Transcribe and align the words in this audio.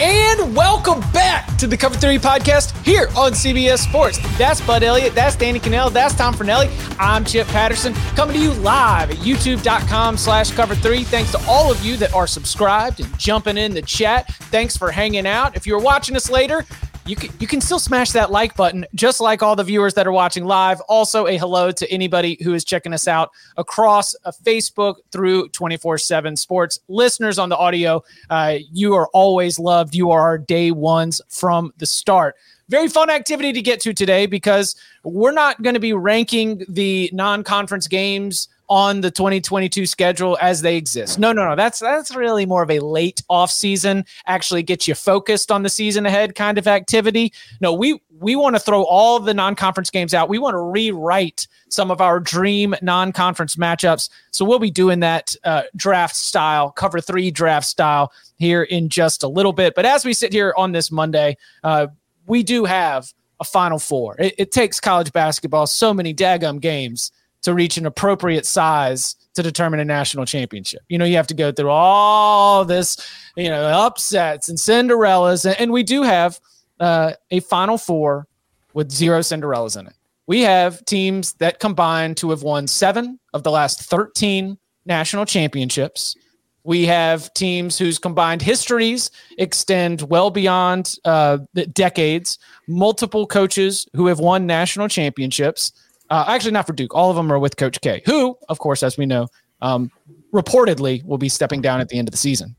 And 0.00 0.54
welcome 0.54 1.00
back 1.10 1.56
to 1.58 1.66
the 1.66 1.76
Cover 1.76 1.96
3 1.96 2.18
podcast 2.18 2.70
here 2.84 3.08
on 3.16 3.32
CBS 3.32 3.78
Sports. 3.78 4.18
That's 4.38 4.60
Bud 4.60 4.84
Elliott. 4.84 5.12
That's 5.12 5.34
Danny 5.34 5.58
Kanell. 5.58 5.92
That's 5.92 6.14
Tom 6.14 6.34
Fornelli. 6.34 6.70
I'm 7.00 7.24
Chip 7.24 7.48
Patterson 7.48 7.94
coming 8.14 8.36
to 8.36 8.40
you 8.40 8.52
live 8.52 9.10
at 9.10 9.16
youtube.com 9.16 10.16
slash 10.16 10.52
cover 10.52 10.76
3. 10.76 11.02
Thanks 11.02 11.32
to 11.32 11.44
all 11.48 11.72
of 11.72 11.84
you 11.84 11.96
that 11.96 12.14
are 12.14 12.28
subscribed 12.28 13.00
and 13.00 13.18
jumping 13.18 13.58
in 13.58 13.74
the 13.74 13.82
chat. 13.82 14.32
Thanks 14.34 14.76
for 14.76 14.92
hanging 14.92 15.26
out. 15.26 15.56
If 15.56 15.66
you're 15.66 15.80
watching 15.80 16.14
us 16.14 16.30
later, 16.30 16.64
you 17.08 17.16
can, 17.16 17.30
you 17.40 17.46
can 17.46 17.60
still 17.60 17.78
smash 17.78 18.12
that 18.12 18.30
like 18.30 18.54
button, 18.54 18.84
just 18.94 19.20
like 19.20 19.42
all 19.42 19.56
the 19.56 19.64
viewers 19.64 19.94
that 19.94 20.06
are 20.06 20.12
watching 20.12 20.44
live. 20.44 20.80
Also, 20.82 21.26
a 21.26 21.38
hello 21.38 21.70
to 21.70 21.90
anybody 21.90 22.36
who 22.42 22.52
is 22.52 22.64
checking 22.64 22.92
us 22.92 23.08
out 23.08 23.30
across 23.56 24.14
uh, 24.24 24.32
Facebook 24.44 24.96
through 25.10 25.48
24 25.48 25.96
7 25.96 26.36
sports. 26.36 26.80
Listeners 26.88 27.38
on 27.38 27.48
the 27.48 27.56
audio, 27.56 28.04
uh, 28.28 28.56
you 28.70 28.94
are 28.94 29.08
always 29.14 29.58
loved. 29.58 29.94
You 29.94 30.10
are 30.10 30.20
our 30.20 30.38
day 30.38 30.70
ones 30.70 31.20
from 31.28 31.72
the 31.78 31.86
start 31.86 32.36
very 32.68 32.86
fun 32.86 33.08
activity 33.08 33.50
to 33.50 33.62
get 33.62 33.80
to 33.80 33.94
today 33.94 34.26
because 34.26 34.76
we're 35.02 35.32
not 35.32 35.62
going 35.62 35.72
to 35.72 35.80
be 35.80 35.94
ranking 35.94 36.62
the 36.68 37.08
non-conference 37.14 37.88
games 37.88 38.48
on 38.68 39.00
the 39.00 39.10
2022 39.10 39.86
schedule 39.86 40.36
as 40.40 40.60
they 40.60 40.76
exist. 40.76 41.18
No, 41.18 41.32
no, 41.32 41.48
no. 41.48 41.56
That's 41.56 41.78
that's 41.78 42.14
really 42.14 42.44
more 42.44 42.62
of 42.62 42.70
a 42.70 42.80
late 42.80 43.22
off 43.28 43.50
season, 43.50 44.04
actually 44.26 44.62
get 44.62 44.86
you 44.86 44.94
focused 44.94 45.50
on 45.50 45.62
the 45.62 45.68
season 45.68 46.06
ahead 46.06 46.34
kind 46.34 46.58
of 46.58 46.66
activity. 46.66 47.32
No, 47.60 47.72
we 47.72 48.00
we 48.20 48.36
want 48.36 48.56
to 48.56 48.60
throw 48.60 48.82
all 48.82 49.20
the 49.20 49.32
non-conference 49.32 49.90
games 49.90 50.12
out. 50.12 50.28
We 50.28 50.38
want 50.38 50.54
to 50.54 50.58
rewrite 50.58 51.46
some 51.68 51.90
of 51.90 52.00
our 52.00 52.20
dream 52.20 52.74
non-conference 52.82 53.56
matchups. 53.56 54.10
So 54.32 54.44
we'll 54.44 54.58
be 54.58 54.70
doing 54.70 55.00
that 55.00 55.34
uh, 55.44 55.62
draft 55.76 56.16
style, 56.16 56.70
cover 56.70 57.00
three 57.00 57.30
draft 57.30 57.66
style 57.66 58.12
here 58.36 58.64
in 58.64 58.88
just 58.88 59.22
a 59.22 59.28
little 59.28 59.52
bit. 59.52 59.74
But 59.74 59.86
as 59.86 60.04
we 60.04 60.12
sit 60.12 60.32
here 60.32 60.52
on 60.56 60.72
this 60.72 60.90
Monday, 60.90 61.36
uh, 61.62 61.88
we 62.26 62.42
do 62.42 62.64
have 62.64 63.12
a 63.40 63.44
Final 63.44 63.78
Four. 63.78 64.16
It, 64.18 64.34
it 64.36 64.52
takes 64.52 64.80
college 64.80 65.12
basketball 65.12 65.66
so 65.66 65.94
many 65.94 66.12
daggum 66.12 66.60
games 66.60 67.12
to 67.42 67.54
reach 67.54 67.76
an 67.76 67.86
appropriate 67.86 68.46
size 68.46 69.14
to 69.34 69.42
determine 69.42 69.80
a 69.80 69.84
national 69.84 70.24
championship. 70.24 70.82
You 70.88 70.98
know, 70.98 71.04
you 71.04 71.16
have 71.16 71.26
to 71.28 71.34
go 71.34 71.52
through 71.52 71.70
all 71.70 72.64
this, 72.64 72.96
you 73.36 73.48
know, 73.48 73.62
upsets 73.62 74.48
and 74.48 74.58
Cinderellas, 74.58 75.54
and, 75.58 75.70
we 75.70 75.82
do 75.82 76.02
have 76.02 76.40
uh, 76.80 77.12
a 77.30 77.40
Final 77.40 77.78
Four 77.78 78.26
with 78.74 78.90
zero 78.90 79.20
Cinderellas 79.20 79.78
in 79.78 79.86
it. 79.86 79.94
We 80.26 80.40
have 80.42 80.84
teams 80.84 81.34
that 81.34 81.58
combine 81.58 82.14
to 82.16 82.30
have 82.30 82.42
won 82.42 82.66
seven 82.66 83.18
of 83.32 83.44
the 83.44 83.50
last 83.50 83.80
13 83.80 84.58
national 84.84 85.24
championships. 85.24 86.16
We 86.64 86.84
have 86.84 87.32
teams 87.32 87.78
whose 87.78 87.98
combined 87.98 88.42
histories 88.42 89.10
extend 89.38 90.02
well 90.02 90.30
beyond 90.30 90.96
uh, 91.04 91.38
decades, 91.72 92.38
multiple 92.66 93.26
coaches 93.26 93.86
who 93.94 94.06
have 94.08 94.18
won 94.18 94.46
national 94.46 94.88
championships. 94.88 95.72
Uh, 96.10 96.24
actually, 96.28 96.52
not 96.52 96.66
for 96.66 96.72
Duke. 96.72 96.94
All 96.94 97.10
of 97.10 97.16
them 97.16 97.30
are 97.32 97.38
with 97.38 97.56
Coach 97.56 97.80
K, 97.80 98.02
who, 98.06 98.36
of 98.48 98.58
course, 98.58 98.82
as 98.82 98.96
we 98.96 99.06
know, 99.06 99.28
um, 99.60 99.90
reportedly 100.32 101.04
will 101.04 101.18
be 101.18 101.28
stepping 101.28 101.60
down 101.60 101.80
at 101.80 101.88
the 101.88 101.98
end 101.98 102.08
of 102.08 102.12
the 102.12 102.18
season. 102.18 102.56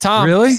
Tom, 0.00 0.26
really? 0.26 0.54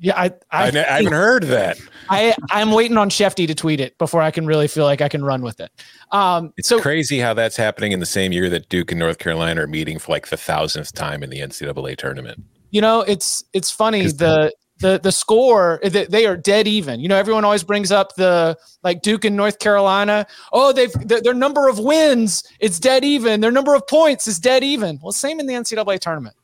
Yeah, 0.00 0.16
I 0.16 0.26
I, 0.50 0.66
I, 0.66 0.68
I 0.68 0.70
haven't 0.70 1.12
heard 1.12 1.42
that. 1.44 1.78
I 2.08 2.34
I'm 2.50 2.70
waiting 2.70 2.96
on 2.96 3.10
Schefty 3.10 3.46
to 3.46 3.54
tweet 3.54 3.80
it 3.80 3.98
before 3.98 4.22
I 4.22 4.30
can 4.30 4.46
really 4.46 4.68
feel 4.68 4.84
like 4.84 5.00
I 5.00 5.08
can 5.08 5.24
run 5.24 5.42
with 5.42 5.60
it. 5.60 5.70
Um, 6.12 6.52
it's 6.56 6.68
so, 6.68 6.80
crazy 6.80 7.18
how 7.18 7.34
that's 7.34 7.56
happening 7.56 7.92
in 7.92 8.00
the 8.00 8.06
same 8.06 8.32
year 8.32 8.48
that 8.50 8.68
Duke 8.68 8.92
and 8.92 8.98
North 8.98 9.18
Carolina 9.18 9.62
are 9.62 9.66
meeting 9.66 9.98
for 9.98 10.12
like 10.12 10.28
the 10.28 10.36
thousandth 10.36 10.94
time 10.94 11.22
in 11.22 11.30
the 11.30 11.40
NCAA 11.40 11.96
tournament. 11.96 12.44
You 12.70 12.80
know, 12.80 13.00
it's 13.00 13.44
it's 13.52 13.70
funny 13.70 14.06
the 14.06 14.52
the 14.80 15.00
the 15.02 15.12
score 15.12 15.80
they 15.82 16.26
are 16.26 16.36
dead 16.36 16.68
even. 16.68 17.00
You 17.00 17.08
know, 17.08 17.16
everyone 17.16 17.44
always 17.44 17.64
brings 17.64 17.90
up 17.90 18.14
the 18.14 18.56
like 18.82 19.02
Duke 19.02 19.24
and 19.24 19.36
North 19.36 19.58
Carolina. 19.58 20.26
Oh, 20.52 20.72
they've 20.72 20.92
their 20.92 21.34
number 21.34 21.68
of 21.68 21.78
wins 21.78 22.44
it's 22.60 22.78
dead 22.78 23.04
even. 23.04 23.40
Their 23.40 23.50
number 23.50 23.74
of 23.74 23.86
points 23.86 24.26
is 24.26 24.38
dead 24.38 24.62
even. 24.62 24.98
Well, 25.02 25.12
same 25.12 25.40
in 25.40 25.46
the 25.46 25.54
NCAA 25.54 25.98
tournament, 26.00 26.36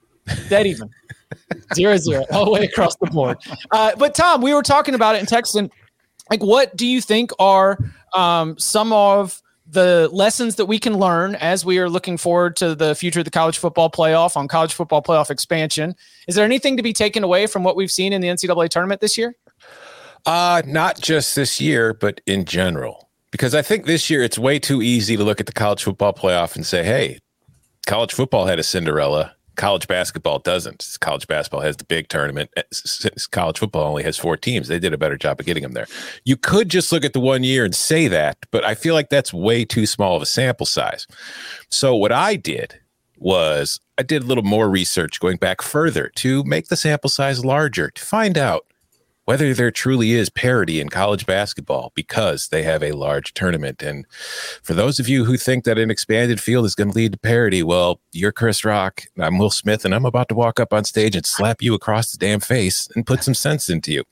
dead 0.48 0.66
even, 0.66 0.90
zero 1.74 1.96
zero 1.96 2.24
all 2.32 2.44
the 2.44 2.50
way 2.50 2.64
across 2.64 2.96
the 2.96 3.06
board. 3.06 3.38
Uh, 3.70 3.92
but 3.96 4.14
Tom, 4.14 4.42
we 4.42 4.52
were 4.52 4.62
talking 4.62 4.94
about 4.94 5.14
it 5.14 5.20
in 5.20 5.26
Texan. 5.26 5.70
Like, 6.30 6.42
what 6.42 6.74
do 6.76 6.86
you 6.86 7.00
think 7.00 7.30
are 7.38 7.78
um, 8.14 8.58
some 8.58 8.92
of 8.92 9.42
the 9.66 10.08
lessons 10.12 10.56
that 10.56 10.66
we 10.66 10.78
can 10.78 10.98
learn 10.98 11.34
as 11.36 11.64
we 11.64 11.78
are 11.78 11.88
looking 11.88 12.16
forward 12.16 12.56
to 12.56 12.74
the 12.74 12.94
future 12.94 13.20
of 13.20 13.24
the 13.24 13.30
college 13.30 13.58
football 13.58 13.90
playoff 13.90 14.36
on 14.36 14.46
college 14.46 14.74
football 14.74 15.02
playoff 15.02 15.30
expansion. 15.30 15.94
Is 16.28 16.34
there 16.34 16.44
anything 16.44 16.76
to 16.76 16.82
be 16.82 16.92
taken 16.92 17.24
away 17.24 17.46
from 17.46 17.64
what 17.64 17.76
we've 17.76 17.90
seen 17.90 18.12
in 18.12 18.20
the 18.20 18.28
NCAA 18.28 18.68
tournament 18.68 19.00
this 19.00 19.16
year? 19.16 19.34
Uh, 20.26 20.62
not 20.66 21.00
just 21.00 21.34
this 21.34 21.60
year, 21.60 21.94
but 21.94 22.20
in 22.26 22.44
general. 22.44 23.08
Because 23.30 23.54
I 23.54 23.62
think 23.62 23.86
this 23.86 24.10
year 24.10 24.22
it's 24.22 24.38
way 24.38 24.58
too 24.58 24.80
easy 24.80 25.16
to 25.16 25.24
look 25.24 25.40
at 25.40 25.46
the 25.46 25.52
college 25.52 25.82
football 25.82 26.12
playoff 26.12 26.56
and 26.56 26.64
say, 26.64 26.84
hey, 26.84 27.18
college 27.86 28.12
football 28.12 28.46
had 28.46 28.58
a 28.58 28.62
Cinderella 28.62 29.33
college 29.56 29.86
basketball 29.86 30.38
doesn't. 30.38 30.96
College 31.00 31.26
basketball 31.26 31.60
has 31.60 31.76
the 31.76 31.84
big 31.84 32.08
tournament. 32.08 32.50
Eh, 32.56 32.62
college 33.30 33.58
football 33.58 33.84
only 33.84 34.02
has 34.02 34.16
four 34.16 34.36
teams. 34.36 34.68
They 34.68 34.78
did 34.78 34.92
a 34.92 34.98
better 34.98 35.16
job 35.16 35.40
of 35.40 35.46
getting 35.46 35.62
them 35.62 35.72
there. 35.72 35.86
You 36.24 36.36
could 36.36 36.68
just 36.68 36.92
look 36.92 37.04
at 37.04 37.12
the 37.12 37.20
one 37.20 37.44
year 37.44 37.64
and 37.64 37.74
say 37.74 38.08
that, 38.08 38.38
but 38.50 38.64
I 38.64 38.74
feel 38.74 38.94
like 38.94 39.08
that's 39.08 39.32
way 39.32 39.64
too 39.64 39.86
small 39.86 40.16
of 40.16 40.22
a 40.22 40.26
sample 40.26 40.66
size. 40.66 41.06
So 41.68 41.94
what 41.94 42.12
I 42.12 42.36
did 42.36 42.80
was 43.18 43.80
I 43.98 44.02
did 44.02 44.22
a 44.22 44.26
little 44.26 44.44
more 44.44 44.68
research 44.68 45.20
going 45.20 45.36
back 45.36 45.62
further 45.62 46.10
to 46.16 46.44
make 46.44 46.68
the 46.68 46.76
sample 46.76 47.10
size 47.10 47.44
larger 47.44 47.90
to 47.90 48.04
find 48.04 48.36
out 48.36 48.66
whether 49.24 49.54
there 49.54 49.70
truly 49.70 50.12
is 50.12 50.28
parity 50.30 50.80
in 50.80 50.88
college 50.88 51.26
basketball 51.26 51.92
because 51.94 52.48
they 52.48 52.62
have 52.62 52.82
a 52.82 52.92
large 52.92 53.32
tournament. 53.34 53.82
And 53.82 54.06
for 54.62 54.74
those 54.74 55.00
of 55.00 55.08
you 55.08 55.24
who 55.24 55.36
think 55.36 55.64
that 55.64 55.78
an 55.78 55.90
expanded 55.90 56.40
field 56.40 56.64
is 56.64 56.74
going 56.74 56.90
to 56.90 56.96
lead 56.96 57.12
to 57.12 57.18
parity, 57.18 57.62
well, 57.62 58.00
you're 58.12 58.32
Chris 58.32 58.64
Rock. 58.64 59.04
I'm 59.18 59.38
Will 59.38 59.50
Smith, 59.50 59.84
and 59.84 59.94
I'm 59.94 60.04
about 60.04 60.28
to 60.28 60.34
walk 60.34 60.60
up 60.60 60.72
on 60.72 60.84
stage 60.84 61.16
and 61.16 61.26
slap 61.26 61.62
you 61.62 61.74
across 61.74 62.12
the 62.12 62.18
damn 62.18 62.40
face 62.40 62.88
and 62.94 63.06
put 63.06 63.24
some 63.24 63.34
sense 63.34 63.68
into 63.68 63.92
you. 63.92 64.04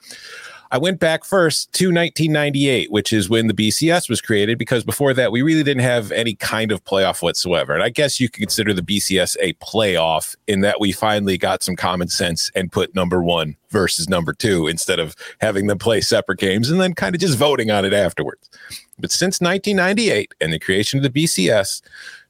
I 0.73 0.79
went 0.79 1.01
back 1.01 1.25
first 1.25 1.71
to 1.75 1.89
1998, 1.89 2.91
which 2.91 3.13
is 3.13 3.29
when 3.29 3.47
the 3.47 3.53
BCS 3.53 4.09
was 4.09 4.23
created, 4.23 4.57
because 4.57 4.85
before 4.85 5.13
that, 5.13 5.31
we 5.31 5.43
really 5.43 5.63
didn't 5.63 5.83
have 5.83 6.11
any 6.13 6.35
kind 6.35 6.73
of 6.73 6.83
playoff 6.83 7.21
whatsoever. 7.21 7.75
And 7.75 7.83
I 7.83 7.91
guess 7.91 8.19
you 8.19 8.31
could 8.31 8.41
consider 8.41 8.73
the 8.73 8.81
BCS 8.81 9.37
a 9.41 9.53
playoff 9.55 10.35
in 10.47 10.63
that 10.63 10.81
we 10.81 10.91
finally 10.91 11.37
got 11.37 11.63
some 11.63 11.77
common 11.77 12.09
sense 12.09 12.51
and 12.55 12.73
put 12.73 12.95
number 12.95 13.23
one 13.23 13.55
versus 13.69 14.09
number 14.09 14.33
two 14.33 14.67
instead 14.67 14.99
of 14.99 15.15
having 15.43 15.67
them 15.67 15.77
play 15.77 16.01
separate 16.01 16.39
games 16.39 16.71
and 16.71 16.81
then 16.81 16.95
kind 16.95 17.15
of 17.15 17.21
just 17.21 17.37
voting 17.37 17.71
on 17.71 17.85
it 17.85 17.93
afterwards. 17.93 18.49
But 18.99 19.13
since 19.13 19.43
1998 19.43 20.33
and 20.41 20.55
the 20.55 20.59
creation 20.59 21.05
of 21.05 21.13
the 21.13 21.23
BCS, 21.25 21.83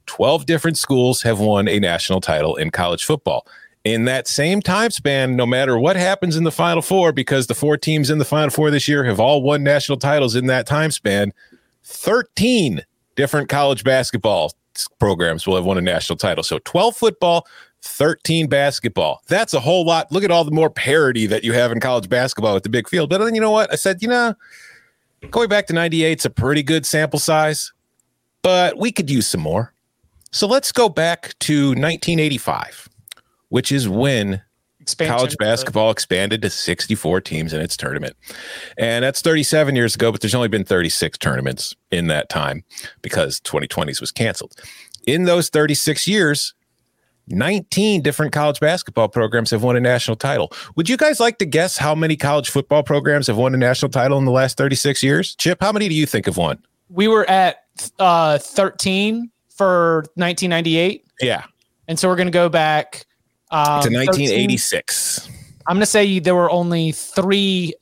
12 0.05 0.45
different 0.45 0.77
schools 0.77 1.21
have 1.21 1.39
won 1.39 1.69
a 1.69 1.79
national 1.79 2.19
title 2.19 2.57
in 2.57 2.71
college 2.71 3.05
football 3.05 3.47
in 3.83 4.05
that 4.05 4.27
same 4.27 4.61
time 4.61 4.91
span, 4.91 5.35
no 5.35 5.45
matter 5.45 5.77
what 5.77 5.95
happens 5.95 6.35
in 6.35 6.43
the 6.43 6.51
Final 6.51 6.81
Four, 6.81 7.11
because 7.11 7.47
the 7.47 7.55
four 7.55 7.77
teams 7.77 8.09
in 8.09 8.17
the 8.17 8.25
Final 8.25 8.49
Four 8.49 8.71
this 8.71 8.87
year 8.87 9.03
have 9.03 9.19
all 9.19 9.41
won 9.41 9.63
national 9.63 9.97
titles 9.97 10.35
in 10.35 10.47
that 10.47 10.65
time 10.65 10.91
span, 10.91 11.33
13 11.83 12.85
different 13.15 13.49
college 13.49 13.83
basketball 13.83 14.53
programs 14.99 15.45
will 15.45 15.55
have 15.55 15.65
won 15.65 15.77
a 15.77 15.81
national 15.81 16.17
title. 16.17 16.43
So 16.43 16.59
12 16.59 16.95
football, 16.95 17.45
13 17.81 18.47
basketball. 18.47 19.21
That's 19.27 19.53
a 19.53 19.59
whole 19.59 19.85
lot. 19.85 20.11
Look 20.11 20.23
at 20.23 20.31
all 20.31 20.43
the 20.43 20.51
more 20.51 20.69
parity 20.69 21.27
that 21.27 21.43
you 21.43 21.53
have 21.53 21.71
in 21.71 21.79
college 21.79 22.09
basketball 22.09 22.53
with 22.53 22.63
the 22.63 22.69
big 22.69 22.87
field. 22.87 23.09
But 23.09 23.19
then 23.19 23.35
you 23.35 23.41
know 23.41 23.51
what? 23.51 23.71
I 23.71 23.75
said, 23.75 24.01
you 24.01 24.07
know, 24.07 24.33
going 25.29 25.49
back 25.49 25.67
to 25.67 25.73
98 25.73 26.19
is 26.19 26.25
a 26.25 26.29
pretty 26.29 26.63
good 26.63 26.85
sample 26.85 27.19
size, 27.19 27.71
but 28.41 28.77
we 28.77 28.91
could 28.91 29.09
use 29.09 29.27
some 29.27 29.41
more. 29.41 29.73
So 30.31 30.47
let's 30.47 30.71
go 30.71 30.89
back 30.89 31.37
to 31.39 31.67
1985, 31.69 32.89
which 33.53 33.71
is 33.71 33.87
when 33.87 34.41
Expansion. 34.79 35.15
college 35.15 35.37
basketball 35.37 35.91
expanded 35.91 36.41
to 36.41 36.49
64 36.49 37.21
teams 37.21 37.53
in 37.53 37.61
its 37.61 37.77
tournament. 37.77 38.15
And 38.79 39.05
that's 39.05 39.21
37 39.21 39.75
years 39.75 39.93
ago, 39.93 40.11
but 40.11 40.21
there's 40.21 40.33
only 40.33 40.47
been 40.47 40.63
36 40.63 41.19
tournaments 41.19 41.75
in 41.91 42.07
that 42.07 42.29
time 42.29 42.63
because 43.03 43.39
2020s 43.41 44.01
was 44.01 44.11
canceled. 44.11 44.55
In 45.05 45.25
those 45.25 45.49
36 45.49 46.07
years, 46.07 46.55
19 47.27 48.01
different 48.01 48.33
college 48.33 48.59
basketball 48.59 49.07
programs 49.07 49.51
have 49.51 49.61
won 49.61 49.75
a 49.75 49.79
national 49.79 50.17
title. 50.17 50.51
Would 50.75 50.89
you 50.89 50.97
guys 50.97 51.19
like 51.19 51.37
to 51.37 51.45
guess 51.45 51.77
how 51.77 51.93
many 51.93 52.15
college 52.15 52.49
football 52.49 52.81
programs 52.81 53.27
have 53.27 53.37
won 53.37 53.53
a 53.53 53.57
national 53.57 53.91
title 53.91 54.17
in 54.17 54.25
the 54.25 54.31
last 54.31 54.57
36 54.57 55.03
years? 55.03 55.35
Chip, 55.35 55.59
how 55.61 55.71
many 55.71 55.87
do 55.87 55.93
you 55.93 56.07
think 56.07 56.25
have 56.25 56.37
won? 56.37 56.57
We 56.89 57.07
were 57.07 57.29
at 57.29 57.57
uh, 57.99 58.39
13 58.39 59.29
for 59.55 60.05
1998. 60.15 61.05
Yeah. 61.21 61.43
And 61.87 61.99
so 61.99 62.07
we're 62.07 62.15
going 62.15 62.25
to 62.25 62.31
go 62.31 62.49
back 62.49 63.05
um, 63.53 63.81
to 63.83 63.89
1986. 63.89 65.19
13. 65.27 65.39
I'm 65.67 65.75
going 65.75 65.81
to 65.81 65.85
say 65.85 66.19
there 66.19 66.35
were 66.35 66.51
only 66.51 66.91
three 66.91 67.73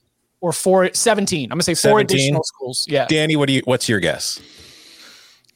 or 0.41 0.51
four, 0.51 0.94
17. 0.94 1.45
I'm 1.45 1.50
going 1.50 1.59
to 1.59 1.63
say 1.63 1.73
four 1.73 2.00
17. 2.00 2.18
additional 2.18 2.44
schools. 2.44 2.85
Yeah. 2.89 3.07
Danny, 3.07 3.35
what 3.35 3.47
do 3.47 3.53
you, 3.53 3.62
what's 3.65 3.88
your 3.89 4.00
guess? 4.00 4.39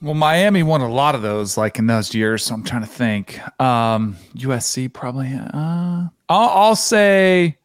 Well, 0.01 0.13
Miami 0.13 0.63
won 0.63 0.81
a 0.81 0.89
lot 0.89 1.15
of 1.15 1.21
those, 1.21 1.57
like 1.57 1.79
in 1.79 1.87
those 1.87 2.13
years. 2.13 2.45
So 2.45 2.53
I'm 2.53 2.63
trying 2.63 2.81
to 2.81 2.87
think. 2.87 3.39
Um, 3.61 4.17
USC 4.35 4.91
probably. 4.91 5.31
Uh, 5.33 6.07
I'll, 6.29 6.49
I'll 6.49 6.75
say 6.75 7.57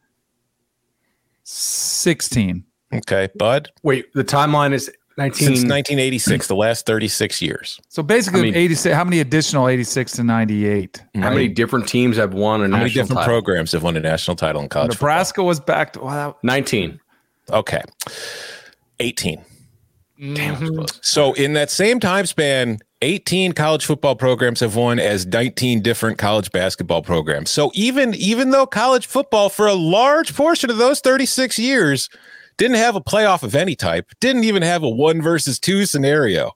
16. 1.43 2.63
Okay, 2.93 3.29
Bud. 3.35 3.69
Wait, 3.83 4.13
the 4.13 4.23
timeline 4.23 4.73
is 4.73 4.91
19... 5.21 5.47
since 5.47 5.59
1986, 5.59 6.47
the 6.47 6.55
last 6.55 6.85
36 6.85 7.41
years. 7.41 7.79
So 7.89 8.01
basically, 8.01 8.39
I 8.39 8.43
mean, 8.43 8.55
86. 8.55 8.95
How 8.95 9.03
many 9.03 9.19
additional 9.19 9.67
86 9.67 10.13
to 10.13 10.23
98? 10.23 11.03
How 11.15 11.21
right? 11.21 11.33
many 11.33 11.47
different 11.47 11.87
teams 11.87 12.17
have 12.17 12.33
won 12.33 12.61
a 12.61 12.63
how 12.69 12.77
many 12.77 12.89
different 12.89 13.19
title? 13.19 13.25
programs 13.25 13.71
have 13.73 13.83
won 13.83 13.95
a 13.97 13.99
national 13.99 14.35
title 14.35 14.61
in 14.61 14.69
college? 14.69 14.91
Nebraska 14.91 15.35
football? 15.35 15.47
was 15.47 15.59
back 15.59 15.93
to 15.93 16.01
well, 16.01 16.37
19. 16.43 16.99
Okay, 17.51 17.81
18. 18.99 19.43
Damn, 20.19 20.55
mm-hmm. 20.55 20.85
So 21.01 21.33
in 21.33 21.53
that 21.53 21.71
same 21.71 21.99
time 21.99 22.27
span, 22.27 22.77
18 23.01 23.53
college 23.53 23.85
football 23.85 24.15
programs 24.15 24.59
have 24.59 24.75
won 24.75 24.99
as 24.99 25.25
19 25.25 25.81
different 25.81 26.19
college 26.19 26.51
basketball 26.51 27.01
programs. 27.01 27.49
So 27.49 27.71
even 27.73 28.13
even 28.13 28.51
though 28.51 28.67
college 28.67 29.07
football 29.07 29.49
for 29.49 29.65
a 29.65 29.73
large 29.73 30.35
portion 30.35 30.69
of 30.69 30.77
those 30.77 30.99
36 30.99 31.57
years 31.57 32.09
didn't 32.57 32.77
have 32.77 32.95
a 32.95 33.01
playoff 33.01 33.43
of 33.43 33.55
any 33.55 33.75
type, 33.75 34.11
didn't 34.19 34.43
even 34.43 34.61
have 34.61 34.83
a 34.83 34.89
one 34.89 35.21
versus 35.21 35.59
two 35.59 35.85
scenario 35.85 36.55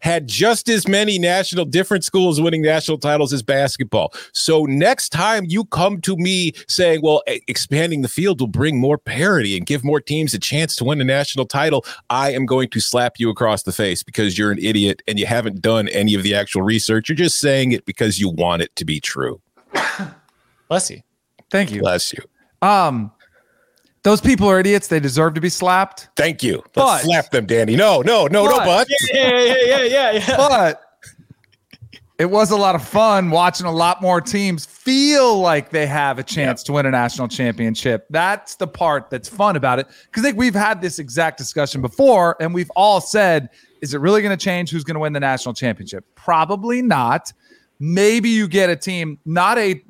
had 0.00 0.26
just 0.26 0.68
as 0.68 0.88
many 0.88 1.18
national 1.18 1.64
different 1.64 2.04
schools 2.04 2.40
winning 2.40 2.62
national 2.62 2.98
titles 2.98 3.32
as 3.32 3.42
basketball. 3.42 4.12
So 4.32 4.64
next 4.64 5.10
time 5.10 5.44
you 5.46 5.64
come 5.66 6.00
to 6.02 6.16
me 6.16 6.52
saying, 6.68 7.00
well, 7.02 7.22
expanding 7.26 8.02
the 8.02 8.08
field 8.08 8.40
will 8.40 8.48
bring 8.48 8.78
more 8.78 8.98
parity 8.98 9.56
and 9.56 9.64
give 9.66 9.84
more 9.84 10.00
teams 10.00 10.34
a 10.34 10.38
chance 10.38 10.74
to 10.76 10.84
win 10.84 11.00
a 11.00 11.04
national 11.04 11.46
title, 11.46 11.84
I 12.08 12.32
am 12.32 12.46
going 12.46 12.70
to 12.70 12.80
slap 12.80 13.18
you 13.18 13.30
across 13.30 13.62
the 13.62 13.72
face 13.72 14.02
because 14.02 14.36
you're 14.36 14.50
an 14.50 14.58
idiot 14.58 15.02
and 15.06 15.18
you 15.18 15.26
haven't 15.26 15.60
done 15.60 15.88
any 15.88 16.14
of 16.14 16.22
the 16.22 16.34
actual 16.34 16.62
research. 16.62 17.08
You're 17.08 17.16
just 17.16 17.38
saying 17.38 17.72
it 17.72 17.84
because 17.84 18.18
you 18.18 18.30
want 18.30 18.62
it 18.62 18.74
to 18.76 18.84
be 18.84 19.00
true. 19.00 19.40
Bless 20.68 20.90
you. 20.90 21.02
Thank 21.50 21.72
you. 21.72 21.80
Bless 21.80 22.12
you. 22.12 22.22
Um, 22.62 23.12
those 24.02 24.20
people 24.20 24.48
are 24.48 24.58
idiots. 24.60 24.88
They 24.88 25.00
deserve 25.00 25.34
to 25.34 25.40
be 25.40 25.48
slapped. 25.48 26.08
Thank 26.16 26.42
you. 26.42 26.56
Let's 26.56 26.70
but, 26.74 26.98
slap 27.02 27.30
them, 27.30 27.46
Danny. 27.46 27.76
No, 27.76 28.00
no, 28.02 28.26
no, 28.26 28.44
but, 28.44 28.58
no, 28.58 28.64
but. 28.64 28.88
Yeah, 29.12 29.38
yeah, 29.38 29.56
yeah, 29.64 29.82
yeah, 29.82 30.10
yeah. 30.12 30.36
But 30.36 30.82
it 32.18 32.30
was 32.30 32.50
a 32.50 32.56
lot 32.56 32.74
of 32.74 32.86
fun 32.86 33.30
watching 33.30 33.64
a 33.64 33.72
lot 33.72 34.02
more 34.02 34.20
teams 34.20 34.66
feel 34.66 35.38
like 35.38 35.70
they 35.70 35.86
have 35.86 36.18
a 36.18 36.22
chance 36.22 36.62
to 36.64 36.72
win 36.72 36.84
a 36.84 36.90
national 36.90 37.28
championship. 37.28 38.06
That's 38.10 38.56
the 38.56 38.66
part 38.66 39.08
that's 39.08 39.28
fun 39.28 39.56
about 39.56 39.78
it. 39.78 39.86
Because 40.06 40.22
I 40.22 40.28
think 40.28 40.38
we've 40.38 40.54
had 40.54 40.82
this 40.82 40.98
exact 40.98 41.38
discussion 41.38 41.80
before, 41.80 42.36
and 42.38 42.52
we've 42.52 42.70
all 42.76 43.00
said, 43.00 43.48
is 43.80 43.94
it 43.94 44.00
really 44.02 44.20
going 44.20 44.36
to 44.36 44.44
change 44.44 44.70
who's 44.70 44.84
going 44.84 44.96
to 44.96 45.00
win 45.00 45.14
the 45.14 45.20
national 45.20 45.54
championship? 45.54 46.04
Probably 46.14 46.82
not. 46.82 47.32
Maybe 47.82 48.28
you 48.28 48.46
get 48.46 48.68
a 48.68 48.76
team, 48.76 49.18
not 49.24 49.56
a, 49.56 49.82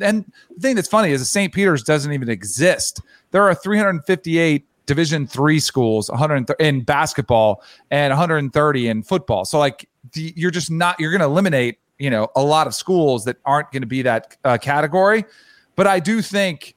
and 0.00 0.24
the 0.54 0.60
thing 0.60 0.76
that's 0.76 0.88
funny 0.88 1.10
is 1.10 1.20
the 1.20 1.26
St. 1.26 1.52
Peter's 1.52 1.82
doesn't 1.82 2.12
even 2.12 2.28
exist 2.28 3.00
there 3.32 3.42
are 3.42 3.54
358 3.54 4.64
division 4.86 5.26
three 5.26 5.58
schools 5.58 6.08
100 6.08 6.50
in 6.60 6.82
basketball 6.82 7.62
and 7.90 8.10
130 8.10 8.88
in 8.88 9.02
football 9.02 9.44
so 9.44 9.58
like 9.58 9.88
the, 10.12 10.32
you're 10.36 10.50
just 10.50 10.70
not 10.70 10.98
you're 11.00 11.10
going 11.10 11.20
to 11.20 11.26
eliminate 11.26 11.78
you 11.98 12.10
know 12.10 12.28
a 12.36 12.42
lot 12.42 12.66
of 12.66 12.74
schools 12.74 13.24
that 13.24 13.36
aren't 13.44 13.70
going 13.72 13.82
to 13.82 13.86
be 13.88 14.02
that 14.02 14.36
uh, 14.44 14.58
category 14.58 15.24
but 15.76 15.86
i 15.86 15.98
do 15.98 16.20
think 16.20 16.74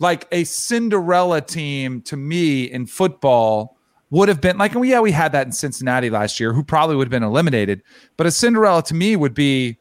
like 0.00 0.26
a 0.32 0.44
cinderella 0.44 1.40
team 1.40 2.00
to 2.02 2.16
me 2.16 2.64
in 2.64 2.86
football 2.86 3.73
would 4.14 4.28
have 4.28 4.40
been 4.40 4.56
like 4.58 4.72
yeah 4.74 5.00
we 5.00 5.12
had 5.12 5.32
that 5.32 5.46
in 5.46 5.52
cincinnati 5.52 6.10
last 6.10 6.38
year 6.38 6.52
who 6.52 6.62
probably 6.62 6.96
would 6.96 7.06
have 7.06 7.10
been 7.10 7.22
eliminated 7.22 7.82
but 8.16 8.26
a 8.26 8.30
cinderella 8.30 8.82
to 8.82 8.94
me 8.94 9.16
would 9.16 9.34
be 9.34 9.76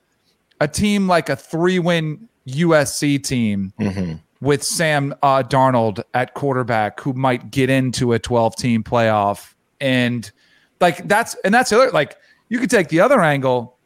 a 0.59 0.67
team 0.67 1.07
like 1.07 1.29
a 1.29 1.35
three 1.35 1.79
win 1.79 2.27
usc 2.47 3.23
team 3.23 3.73
mm-hmm 3.79 4.15
with 4.43 4.61
Sam 4.61 5.15
uh, 5.23 5.41
Darnold 5.41 6.03
at 6.13 6.33
quarterback 6.33 6.99
who 6.99 7.13
might 7.13 7.49
get 7.49 7.69
into 7.69 8.11
a 8.11 8.19
12 8.19 8.57
team 8.57 8.83
playoff. 8.83 9.53
And 9.79 10.29
like 10.81 11.07
that's, 11.07 11.33
and 11.45 11.53
that's 11.53 11.69
the 11.69 11.77
other, 11.77 11.91
like 11.91 12.17
you 12.49 12.59
could 12.59 12.69
take 12.69 12.89
the 12.89 12.99
other 12.99 13.21
angle 13.21 13.77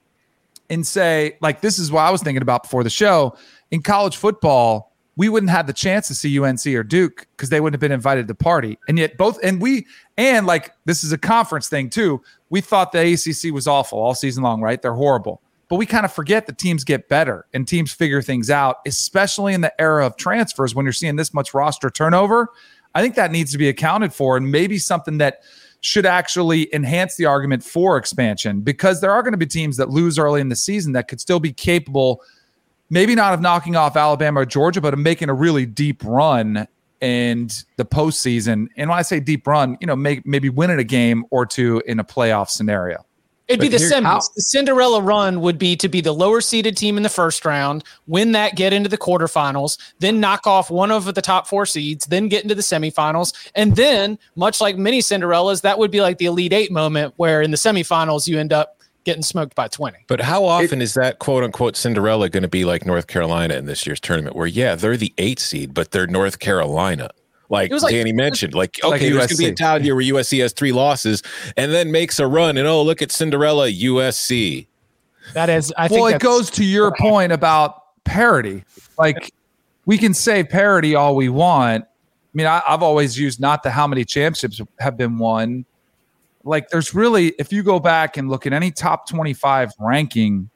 and 0.71 0.85
say, 0.85 1.37
like, 1.41 1.61
this 1.61 1.77
is 1.77 1.91
what 1.91 2.01
I 2.01 2.09
was 2.09 2.23
thinking 2.23 2.41
about 2.41 2.63
before 2.63 2.83
the 2.83 2.89
show. 2.89 3.37
In 3.69 3.83
college 3.83 4.17
football, 4.17 4.95
we 5.15 5.29
wouldn't 5.29 5.51
have 5.51 5.67
the 5.67 5.73
chance 5.73 6.07
to 6.07 6.15
see 6.15 6.39
UNC 6.39 6.65
or 6.67 6.83
Duke 6.83 7.27
because 7.37 7.49
they 7.49 7.61
wouldn't 7.61 7.75
have 7.75 7.79
been 7.79 7.91
invited 7.91 8.27
to 8.27 8.35
party. 8.35 8.79
And 8.87 8.97
yet 8.97 9.15
both, 9.15 9.39
and 9.43 9.61
we, 9.61 9.85
and 10.17 10.47
like 10.47 10.73
this 10.85 11.03
is 11.03 11.11
a 11.11 11.17
conference 11.17 11.69
thing 11.69 11.89
too. 11.89 12.21
We 12.49 12.61
thought 12.61 12.91
the 12.91 13.13
ACC 13.13 13.53
was 13.53 13.67
awful 13.67 13.99
all 13.99 14.15
season 14.15 14.43
long, 14.43 14.61
right? 14.61 14.81
They're 14.81 14.93
horrible. 14.93 15.41
But 15.69 15.75
we 15.75 15.85
kind 15.85 16.05
of 16.05 16.13
forget 16.13 16.47
that 16.47 16.57
teams 16.57 16.83
get 16.83 17.09
better 17.09 17.45
and 17.53 17.67
teams 17.67 17.91
figure 17.91 18.21
things 18.21 18.49
out, 18.49 18.77
especially 18.85 19.53
in 19.53 19.61
the 19.61 19.81
era 19.81 20.05
of 20.05 20.15
transfers 20.15 20.73
when 20.73 20.85
you're 20.85 20.93
seeing 20.93 21.17
this 21.17 21.33
much 21.33 21.53
roster 21.53 21.89
turnover. 21.89 22.49
I 22.95 23.01
think 23.01 23.15
that 23.15 23.31
needs 23.31 23.51
to 23.51 23.57
be 23.57 23.67
accounted 23.67 24.13
for 24.13 24.37
and 24.37 24.49
maybe 24.49 24.77
something 24.77 25.17
that 25.17 25.41
should 25.81 26.05
actually 26.05 26.73
enhance 26.73 27.15
the 27.17 27.25
argument 27.25 27.63
for 27.63 27.97
expansion 27.97 28.61
because 28.61 29.01
there 29.01 29.11
are 29.11 29.21
going 29.21 29.33
to 29.33 29.37
be 29.37 29.45
teams 29.45 29.77
that 29.77 29.89
lose 29.89 30.17
early 30.17 30.41
in 30.41 30.49
the 30.49 30.55
season 30.55 30.93
that 30.93 31.07
could 31.07 31.21
still 31.21 31.39
be 31.39 31.53
capable, 31.53 32.21
maybe 32.89 33.13
not 33.13 33.33
of 33.33 33.41
knocking 33.41 33.75
off 33.75 33.95
Alabama 33.95 34.39
or 34.39 34.45
Georgia, 34.45 34.81
but 34.81 34.93
of 34.93 34.99
making 34.99 35.29
a 35.29 35.33
really 35.33 35.65
deep 35.65 36.03
run 36.03 36.67
in 37.01 37.49
the 37.77 37.85
postseason. 37.85 38.67
And 38.77 38.89
when 38.89 38.97
I 38.97 39.01
say 39.01 39.19
deep 39.19 39.45
run, 39.47 39.77
you 39.79 39.87
know, 39.87 39.95
make, 39.95 40.25
maybe 40.25 40.49
winning 40.49 40.79
a 40.79 40.83
game 40.83 41.25
or 41.29 41.45
two 41.45 41.81
in 41.85 41.99
a 41.99 42.03
playoff 42.03 42.49
scenario. 42.49 43.05
It'd 43.47 43.61
be 43.61 43.69
the 43.69 43.77
semis. 43.77 44.03
How- 44.03 44.19
the 44.35 44.41
Cinderella 44.41 45.01
run 45.01 45.39
would 45.39 45.57
be 45.57 45.77
to 45.77 45.87
be 45.87 46.01
the 46.01 46.11
lower 46.11 46.41
seeded 46.41 46.75
team 46.75 46.97
in 46.97 47.03
the 47.03 47.09
first 47.09 47.45
round, 47.45 47.83
win 48.05 48.33
that, 48.33 48.55
get 48.55 48.73
into 48.73 48.89
the 48.89 48.97
quarterfinals, 48.97 49.77
then 49.99 50.19
knock 50.19 50.45
off 50.45 50.69
one 50.69 50.91
of 50.91 51.05
the 51.15 51.21
top 51.21 51.47
four 51.47 51.65
seeds, 51.65 52.05
then 52.07 52.27
get 52.27 52.43
into 52.43 52.55
the 52.55 52.61
semifinals. 52.61 53.33
And 53.55 53.75
then, 53.77 54.19
much 54.35 54.59
like 54.59 54.77
many 54.77 54.99
Cinderellas, 54.99 55.61
that 55.61 55.79
would 55.79 55.91
be 55.91 56.01
like 56.01 56.17
the 56.17 56.25
Elite 56.25 56.51
Eight 56.51 56.71
moment 56.71 57.13
where 57.15 57.41
in 57.41 57.51
the 57.51 57.57
semifinals 57.57 58.27
you 58.27 58.37
end 58.37 58.51
up 58.51 58.76
getting 59.07 59.23
smoked 59.23 59.55
by 59.55 59.69
20. 59.69 59.99
But 60.07 60.19
how 60.19 60.43
often 60.43 60.81
it, 60.81 60.83
is 60.83 60.93
that 60.95 61.19
quote 61.19 61.41
unquote 61.41 61.77
Cinderella 61.77 62.27
going 62.27 62.43
to 62.43 62.49
be 62.49 62.65
like 62.65 62.85
North 62.85 63.07
Carolina 63.07 63.55
in 63.55 63.65
this 63.65 63.87
year's 63.87 64.01
tournament 64.01 64.35
where, 64.35 64.47
yeah, 64.47 64.75
they're 64.75 64.97
the 64.97 65.13
eight 65.17 65.39
seed, 65.39 65.73
but 65.73 65.91
they're 65.91 66.07
North 66.07 66.39
Carolina? 66.39 67.09
Like, 67.49 67.71
like 67.71 67.93
Danny 67.93 68.11
mentioned, 68.11 68.53
like 68.53 68.77
okay, 68.83 68.89
like 68.89 69.01
there's 69.01 69.27
gonna 69.27 69.37
be 69.37 69.45
a 69.45 69.55
town 69.55 69.81
here 69.81 69.95
where 69.95 70.03
USC 70.03 70.41
has 70.41 70.51
three 70.51 70.73
losses 70.73 71.23
and 71.55 71.71
then 71.71 71.93
makes 71.93 72.19
a 72.19 72.27
run, 72.27 72.57
and 72.57 72.67
oh 72.67 72.83
look 72.83 73.01
at 73.01 73.09
Cinderella 73.09 73.69
USC. 73.69 74.67
That 75.33 75.49
is, 75.49 75.73
I 75.77 75.87
well, 75.87 76.07
it 76.07 76.19
goes 76.19 76.49
to 76.51 76.65
your 76.65 76.93
point 76.99 77.31
about 77.31 78.03
parity. 78.03 78.65
Like, 78.97 79.31
we 79.85 79.97
can 79.97 80.13
say 80.13 80.43
parity 80.43 80.93
all 80.93 81.15
we 81.15 81.29
want. 81.29 81.85
I 81.85 81.87
mean, 82.33 82.47
I, 82.47 82.61
I've 82.67 82.83
always 82.83 83.17
used 83.17 83.39
not 83.39 83.63
the 83.63 83.71
how 83.71 83.87
many 83.87 84.03
championships 84.03 84.59
have 84.79 84.97
been 84.97 85.17
won. 85.17 85.65
Like, 86.47 86.69
there's 86.69 86.93
really, 86.93 87.33
if 87.39 87.51
you 87.51 87.63
go 87.63 87.79
back 87.79 88.17
and 88.17 88.29
look 88.29 88.45
at 88.45 88.53
any 88.53 88.71
top 88.71 89.07
25 89.07 89.71
ranking, 89.79 90.49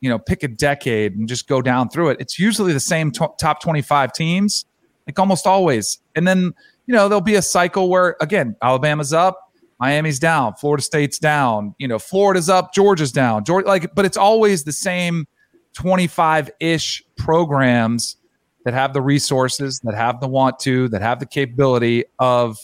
you 0.00 0.08
know, 0.08 0.18
pick 0.18 0.42
a 0.42 0.48
decade 0.48 1.16
and 1.16 1.28
just 1.28 1.48
go 1.48 1.60
down 1.60 1.88
through 1.88 2.10
it. 2.10 2.18
It's 2.20 2.38
usually 2.38 2.72
the 2.72 2.80
same 2.80 3.10
top 3.10 3.62
25 3.62 4.12
teams 4.12 4.64
like 5.06 5.18
almost 5.18 5.46
always. 5.46 5.98
And 6.14 6.26
then, 6.26 6.54
you 6.86 6.94
know, 6.94 7.08
there'll 7.08 7.20
be 7.20 7.34
a 7.34 7.42
cycle 7.42 7.88
where, 7.88 8.16
again, 8.20 8.56
Alabama's 8.62 9.12
up, 9.12 9.52
Miami's 9.78 10.18
down, 10.18 10.54
Florida 10.54 10.82
State's 10.82 11.18
down, 11.18 11.74
you 11.78 11.88
know, 11.88 11.98
Florida's 11.98 12.48
up, 12.48 12.72
Georgia's 12.72 13.12
down, 13.12 13.44
Georgia, 13.44 13.66
like, 13.66 13.94
but 13.94 14.04
it's 14.04 14.16
always 14.16 14.64
the 14.64 14.72
same 14.72 15.26
25 15.74 16.50
ish 16.60 17.02
programs 17.16 18.16
that 18.64 18.74
have 18.74 18.92
the 18.92 19.00
resources, 19.00 19.80
that 19.84 19.94
have 19.94 20.20
the 20.20 20.28
want 20.28 20.58
to, 20.60 20.88
that 20.88 21.00
have 21.00 21.18
the 21.18 21.26
capability 21.26 22.04
of 22.18 22.58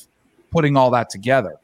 putting 0.50 0.76
all 0.76 0.90
that 0.90 1.08
together. 1.10 1.56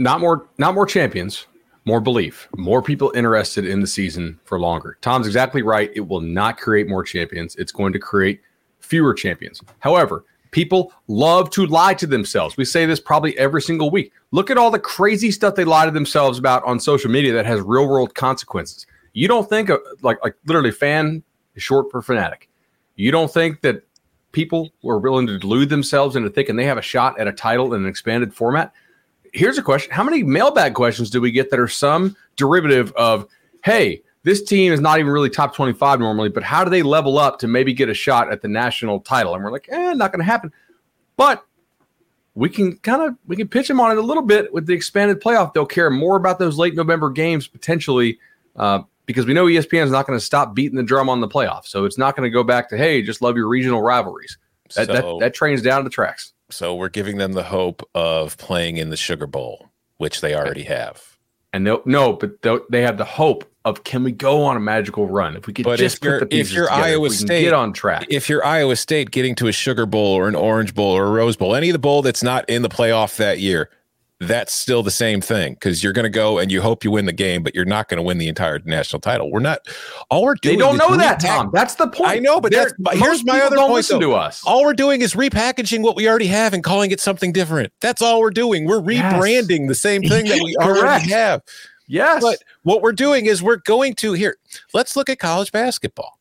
Not 0.00 0.18
more, 0.18 0.48
not 0.56 0.74
more 0.74 0.86
champions, 0.86 1.46
more 1.84 2.00
belief, 2.00 2.48
more 2.56 2.80
people 2.80 3.12
interested 3.14 3.66
in 3.66 3.80
the 3.80 3.86
season 3.86 4.40
for 4.44 4.58
longer. 4.58 4.96
Tom's 5.02 5.26
exactly 5.26 5.60
right. 5.60 5.90
It 5.94 6.08
will 6.08 6.22
not 6.22 6.56
create 6.56 6.88
more 6.88 7.02
champions. 7.02 7.54
It's 7.56 7.70
going 7.70 7.92
to 7.92 7.98
create 7.98 8.40
fewer 8.78 9.12
champions. 9.12 9.60
However, 9.80 10.24
people 10.52 10.94
love 11.06 11.50
to 11.50 11.66
lie 11.66 11.92
to 11.92 12.06
themselves. 12.06 12.56
We 12.56 12.64
say 12.64 12.86
this 12.86 12.98
probably 12.98 13.36
every 13.36 13.60
single 13.60 13.90
week. 13.90 14.10
Look 14.30 14.50
at 14.50 14.56
all 14.56 14.70
the 14.70 14.78
crazy 14.78 15.30
stuff 15.30 15.54
they 15.54 15.64
lie 15.64 15.84
to 15.84 15.90
themselves 15.90 16.38
about 16.38 16.64
on 16.64 16.80
social 16.80 17.10
media 17.10 17.34
that 17.34 17.44
has 17.44 17.60
real 17.60 17.86
world 17.86 18.14
consequences. 18.14 18.86
You 19.12 19.28
don't 19.28 19.50
think 19.50 19.68
of, 19.68 19.80
like 20.00 20.16
like 20.24 20.34
literally 20.46 20.70
fan 20.70 21.22
is 21.56 21.62
short 21.62 21.90
for 21.90 22.00
fanatic. 22.00 22.48
You 22.96 23.10
don't 23.10 23.30
think 23.30 23.60
that 23.60 23.82
people 24.32 24.70
were 24.82 24.98
willing 24.98 25.26
to 25.26 25.38
delude 25.38 25.68
themselves 25.68 26.16
into 26.16 26.30
thinking 26.30 26.56
they 26.56 26.64
have 26.64 26.78
a 26.78 26.82
shot 26.82 27.20
at 27.20 27.28
a 27.28 27.32
title 27.32 27.74
in 27.74 27.82
an 27.82 27.88
expanded 27.88 28.32
format? 28.32 28.72
Here's 29.32 29.58
a 29.58 29.62
question: 29.62 29.92
How 29.92 30.02
many 30.04 30.22
mailbag 30.22 30.74
questions 30.74 31.10
do 31.10 31.20
we 31.20 31.30
get 31.30 31.50
that 31.50 31.60
are 31.60 31.68
some 31.68 32.16
derivative 32.36 32.92
of, 32.92 33.26
"Hey, 33.64 34.02
this 34.22 34.42
team 34.42 34.72
is 34.72 34.80
not 34.80 34.98
even 34.98 35.10
really 35.10 35.30
top 35.30 35.54
25 35.54 36.00
normally, 36.00 36.28
but 36.28 36.42
how 36.42 36.64
do 36.64 36.70
they 36.70 36.82
level 36.82 37.18
up 37.18 37.38
to 37.40 37.48
maybe 37.48 37.72
get 37.72 37.88
a 37.88 37.94
shot 37.94 38.32
at 38.32 38.42
the 38.42 38.48
national 38.48 39.00
title?" 39.00 39.34
And 39.34 39.44
we're 39.44 39.52
like, 39.52 39.68
"Eh, 39.70 39.92
not 39.94 40.12
going 40.12 40.20
to 40.20 40.24
happen." 40.24 40.52
But 41.16 41.44
we 42.34 42.48
can 42.48 42.76
kind 42.78 43.02
of 43.02 43.16
we 43.26 43.36
can 43.36 43.48
pitch 43.48 43.68
them 43.68 43.80
on 43.80 43.90
it 43.90 43.98
a 43.98 44.02
little 44.02 44.22
bit 44.22 44.52
with 44.52 44.66
the 44.66 44.72
expanded 44.74 45.20
playoff. 45.20 45.52
They'll 45.52 45.66
care 45.66 45.90
more 45.90 46.16
about 46.16 46.38
those 46.38 46.58
late 46.58 46.74
November 46.74 47.10
games 47.10 47.46
potentially 47.48 48.18
uh, 48.56 48.82
because 49.06 49.26
we 49.26 49.34
know 49.34 49.46
ESPN 49.46 49.84
is 49.84 49.90
not 49.90 50.06
going 50.06 50.18
to 50.18 50.24
stop 50.24 50.54
beating 50.54 50.76
the 50.76 50.82
drum 50.82 51.08
on 51.08 51.20
the 51.20 51.28
playoff. 51.28 51.66
So 51.66 51.84
it's 51.84 51.98
not 51.98 52.16
going 52.16 52.26
to 52.26 52.30
go 52.32 52.42
back 52.44 52.68
to 52.70 52.76
hey, 52.78 53.02
just 53.02 53.20
love 53.22 53.36
your 53.36 53.48
regional 53.48 53.82
rivalries. 53.82 54.38
That, 54.76 54.86
So- 54.86 54.92
that 54.92 55.04
that 55.20 55.34
trains 55.34 55.62
down 55.62 55.84
the 55.84 55.90
tracks. 55.90 56.32
So 56.52 56.74
we're 56.74 56.88
giving 56.88 57.18
them 57.18 57.32
the 57.32 57.42
hope 57.44 57.88
of 57.94 58.36
playing 58.38 58.76
in 58.76 58.90
the 58.90 58.96
Sugar 58.96 59.26
Bowl, 59.26 59.70
which 59.98 60.20
they 60.20 60.34
already 60.34 60.64
have. 60.64 61.16
And 61.52 61.66
they'll 61.66 61.82
no, 61.84 62.12
but 62.12 62.42
they'll, 62.42 62.60
they 62.70 62.82
have 62.82 62.96
the 62.96 63.04
hope 63.04 63.44
of 63.64 63.84
can 63.84 64.04
we 64.04 64.12
go 64.12 64.42
on 64.44 64.56
a 64.56 64.60
magical 64.60 65.06
run 65.08 65.36
if 65.36 65.46
we 65.46 65.52
could 65.52 65.64
But 65.64 65.78
just 65.78 65.96
if 65.98 66.02
you're- 66.04 66.26
if 66.30 66.52
you're 66.52 66.66
together, 66.68 66.82
Iowa 66.84 67.10
State- 67.10 67.42
get 67.42 67.52
on 67.52 67.72
track. 67.72 68.06
If 68.08 68.28
you're 68.28 68.44
Iowa 68.44 68.76
State 68.76 69.10
getting 69.10 69.34
to 69.36 69.48
a 69.48 69.52
Sugar 69.52 69.84
Bowl 69.84 70.14
or 70.14 70.28
an 70.28 70.34
Orange 70.34 70.74
Bowl 70.74 70.96
or 70.96 71.06
a 71.06 71.10
Rose 71.10 71.36
Bowl, 71.36 71.54
any 71.54 71.68
of 71.68 71.72
the 71.74 71.78
bowl 71.80 72.02
that's 72.02 72.22
not 72.22 72.48
in 72.48 72.62
the 72.62 72.68
playoff 72.68 73.16
that 73.16 73.38
year, 73.40 73.68
that's 74.20 74.52
still 74.52 74.82
the 74.82 74.90
same 74.90 75.20
thing 75.22 75.54
because 75.54 75.82
you're 75.82 75.94
going 75.94 76.04
to 76.04 76.10
go 76.10 76.38
and 76.38 76.52
you 76.52 76.60
hope 76.60 76.84
you 76.84 76.90
win 76.90 77.06
the 77.06 77.12
game, 77.12 77.42
but 77.42 77.54
you're 77.54 77.64
not 77.64 77.88
going 77.88 77.96
to 77.96 78.02
win 78.02 78.18
the 78.18 78.28
entire 78.28 78.58
national 78.66 79.00
title. 79.00 79.30
We're 79.32 79.40
not. 79.40 79.60
All 80.10 80.22
we're 80.24 80.34
doing. 80.34 80.58
they 80.58 80.62
don't 80.64 80.74
is 80.74 80.78
know 80.78 80.96
that, 80.98 81.20
Tom. 81.20 81.50
That's 81.54 81.74
the 81.76 81.88
point. 81.88 82.10
I 82.10 82.18
know, 82.18 82.40
but 82.40 82.52
that's 82.52 82.72
here's 82.92 83.24
my 83.24 83.40
other 83.40 83.56
point. 83.56 83.72
listen 83.72 83.98
though. 83.98 84.08
to 84.10 84.14
us. 84.14 84.42
All 84.44 84.62
we're 84.62 84.74
doing 84.74 85.00
is 85.00 85.14
repackaging 85.14 85.80
what 85.82 85.96
we 85.96 86.06
already 86.08 86.26
have 86.26 86.52
and 86.52 86.62
calling 86.62 86.90
it 86.90 87.00
something 87.00 87.32
different. 87.32 87.72
That's 87.80 88.02
all 88.02 88.20
we're 88.20 88.30
doing. 88.30 88.66
We're 88.66 88.82
Yes. 88.90 89.14
rebranding 89.14 89.68
the 89.68 89.74
same 89.74 90.02
thing 90.02 90.26
that 90.26 90.40
we 90.44 90.54
already 90.60 91.08
have. 91.10 91.40
yes, 91.86 92.22
But 92.22 92.38
what 92.62 92.82
we're 92.82 92.92
doing 92.92 93.24
is 93.26 93.42
we're 93.42 93.56
going 93.56 93.94
to 93.96 94.12
here. 94.12 94.36
Let's 94.74 94.96
look 94.96 95.08
at 95.08 95.18
college 95.18 95.50
basketball. 95.52 96.18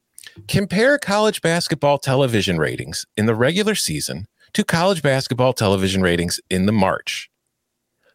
Compare 0.47 0.97
college 0.99 1.41
basketball 1.41 1.97
television 1.97 2.57
ratings 2.59 3.05
in 3.17 3.25
the 3.25 3.35
regular 3.35 3.75
season 3.75 4.27
to 4.53 4.63
college 4.63 5.01
basketball 5.01 5.51
television 5.53 6.01
ratings 6.01 6.39
in 6.49 6.65
the 6.65 6.71
March. 6.71 7.28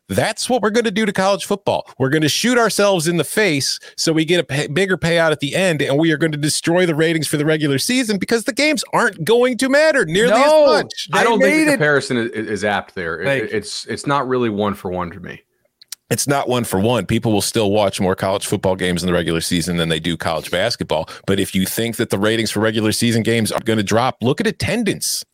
That's 0.09 0.51
what 0.51 0.61
we're 0.61 0.71
going 0.71 0.85
to 0.85 0.91
do 0.91 1.07
to 1.07 1.13
college 1.13 1.47
football. 1.47 1.91
We're 1.99 2.11
going 2.11 2.23
to 2.23 2.29
shoot 2.29 2.59
ourselves 2.59 3.09
in 3.09 3.17
the 3.17 3.25
face 3.25 3.79
so 3.97 4.13
we 4.13 4.25
get 4.25 4.41
a 4.41 4.45
pay, 4.45 4.67
bigger 4.67 4.99
payout 4.99 5.33
at 5.33 5.41
the 5.41 5.55
end, 5.55 5.81
and 5.81 5.99
we 5.99 6.13
are 6.13 6.19
going 6.19 6.33
to 6.33 6.39
destroy 6.39 6.85
the 6.85 6.95
ratings 6.95 7.27
for 7.27 7.37
the 7.39 7.45
regular 7.47 7.79
season 7.79 8.19
because 8.19 8.45
the 8.45 8.53
games 8.53 8.85
aren't 8.93 9.25
going 9.25 9.57
to 9.59 9.69
matter 9.69 10.05
nearly 10.05 10.33
No. 10.33 10.75
as 10.75 10.83
much. 10.85 11.09
I 11.13 11.25
don't 11.25 11.41
think 11.41 11.55
made 11.57 11.65
the 11.69 11.73
comparison 11.73 12.17
is, 12.19 12.31
is 12.33 12.65
apt 12.65 12.95
there. 12.95 13.21
It- 13.23 13.53
it's 13.53 13.87
it's 13.87 14.07
not 14.07 14.29
really 14.29 14.51
one 14.51 14.75
for 14.75 14.91
one 14.91 15.11
to 15.11 15.21
me. 15.21 15.41
it's 16.11 16.29
not 16.29 16.49
one 16.49 16.65
for 16.65 16.79
one. 16.79 17.07
People 17.07 17.33
will 17.33 17.41
still 17.41 17.71
watch 17.71 17.99
more 18.01 18.15
college 18.15 18.47
football 18.47 18.77
games 18.77 19.03
in 19.03 19.07
the 19.07 19.13
regular 19.13 19.41
season 19.41 19.79
than 19.79 19.89
they 19.89 19.99
do 19.99 20.17
college 20.19 20.51
basketball. 20.51 21.09
But 21.27 21.41
if 21.41 21.55
you 21.55 21.65
think 21.65 21.97
that 21.97 22.11
the 22.11 22.19
ratings 22.19 22.51
for 22.51 22.61
regular 22.61 22.93
season 22.93 23.23
games 23.23 23.51
are 23.51 23.61
going 23.65 23.79
to 23.79 23.83
drop, 23.83 24.19
look 24.21 24.39
at 24.41 24.47
attendance. 24.47 25.25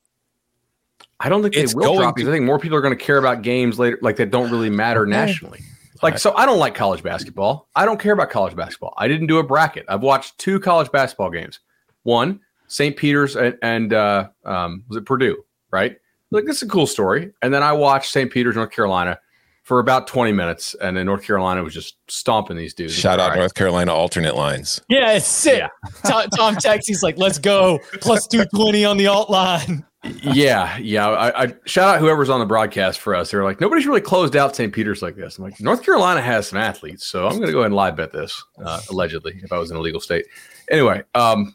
I 1.21 1.29
don't 1.29 1.43
think 1.43 1.55
It's 1.55 1.75
they 1.75 1.79
will 1.79 1.97
drop 1.97 2.17
because 2.17 2.29
I 2.29 2.33
think 2.33 2.45
more 2.45 2.59
people 2.59 2.77
are 2.77 2.81
going 2.81 2.97
to 2.97 3.05
care 3.05 3.19
about 3.19 3.43
games 3.43 3.79
later, 3.79 3.99
like 4.01 4.17
that 4.17 4.31
don't 4.31 4.51
really 4.51 4.71
matter 4.71 5.07
nationally. 5.07 5.61
Like, 6.03 6.19
so 6.19 6.35
I 6.35 6.47
don't 6.47 6.59
like 6.59 6.75
college 6.75 7.03
basketball. 7.03 7.69
I 7.77 7.85
don't 7.85 8.01
care 8.01 8.15
about 8.15 8.31
college 8.31 8.57
basketball. 8.57 8.95
I 8.97 9.07
didn't 9.07 9.27
do 9.27 9.39
a 9.39 9.43
bracket. 9.43 9.85
I've 9.87 10.01
watched 10.01 10.39
two 10.39 10.59
college 10.59 10.91
basketball 10.91 11.31
games. 11.31 11.61
One, 12.05 12.41
St. 12.69 12.97
Peter's 12.97 13.37
and, 13.37 13.59
and 13.61 13.93
uh, 13.93 14.29
um, 14.47 14.85
was 14.89 14.97
it 14.97 15.05
Purdue? 15.05 15.45
Right? 15.71 15.99
Like 16.31 16.47
this 16.47 16.57
is 16.57 16.63
a 16.63 16.69
cool 16.69 16.87
story. 16.87 17.33
And 17.43 17.53
then 17.53 17.63
I 17.63 17.73
watched 17.73 18.13
St. 18.13 18.33
Peter's, 18.33 18.57
North 18.57 18.71
Carolina, 18.71 19.19
for 19.63 19.79
about 19.79 20.07
twenty 20.07 20.33
minutes, 20.33 20.75
and 20.81 20.97
then 20.97 21.07
North 21.07 21.23
Carolina 21.23 21.63
was 21.63 21.75
just 21.75 21.97
stomping 22.09 22.57
these 22.57 22.73
dudes. 22.73 22.95
Shout 22.95 23.21
out 23.21 23.31
right. 23.31 23.39
North 23.39 23.55
Carolina 23.55 23.93
alternate 23.93 24.35
lines. 24.35 24.81
Yeah, 24.89 25.13
it's 25.13 25.27
sick. 25.27 25.59
Yeah. 25.59 25.69
Tom, 26.03 26.29
Tom 26.31 26.57
texts, 26.57 26.89
he's 26.89 27.03
like, 27.03 27.19
let's 27.19 27.39
go. 27.39 27.79
Plus 28.01 28.27
220 28.27 28.85
on 28.85 28.97
the 28.97 29.07
alt 29.07 29.29
line. 29.31 29.85
Yeah, 30.05 30.79
yeah. 30.79 31.09
I, 31.09 31.45
I 31.45 31.55
shout 31.67 31.95
out 31.95 32.01
whoever's 32.01 32.31
on 32.31 32.41
the 32.41 32.47
broadcast 32.47 33.01
for 33.01 33.15
us. 33.15 33.31
They're 33.31 33.45
like, 33.45 33.61
nobody's 33.61 33.87
really 33.87 34.01
closed 34.01 34.35
out 34.35 34.57
St. 34.57 34.73
Peter's 34.73 35.03
like 35.03 35.15
this. 35.15 35.37
I'm 35.37 35.45
like, 35.45 35.61
North 35.61 35.83
Carolina 35.85 36.23
has 36.23 36.49
some 36.49 36.59
athletes, 36.59 37.07
so 37.07 37.27
I'm 37.27 37.35
going 37.35 37.47
to 37.47 37.53
go 37.53 37.59
ahead 37.59 37.67
and 37.67 37.75
live 37.75 37.97
bet 37.97 38.13
this, 38.13 38.43
uh, 38.65 38.81
allegedly, 38.91 39.39
if 39.43 39.53
I 39.53 39.59
was 39.59 39.71
in 39.71 39.77
a 39.77 39.81
legal 39.81 40.01
state. 40.01 40.27
Anyway, 40.71 41.03
um, 41.15 41.55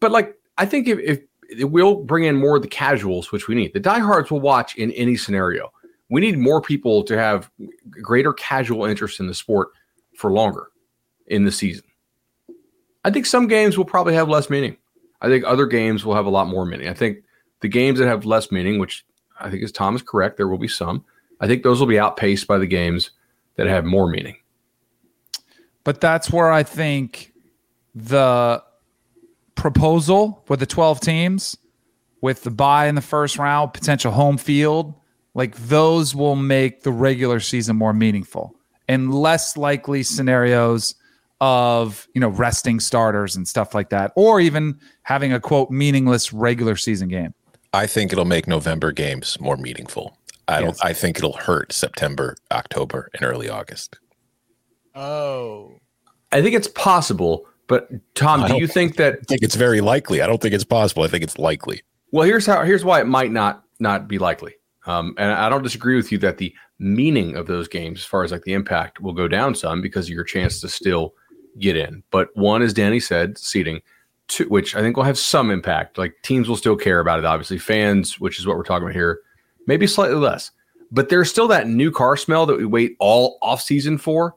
but 0.00 0.12
like, 0.12 0.34
I 0.56 0.64
think 0.64 0.88
if, 0.88 0.98
if 0.98 1.20
it 1.50 1.64
will 1.64 1.96
bring 1.96 2.24
in 2.24 2.36
more 2.36 2.56
of 2.56 2.62
the 2.62 2.68
casuals, 2.68 3.32
which 3.32 3.48
we 3.48 3.54
need, 3.54 3.74
the 3.74 3.80
diehards 3.80 4.30
will 4.30 4.40
watch 4.40 4.76
in 4.76 4.90
any 4.92 5.16
scenario. 5.16 5.70
We 6.08 6.20
need 6.20 6.38
more 6.38 6.62
people 6.62 7.02
to 7.04 7.18
have 7.18 7.50
greater 7.90 8.32
casual 8.32 8.86
interest 8.86 9.20
in 9.20 9.26
the 9.26 9.34
sport 9.34 9.68
for 10.16 10.30
longer 10.30 10.68
in 11.26 11.44
the 11.44 11.52
season. 11.52 11.84
I 13.04 13.10
think 13.10 13.26
some 13.26 13.46
games 13.46 13.76
will 13.76 13.84
probably 13.84 14.14
have 14.14 14.28
less 14.28 14.48
meaning. 14.48 14.76
I 15.20 15.28
think 15.28 15.44
other 15.44 15.66
games 15.66 16.04
will 16.04 16.14
have 16.14 16.26
a 16.26 16.30
lot 16.30 16.48
more 16.48 16.64
meaning. 16.64 16.88
I 16.88 16.94
think 16.94 17.23
the 17.64 17.68
games 17.68 17.98
that 17.98 18.06
have 18.06 18.26
less 18.26 18.52
meaning, 18.52 18.78
which 18.78 19.06
I 19.40 19.48
think 19.48 19.62
is 19.62 19.72
Tom 19.72 19.96
is 19.96 20.02
correct, 20.02 20.36
there 20.36 20.48
will 20.48 20.58
be 20.58 20.68
some. 20.68 21.02
I 21.40 21.46
think 21.46 21.62
those 21.62 21.80
will 21.80 21.86
be 21.86 21.98
outpaced 21.98 22.46
by 22.46 22.58
the 22.58 22.66
games 22.66 23.10
that 23.56 23.66
have 23.66 23.86
more 23.86 24.06
meaning. 24.06 24.36
But 25.82 25.98
that's 25.98 26.30
where 26.30 26.52
I 26.52 26.62
think 26.62 27.32
the 27.94 28.62
proposal 29.54 30.44
with 30.46 30.60
the 30.60 30.66
12 30.66 31.00
teams, 31.00 31.56
with 32.20 32.42
the 32.42 32.50
buy 32.50 32.86
in 32.86 32.96
the 32.96 33.00
first 33.00 33.38
round, 33.38 33.72
potential 33.72 34.12
home 34.12 34.36
field, 34.36 34.92
like 35.32 35.56
those 35.56 36.14
will 36.14 36.36
make 36.36 36.82
the 36.82 36.92
regular 36.92 37.40
season 37.40 37.76
more 37.76 37.94
meaningful 37.94 38.54
and 38.88 39.14
less 39.14 39.56
likely 39.56 40.02
scenarios 40.02 40.96
of, 41.40 42.08
you 42.14 42.20
know, 42.20 42.28
resting 42.28 42.78
starters 42.78 43.36
and 43.36 43.48
stuff 43.48 43.74
like 43.74 43.88
that, 43.88 44.12
or 44.16 44.38
even 44.38 44.78
having 45.04 45.32
a 45.32 45.40
quote 45.40 45.70
meaningless 45.70 46.30
regular 46.30 46.76
season 46.76 47.08
game. 47.08 47.32
I 47.74 47.86
think 47.86 48.12
it'll 48.12 48.24
make 48.24 48.46
November 48.46 48.92
games 48.92 49.38
more 49.40 49.56
meaningful. 49.56 50.16
I 50.46 50.60
don't. 50.60 50.76
I 50.82 50.92
think 50.92 51.18
it'll 51.18 51.32
hurt 51.32 51.72
September, 51.72 52.36
October, 52.52 53.10
and 53.14 53.24
early 53.24 53.48
August. 53.48 53.98
Oh. 54.94 55.80
I 56.30 56.42
think 56.42 56.54
it's 56.54 56.68
possible, 56.68 57.46
but 57.66 57.88
Tom, 58.14 58.46
do 58.46 58.56
you 58.56 58.66
think 58.66 58.96
that 58.96 59.14
I 59.14 59.24
think 59.26 59.42
it's 59.42 59.54
very 59.54 59.80
likely. 59.80 60.20
I 60.20 60.26
don't 60.26 60.40
think 60.40 60.54
it's 60.54 60.64
possible. 60.64 61.02
I 61.02 61.08
think 61.08 61.24
it's 61.24 61.38
likely. 61.38 61.82
Well, 62.12 62.26
here's 62.26 62.46
how. 62.46 62.62
Here's 62.64 62.84
why 62.84 63.00
it 63.00 63.06
might 63.06 63.32
not 63.32 63.64
not 63.80 64.06
be 64.06 64.18
likely. 64.18 64.54
Um, 64.86 65.14
and 65.18 65.32
I 65.32 65.48
don't 65.48 65.62
disagree 65.62 65.96
with 65.96 66.12
you 66.12 66.18
that 66.18 66.38
the 66.38 66.54
meaning 66.78 67.36
of 67.36 67.46
those 67.46 67.68
games, 67.68 68.00
as 68.00 68.04
far 68.04 68.22
as 68.22 68.32
like 68.32 68.42
the 68.42 68.52
impact, 68.52 69.00
will 69.00 69.14
go 69.14 69.28
down 69.28 69.54
some 69.54 69.80
because 69.80 70.06
of 70.06 70.14
your 70.14 70.24
chance 70.24 70.60
to 70.60 70.68
still 70.68 71.14
get 71.58 71.76
in. 71.76 72.02
But 72.10 72.28
one, 72.34 72.62
as 72.62 72.74
Danny 72.74 73.00
said, 73.00 73.38
seating, 73.38 73.80
which 74.48 74.74
I 74.74 74.80
think 74.80 74.96
will 74.96 75.04
have 75.04 75.18
some 75.18 75.50
impact. 75.50 75.98
Like 75.98 76.14
teams 76.22 76.48
will 76.48 76.56
still 76.56 76.76
care 76.76 77.00
about 77.00 77.18
it. 77.18 77.24
Obviously, 77.24 77.58
fans, 77.58 78.20
which 78.20 78.38
is 78.38 78.46
what 78.46 78.56
we're 78.56 78.64
talking 78.64 78.84
about 78.84 78.94
here, 78.94 79.20
maybe 79.66 79.86
slightly 79.86 80.16
less. 80.16 80.50
But 80.90 81.08
there's 81.08 81.30
still 81.30 81.48
that 81.48 81.68
new 81.68 81.90
car 81.90 82.16
smell 82.16 82.46
that 82.46 82.56
we 82.56 82.64
wait 82.64 82.96
all 83.00 83.38
off 83.42 83.60
season 83.60 83.98
for 83.98 84.36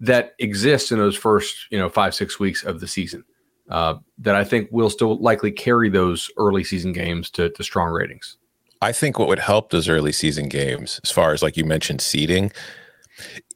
that 0.00 0.34
exists 0.38 0.92
in 0.92 0.98
those 0.98 1.16
first, 1.16 1.66
you 1.70 1.78
know, 1.78 1.88
five 1.88 2.14
six 2.14 2.38
weeks 2.38 2.62
of 2.62 2.80
the 2.80 2.88
season 2.88 3.24
uh, 3.70 3.94
that 4.18 4.34
I 4.34 4.44
think 4.44 4.68
will 4.70 4.90
still 4.90 5.16
likely 5.18 5.50
carry 5.50 5.88
those 5.88 6.30
early 6.36 6.64
season 6.64 6.92
games 6.92 7.30
to, 7.30 7.50
to 7.50 7.64
strong 7.64 7.90
ratings. 7.90 8.36
I 8.82 8.92
think 8.92 9.18
what 9.18 9.28
would 9.28 9.38
help 9.38 9.70
those 9.70 9.88
early 9.88 10.12
season 10.12 10.48
games, 10.48 11.00
as 11.02 11.10
far 11.10 11.32
as 11.32 11.42
like 11.42 11.56
you 11.56 11.64
mentioned, 11.64 12.00
seeding, 12.00 12.52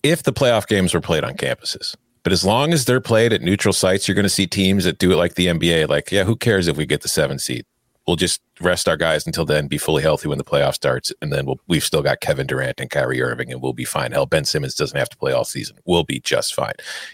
if 0.02 0.22
the 0.22 0.32
playoff 0.32 0.66
games 0.66 0.94
were 0.94 1.00
played 1.00 1.24
on 1.24 1.34
campuses. 1.34 1.94
But 2.22 2.32
as 2.32 2.44
long 2.44 2.72
as 2.72 2.84
they're 2.84 3.00
played 3.00 3.32
at 3.32 3.42
neutral 3.42 3.72
sites, 3.72 4.06
you're 4.06 4.14
going 4.14 4.24
to 4.24 4.28
see 4.28 4.46
teams 4.46 4.84
that 4.84 4.98
do 4.98 5.12
it 5.12 5.16
like 5.16 5.34
the 5.34 5.46
NBA. 5.46 5.88
Like, 5.88 6.12
yeah, 6.12 6.24
who 6.24 6.36
cares 6.36 6.68
if 6.68 6.76
we 6.76 6.86
get 6.86 7.00
the 7.00 7.08
seven 7.08 7.38
seed? 7.38 7.64
we'll 8.10 8.16
just 8.16 8.40
rest 8.60 8.88
our 8.88 8.96
guys 8.96 9.24
until 9.24 9.44
then, 9.44 9.68
be 9.68 9.78
fully 9.78 10.02
healthy 10.02 10.26
when 10.26 10.36
the 10.36 10.42
playoff 10.42 10.74
starts, 10.74 11.12
and 11.22 11.32
then 11.32 11.46
we'll, 11.46 11.60
we've 11.68 11.84
still 11.84 12.02
got 12.02 12.20
Kevin 12.20 12.44
Durant 12.44 12.80
and 12.80 12.90
Kyrie 12.90 13.22
Irving, 13.22 13.52
and 13.52 13.62
we'll 13.62 13.72
be 13.72 13.84
fine. 13.84 14.10
Hell, 14.10 14.26
Ben 14.26 14.44
Simmons 14.44 14.74
doesn't 14.74 14.98
have 14.98 15.08
to 15.10 15.16
play 15.16 15.32
all 15.32 15.44
season. 15.44 15.76
We'll 15.84 16.02
be 16.02 16.18
just 16.18 16.52
fine. 16.52 16.72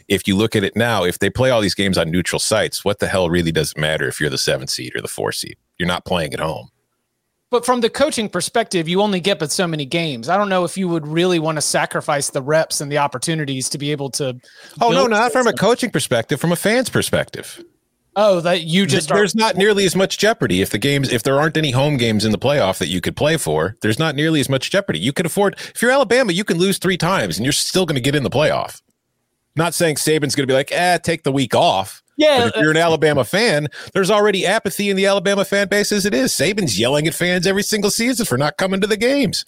If 0.09 0.27
you 0.27 0.37
look 0.37 0.57
at 0.57 0.65
it 0.65 0.75
now, 0.75 1.05
if 1.05 1.19
they 1.19 1.29
play 1.29 1.51
all 1.51 1.61
these 1.61 1.75
games 1.75 1.99
on 1.99 2.11
neutral 2.11 2.39
sites, 2.39 2.83
what 2.83 2.99
the 2.99 3.09
hell 3.09 3.29
really 3.29 3.53
does 3.53 3.73
it 3.73 3.79
matter 3.79 4.09
if 4.09 4.19
you're 4.21 4.31
the 4.31 4.39
seven 4.39 4.69
seed 4.69 4.97
or 4.97 5.03
the 5.03 5.09
four 5.09 5.33
seed? 5.33 5.59
You're 5.79 5.87
not 5.87 6.07
playing 6.07 6.33
at 6.33 6.41
home. 6.41 6.71
But 7.51 7.65
from 7.65 7.81
the 7.81 7.89
coaching 7.89 8.29
perspective, 8.29 8.89
you 8.89 9.01
only 9.01 9.21
get 9.21 9.39
but 9.39 9.53
so 9.53 9.67
many 9.69 9.85
games. 9.85 10.29
I 10.29 10.37
don't 10.37 10.49
know 10.49 10.65
if 10.65 10.77
you 10.77 10.89
would 10.89 11.07
really 11.07 11.39
want 11.39 11.57
to 11.57 11.63
sacrifice 11.63 12.31
the 12.31 12.43
reps 12.43 12.81
and 12.81 12.91
the 12.91 12.99
opportunities 12.99 13.69
to 13.69 13.79
be 13.79 13.93
able 13.93 14.11
to. 14.11 14.41
Oh 14.81 14.91
no, 14.91 15.07
not 15.07 15.33
from 15.33 15.47
a 15.47 15.53
coaching 15.53 15.91
perspective, 15.91 16.41
from 16.41 16.51
a 16.51 16.57
fan's 16.57 16.91
perspective. 16.91 17.63
Oh, 18.19 18.41
that 18.41 18.63
you 18.63 18.87
just 18.87 19.11
there's 19.11 19.35
are- 19.35 19.39
not 19.39 19.57
nearly 19.57 19.85
as 19.85 19.95
much 19.95 20.19
jeopardy 20.19 20.63
if 20.63 20.71
the 20.71 20.79
games 20.79 21.13
if 21.13 21.23
there 21.23 21.39
aren't 21.39 21.57
any 21.57 21.71
home 21.71 21.99
games 21.99 22.25
in 22.25 22.33
the 22.33 22.39
playoff 22.39 22.79
that 22.79 22.89
you 22.89 23.01
could 23.01 23.15
play 23.15 23.37
for. 23.37 23.77
There's 23.83 23.99
not 23.99 24.17
nearly 24.17 24.41
as 24.41 24.49
much 24.49 24.71
jeopardy. 24.71 24.99
You 24.99 25.13
can 25.13 25.27
afford 25.27 25.55
if 25.59 25.81
you're 25.83 25.91
Alabama, 25.91 26.33
you 26.33 26.43
can 26.43 26.59
lose 26.59 26.79
three 26.79 26.97
times 26.97 27.37
and 27.37 27.45
you're 27.45 27.53
still 27.53 27.87
going 27.87 27.95
to 27.95 28.01
get 28.01 28.17
in 28.17 28.23
the 28.23 28.31
playoff. 28.31 28.81
Not 29.55 29.73
saying 29.73 29.97
Saban's 29.97 30.35
going 30.35 30.47
to 30.47 30.51
be 30.51 30.55
like, 30.55 30.73
eh, 30.73 30.99
take 30.99 31.23
the 31.23 31.33
week 31.33 31.55
off. 31.55 32.03
Yeah, 32.17 32.45
but 32.45 32.57
if 32.57 32.63
you're 32.63 32.71
an 32.71 32.77
Alabama 32.77 33.25
fan, 33.25 33.69
there's 33.93 34.11
already 34.11 34.47
apathy 34.47 34.89
in 34.91 34.97
the 34.97 35.07
Alabama 35.07 35.45
fan 35.45 35.69
base 35.69 35.93
as 35.93 36.07
it 36.07 36.15
is. 36.15 36.33
Saban's 36.33 36.79
yelling 36.79 37.07
at 37.07 37.15
fans 37.15 37.47
every 37.47 37.63
single 37.63 37.91
season 37.91 38.25
for 38.25 38.39
not 38.39 38.57
coming 38.57 38.81
to 38.81 38.87
the 38.87 38.97
games, 38.97 39.45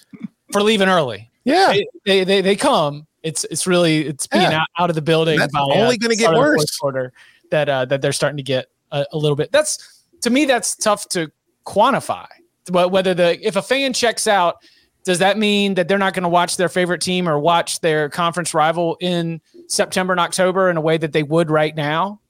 for 0.52 0.62
leaving 0.62 0.88
early. 0.88 1.30
Yeah, 1.44 1.72
they 1.72 1.86
they, 2.04 2.24
they, 2.24 2.40
they 2.42 2.56
come. 2.56 3.06
It's 3.22 3.44
it's 3.44 3.66
really 3.66 4.06
it's 4.06 4.26
being 4.26 4.42
yeah. 4.42 4.60
out, 4.60 4.68
out 4.78 4.90
of 4.90 4.96
the 4.96 5.02
building. 5.02 5.38
That's 5.38 5.52
by, 5.52 5.60
only 5.60 5.94
uh, 5.94 5.98
going 5.98 6.10
to 6.10 6.16
get 6.16 6.34
worse. 6.34 6.76
Quarter 6.76 7.12
that 7.50 7.68
uh, 7.68 7.84
that 7.86 8.02
they're 8.02 8.12
starting 8.12 8.36
to 8.36 8.42
get 8.42 8.66
a, 8.92 9.06
a 9.12 9.16
little 9.16 9.36
bit. 9.36 9.50
That's 9.50 10.04
to 10.20 10.30
me 10.30 10.44
that's 10.44 10.76
tough 10.76 11.08
to 11.10 11.30
quantify. 11.64 12.26
Whether 12.70 13.14
the 13.14 13.46
if 13.46 13.56
a 13.56 13.62
fan 13.62 13.94
checks 13.94 14.26
out, 14.26 14.56
does 15.04 15.20
that 15.20 15.38
mean 15.38 15.74
that 15.74 15.88
they're 15.88 15.96
not 15.96 16.12
going 16.12 16.24
to 16.24 16.28
watch 16.28 16.58
their 16.58 16.68
favorite 16.68 17.00
team 17.00 17.26
or 17.26 17.38
watch 17.38 17.80
their 17.80 18.10
conference 18.10 18.52
rival 18.52 18.98
in 19.00 19.40
September 19.68 20.12
and 20.12 20.20
October 20.20 20.68
in 20.68 20.76
a 20.76 20.82
way 20.82 20.98
that 20.98 21.12
they 21.12 21.22
would 21.22 21.50
right 21.50 21.74
now? 21.74 22.20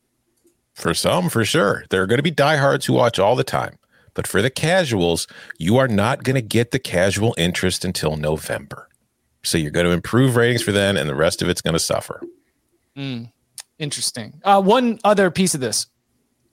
For 0.79 0.95
some, 0.95 1.29
for 1.29 1.45
sure. 1.45 1.85
There 1.91 2.01
are 2.03 2.07
going 2.07 2.19
to 2.19 2.23
be 2.23 2.31
diehards 2.31 2.87
who 2.87 2.93
watch 2.93 3.19
all 3.19 3.35
the 3.35 3.43
time. 3.43 3.79
But 4.15 4.29
for 4.29 4.41
the 4.41 4.51
casuals, 4.51 5.27
you 5.59 5.77
are 5.77 5.89
not 5.89 6.23
going 6.23 6.37
to 6.37 6.43
get 6.43 6.71
the 6.71 6.79
casual 6.79 7.35
interest 7.37 7.85
until 7.85 8.17
November. 8.17 8.89
So 9.43 9.59
you're 9.59 9.73
going 9.73 9.87
to 9.87 9.93
improve 9.93 10.37
ratings 10.37 10.63
for 10.63 10.71
then, 10.71 10.97
and 10.97 11.09
the 11.09 11.17
rest 11.17 11.43
of 11.43 11.49
it's 11.49 11.61
going 11.61 11.75
to 11.75 11.81
suffer. 11.81 12.23
Mm, 12.97 13.33
interesting. 13.81 14.41
Uh, 14.45 14.63
one 14.63 15.01
other 15.03 15.31
piece 15.31 15.55
of 15.55 15.61
this 15.61 15.87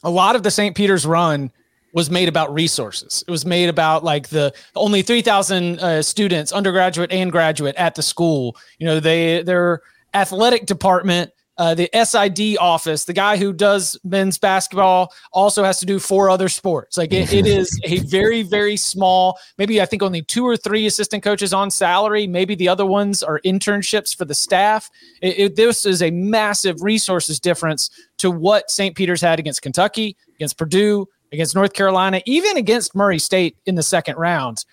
a 0.03 0.09
lot 0.09 0.35
of 0.35 0.43
the 0.43 0.51
St. 0.51 0.75
Peter's 0.75 1.05
run 1.05 1.51
was 1.93 2.09
made 2.09 2.27
about 2.27 2.53
resources. 2.53 3.23
It 3.27 3.31
was 3.31 3.45
made 3.45 3.69
about 3.69 4.03
like 4.03 4.29
the 4.29 4.53
only 4.75 5.01
3,000 5.01 5.79
uh, 5.79 6.01
students, 6.01 6.51
undergraduate 6.51 7.11
and 7.11 7.31
graduate 7.31 7.75
at 7.75 7.95
the 7.95 8.03
school. 8.03 8.57
You 8.79 8.85
know, 8.85 8.99
they 8.99 9.43
their 9.43 9.81
athletic 10.13 10.65
department 10.65 11.31
uh, 11.57 11.73
the 11.73 11.89
SID 11.93 12.57
office, 12.59 13.05
the 13.05 13.13
guy 13.13 13.37
who 13.37 13.53
does 13.53 13.97
men's 14.03 14.37
basketball 14.37 15.13
also 15.31 15.63
has 15.63 15.79
to 15.79 15.85
do 15.85 15.99
four 15.99 16.29
other 16.29 16.49
sports. 16.49 16.97
Like 16.97 17.13
it, 17.13 17.31
it 17.31 17.47
is 17.47 17.79
a 17.85 17.99
very, 18.07 18.41
very 18.41 18.75
small, 18.75 19.39
maybe 19.57 19.81
I 19.81 19.85
think 19.85 20.03
only 20.03 20.21
two 20.21 20.45
or 20.45 20.57
three 20.57 20.85
assistant 20.85 21.23
coaches 21.23 21.53
on 21.53 21.71
salary. 21.71 22.27
Maybe 22.27 22.55
the 22.55 22.67
other 22.67 22.85
ones 22.85 23.23
are 23.23 23.39
internships 23.45 24.15
for 24.15 24.25
the 24.25 24.35
staff. 24.35 24.89
It, 25.21 25.39
it, 25.39 25.55
this 25.55 25.85
is 25.85 26.01
a 26.01 26.11
massive 26.11 26.81
resources 26.81 27.39
difference 27.39 27.89
to 28.17 28.29
what 28.29 28.69
St. 28.69 28.95
Peter's 28.95 29.21
had 29.21 29.39
against 29.39 29.61
Kentucky, 29.61 30.17
against 30.35 30.57
Purdue, 30.57 31.07
against 31.31 31.55
North 31.55 31.73
Carolina, 31.73 32.21
even 32.25 32.57
against 32.57 32.95
Murray 32.95 33.19
State 33.19 33.57
in 33.65 33.75
the 33.75 33.83
second 33.83 34.17
round. 34.17 34.65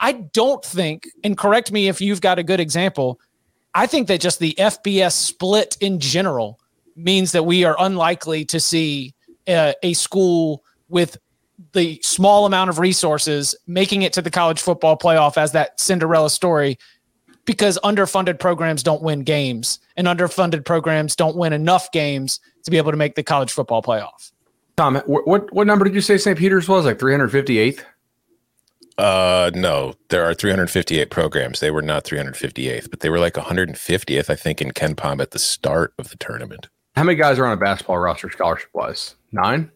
I 0.00 0.12
don't 0.12 0.64
think, 0.64 1.08
and 1.22 1.36
correct 1.36 1.70
me 1.70 1.88
if 1.88 2.00
you've 2.00 2.22
got 2.22 2.38
a 2.38 2.42
good 2.42 2.58
example, 2.58 3.20
I 3.74 3.86
think 3.86 4.08
that 4.08 4.20
just 4.20 4.38
the 4.38 4.54
FBS 4.58 5.12
split 5.12 5.76
in 5.80 6.00
general 6.00 6.58
means 6.96 7.32
that 7.32 7.44
we 7.44 7.64
are 7.64 7.76
unlikely 7.78 8.44
to 8.46 8.60
see 8.60 9.14
a, 9.48 9.74
a 9.82 9.92
school 9.94 10.64
with 10.88 11.16
the 11.72 12.00
small 12.02 12.46
amount 12.46 12.70
of 12.70 12.78
resources 12.78 13.54
making 13.66 14.02
it 14.02 14.12
to 14.14 14.22
the 14.22 14.30
college 14.30 14.60
football 14.60 14.96
playoff 14.96 15.36
as 15.36 15.52
that 15.52 15.78
Cinderella 15.78 16.30
story 16.30 16.78
because 17.44 17.78
underfunded 17.84 18.38
programs 18.38 18.82
don't 18.82 19.02
win 19.02 19.22
games 19.22 19.78
and 19.96 20.06
underfunded 20.06 20.64
programs 20.64 21.14
don't 21.14 21.36
win 21.36 21.52
enough 21.52 21.90
games 21.92 22.40
to 22.64 22.70
be 22.70 22.76
able 22.76 22.90
to 22.90 22.96
make 22.96 23.14
the 23.14 23.22
college 23.22 23.52
football 23.52 23.82
playoff. 23.82 24.32
Tom, 24.76 24.96
what 25.06 25.52
what 25.52 25.66
number 25.66 25.84
did 25.84 25.94
you 25.94 26.00
say 26.00 26.16
St. 26.16 26.38
Peter's 26.38 26.68
was? 26.68 26.86
Like 26.86 26.98
358th? 26.98 27.84
Uh, 29.00 29.50
no, 29.54 29.94
there 30.10 30.22
are 30.26 30.34
358 30.34 31.08
programs. 31.08 31.60
They 31.60 31.70
were 31.70 31.80
not 31.80 32.04
358th, 32.04 32.90
but 32.90 33.00
they 33.00 33.08
were 33.08 33.18
like 33.18 33.32
150th, 33.32 34.28
I 34.28 34.36
think, 34.36 34.60
in 34.60 34.72
KenPom 34.72 35.22
at 35.22 35.30
the 35.30 35.38
start 35.38 35.94
of 35.98 36.10
the 36.10 36.18
tournament. 36.18 36.68
How 36.96 37.04
many 37.04 37.16
guys 37.16 37.38
are 37.38 37.46
on 37.46 37.52
a 37.52 37.56
basketball 37.56 37.96
roster 37.96 38.30
scholarship 38.30 38.68
wise? 38.74 39.14
Nine? 39.32 39.70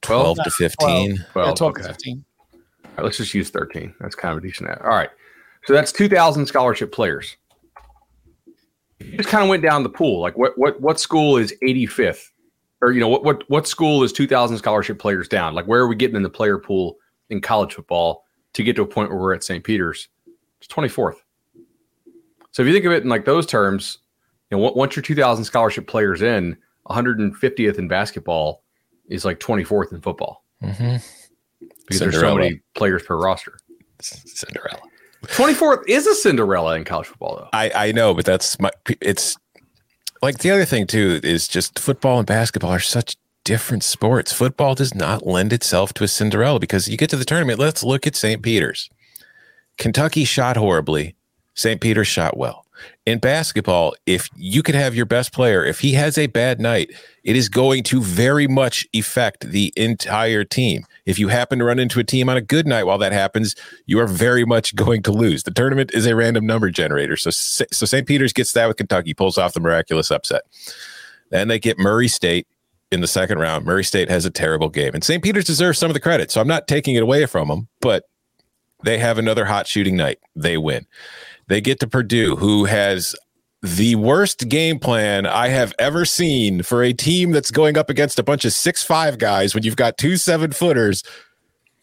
12, 0.00 0.36
12 0.36 0.44
to 0.44 0.50
15. 0.50 1.16
12, 1.16 1.32
12, 1.32 1.46
yeah, 1.46 1.54
12 1.54 1.70
okay. 1.72 1.82
to 1.82 1.88
15. 1.88 2.24
All 2.54 2.60
right, 2.96 3.04
let's 3.04 3.18
just 3.18 3.34
use 3.34 3.50
13. 3.50 3.94
That's 4.00 4.14
kind 4.14 4.32
of 4.32 4.38
a 4.38 4.46
decent. 4.46 4.70
Ad. 4.70 4.80
All 4.80 4.88
right. 4.88 5.10
So 5.66 5.74
that's 5.74 5.92
2,000 5.92 6.46
scholarship 6.46 6.90
players. 6.90 7.36
You 8.98 9.18
just 9.18 9.28
kind 9.28 9.44
of 9.44 9.50
went 9.50 9.62
down 9.62 9.82
the 9.82 9.90
pool. 9.90 10.22
Like 10.22 10.38
what, 10.38 10.56
what, 10.56 10.80
what 10.80 10.98
school 10.98 11.36
is 11.36 11.52
85th? 11.62 12.30
Or, 12.80 12.92
you 12.92 13.00
know, 13.00 13.08
what, 13.08 13.24
what, 13.24 13.44
what 13.50 13.66
school 13.66 14.02
is 14.02 14.10
2,000 14.10 14.56
scholarship 14.56 14.98
players 14.98 15.28
down? 15.28 15.54
Like 15.54 15.66
where 15.66 15.82
are 15.82 15.86
we 15.86 15.96
getting 15.96 16.16
in 16.16 16.22
the 16.22 16.30
player 16.30 16.56
pool 16.56 16.96
in 17.28 17.42
college 17.42 17.74
football 17.74 18.21
to 18.54 18.62
get 18.62 18.76
to 18.76 18.82
a 18.82 18.86
point 18.86 19.10
where 19.10 19.18
we're 19.18 19.34
at 19.34 19.44
St. 19.44 19.64
Peter's. 19.64 20.08
It's 20.60 20.72
24th. 20.72 21.16
So 22.50 22.62
if 22.62 22.68
you 22.68 22.74
think 22.74 22.84
of 22.84 22.92
it 22.92 23.02
in 23.02 23.08
like 23.08 23.24
those 23.24 23.46
terms, 23.46 23.98
you 24.50 24.58
know, 24.58 24.72
once 24.72 24.94
your 24.94 25.02
2,000 25.02 25.44
scholarship 25.44 25.86
players 25.86 26.22
in, 26.22 26.56
150th 26.88 27.78
in 27.78 27.88
basketball 27.88 28.62
is 29.08 29.24
like 29.24 29.40
24th 29.40 29.92
in 29.92 30.00
football. 30.00 30.44
Mm-hmm. 30.62 30.96
Because 31.60 31.98
Cinderella. 31.98 32.10
there's 32.10 32.20
so 32.20 32.34
many 32.34 32.60
players 32.74 33.02
per 33.02 33.16
roster. 33.16 33.58
Cinderella. 34.00 34.80
24th 35.24 35.84
is 35.86 36.06
a 36.06 36.14
Cinderella 36.14 36.76
in 36.76 36.84
college 36.84 37.06
football, 37.06 37.36
though. 37.36 37.48
I, 37.52 37.70
I 37.88 37.92
know, 37.92 38.12
but 38.12 38.24
that's 38.24 38.58
my, 38.58 38.70
it's 39.00 39.36
like 40.20 40.38
the 40.38 40.50
other 40.50 40.64
thing, 40.64 40.86
too, 40.86 41.20
is 41.22 41.46
just 41.46 41.78
football 41.78 42.18
and 42.18 42.26
basketball 42.26 42.72
are 42.72 42.80
such 42.80 43.16
different 43.44 43.82
sports. 43.82 44.32
Football 44.32 44.74
does 44.74 44.94
not 44.94 45.26
lend 45.26 45.52
itself 45.52 45.92
to 45.94 46.04
a 46.04 46.08
Cinderella 46.08 46.58
because 46.58 46.88
you 46.88 46.96
get 46.96 47.10
to 47.10 47.16
the 47.16 47.24
tournament. 47.24 47.58
Let's 47.58 47.82
look 47.82 48.06
at 48.06 48.16
St. 48.16 48.42
Peter's. 48.42 48.88
Kentucky 49.78 50.24
shot 50.24 50.56
horribly. 50.56 51.14
St. 51.54 51.80
Peter's 51.80 52.08
shot 52.08 52.36
well. 52.36 52.66
In 53.06 53.18
basketball, 53.18 53.94
if 54.06 54.28
you 54.34 54.62
could 54.62 54.74
have 54.74 54.94
your 54.94 55.06
best 55.06 55.32
player, 55.32 55.64
if 55.64 55.80
he 55.80 55.92
has 55.92 56.18
a 56.18 56.26
bad 56.26 56.60
night, 56.60 56.90
it 57.22 57.36
is 57.36 57.48
going 57.48 57.84
to 57.84 58.00
very 58.00 58.48
much 58.48 58.86
affect 58.94 59.50
the 59.50 59.72
entire 59.76 60.42
team. 60.42 60.84
If 61.06 61.18
you 61.18 61.28
happen 61.28 61.58
to 61.60 61.64
run 61.64 61.78
into 61.78 62.00
a 62.00 62.04
team 62.04 62.28
on 62.28 62.36
a 62.36 62.40
good 62.40 62.66
night 62.66 62.84
while 62.84 62.98
that 62.98 63.12
happens, 63.12 63.54
you 63.86 64.00
are 64.00 64.06
very 64.06 64.44
much 64.44 64.74
going 64.74 65.02
to 65.02 65.12
lose. 65.12 65.44
The 65.44 65.52
tournament 65.52 65.92
is 65.94 66.06
a 66.06 66.16
random 66.16 66.46
number 66.46 66.70
generator. 66.70 67.16
So, 67.16 67.30
so 67.30 67.86
St. 67.86 68.06
Peter's 68.06 68.32
gets 68.32 68.52
that 68.52 68.66
with 68.66 68.78
Kentucky, 68.78 69.14
pulls 69.14 69.38
off 69.38 69.52
the 69.52 69.60
miraculous 69.60 70.10
upset. 70.10 70.42
Then 71.30 71.48
they 71.48 71.58
get 71.58 71.78
Murray 71.78 72.08
State, 72.08 72.46
in 72.92 73.00
the 73.00 73.06
second 73.06 73.38
round. 73.38 73.64
Murray 73.64 73.84
State 73.84 74.10
has 74.10 74.24
a 74.24 74.30
terrible 74.30 74.68
game, 74.68 74.90
and 74.94 75.02
St. 75.02 75.22
Peter's 75.22 75.44
deserves 75.44 75.78
some 75.78 75.90
of 75.90 75.94
the 75.94 76.00
credit. 76.00 76.30
So 76.30 76.40
I'm 76.40 76.48
not 76.48 76.68
taking 76.68 76.94
it 76.94 77.02
away 77.02 77.26
from 77.26 77.48
them, 77.48 77.68
but 77.80 78.04
they 78.84 78.98
have 78.98 79.18
another 79.18 79.44
hot 79.44 79.66
shooting 79.66 79.96
night. 79.96 80.18
They 80.36 80.58
win. 80.58 80.86
They 81.48 81.60
get 81.60 81.80
to 81.80 81.86
Purdue, 81.86 82.36
who 82.36 82.66
has 82.66 83.14
the 83.62 83.94
worst 83.94 84.48
game 84.48 84.78
plan 84.78 85.24
I 85.24 85.48
have 85.48 85.72
ever 85.78 86.04
seen 86.04 86.62
for 86.62 86.82
a 86.82 86.92
team 86.92 87.30
that's 87.30 87.50
going 87.50 87.78
up 87.78 87.88
against 87.88 88.18
a 88.18 88.22
bunch 88.22 88.44
of 88.44 88.52
six 88.52 88.82
five 88.82 89.18
guys 89.18 89.54
when 89.54 89.62
you've 89.62 89.76
got 89.76 89.98
two 89.98 90.16
seven 90.16 90.52
footers, 90.52 91.02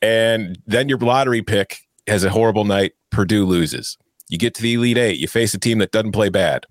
and 0.01 0.59
then 0.67 0.89
your 0.89 0.97
lottery 0.99 1.41
pick 1.41 1.79
has 2.07 2.23
a 2.23 2.29
horrible 2.29 2.65
night. 2.65 2.93
Purdue 3.09 3.45
loses. 3.45 3.97
You 4.27 4.37
get 4.37 4.53
to 4.55 4.61
the 4.61 4.75
Elite 4.75 4.97
Eight. 4.97 5.19
You 5.19 5.27
face 5.27 5.53
a 5.53 5.57
team 5.57 5.79
that 5.79 5.91
doesn't 5.91 6.11
play 6.11 6.29
bad. 6.29 6.65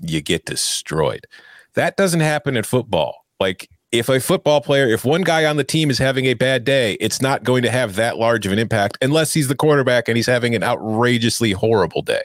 You 0.00 0.20
get 0.20 0.44
destroyed. 0.44 1.26
That 1.74 1.96
doesn't 1.96 2.20
happen 2.20 2.56
in 2.56 2.62
football. 2.62 3.24
Like 3.40 3.68
if 3.92 4.08
a 4.08 4.20
football 4.20 4.60
player, 4.60 4.86
if 4.86 5.04
one 5.04 5.22
guy 5.22 5.44
on 5.44 5.56
the 5.56 5.64
team 5.64 5.90
is 5.90 5.98
having 5.98 6.26
a 6.26 6.34
bad 6.34 6.64
day, 6.64 6.94
it's 6.94 7.22
not 7.22 7.44
going 7.44 7.62
to 7.62 7.70
have 7.70 7.94
that 7.96 8.18
large 8.18 8.46
of 8.46 8.52
an 8.52 8.58
impact 8.58 8.98
unless 9.00 9.32
he's 9.32 9.48
the 9.48 9.56
quarterback 9.56 10.08
and 10.08 10.16
he's 10.16 10.26
having 10.26 10.54
an 10.54 10.62
outrageously 10.62 11.52
horrible 11.52 12.02
day. 12.02 12.22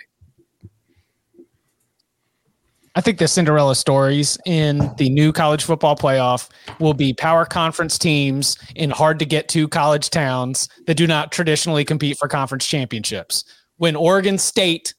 I 2.96 3.02
think 3.02 3.18
the 3.18 3.28
Cinderella 3.28 3.76
stories 3.76 4.38
in 4.46 4.92
the 4.98 5.10
new 5.10 5.32
college 5.32 5.64
football 5.64 5.96
playoff 5.96 6.50
will 6.80 6.94
be 6.94 7.12
power 7.14 7.44
conference 7.44 7.98
teams 7.98 8.56
in 8.76 8.92
hard 8.92 9.18
to 9.20 9.26
get 9.26 9.48
to 9.50 9.68
college 9.68 10.12
towns 10.12 10.70
that 10.86 10.96
do 10.96 11.08
not 11.08 11.32
traditionally 11.32 11.84
compete 11.84 12.18
for 12.20 12.28
conference 12.28 12.68
championships. 12.68 13.46
When 13.78 13.96
Oregon 13.96 14.38
State 14.38 14.94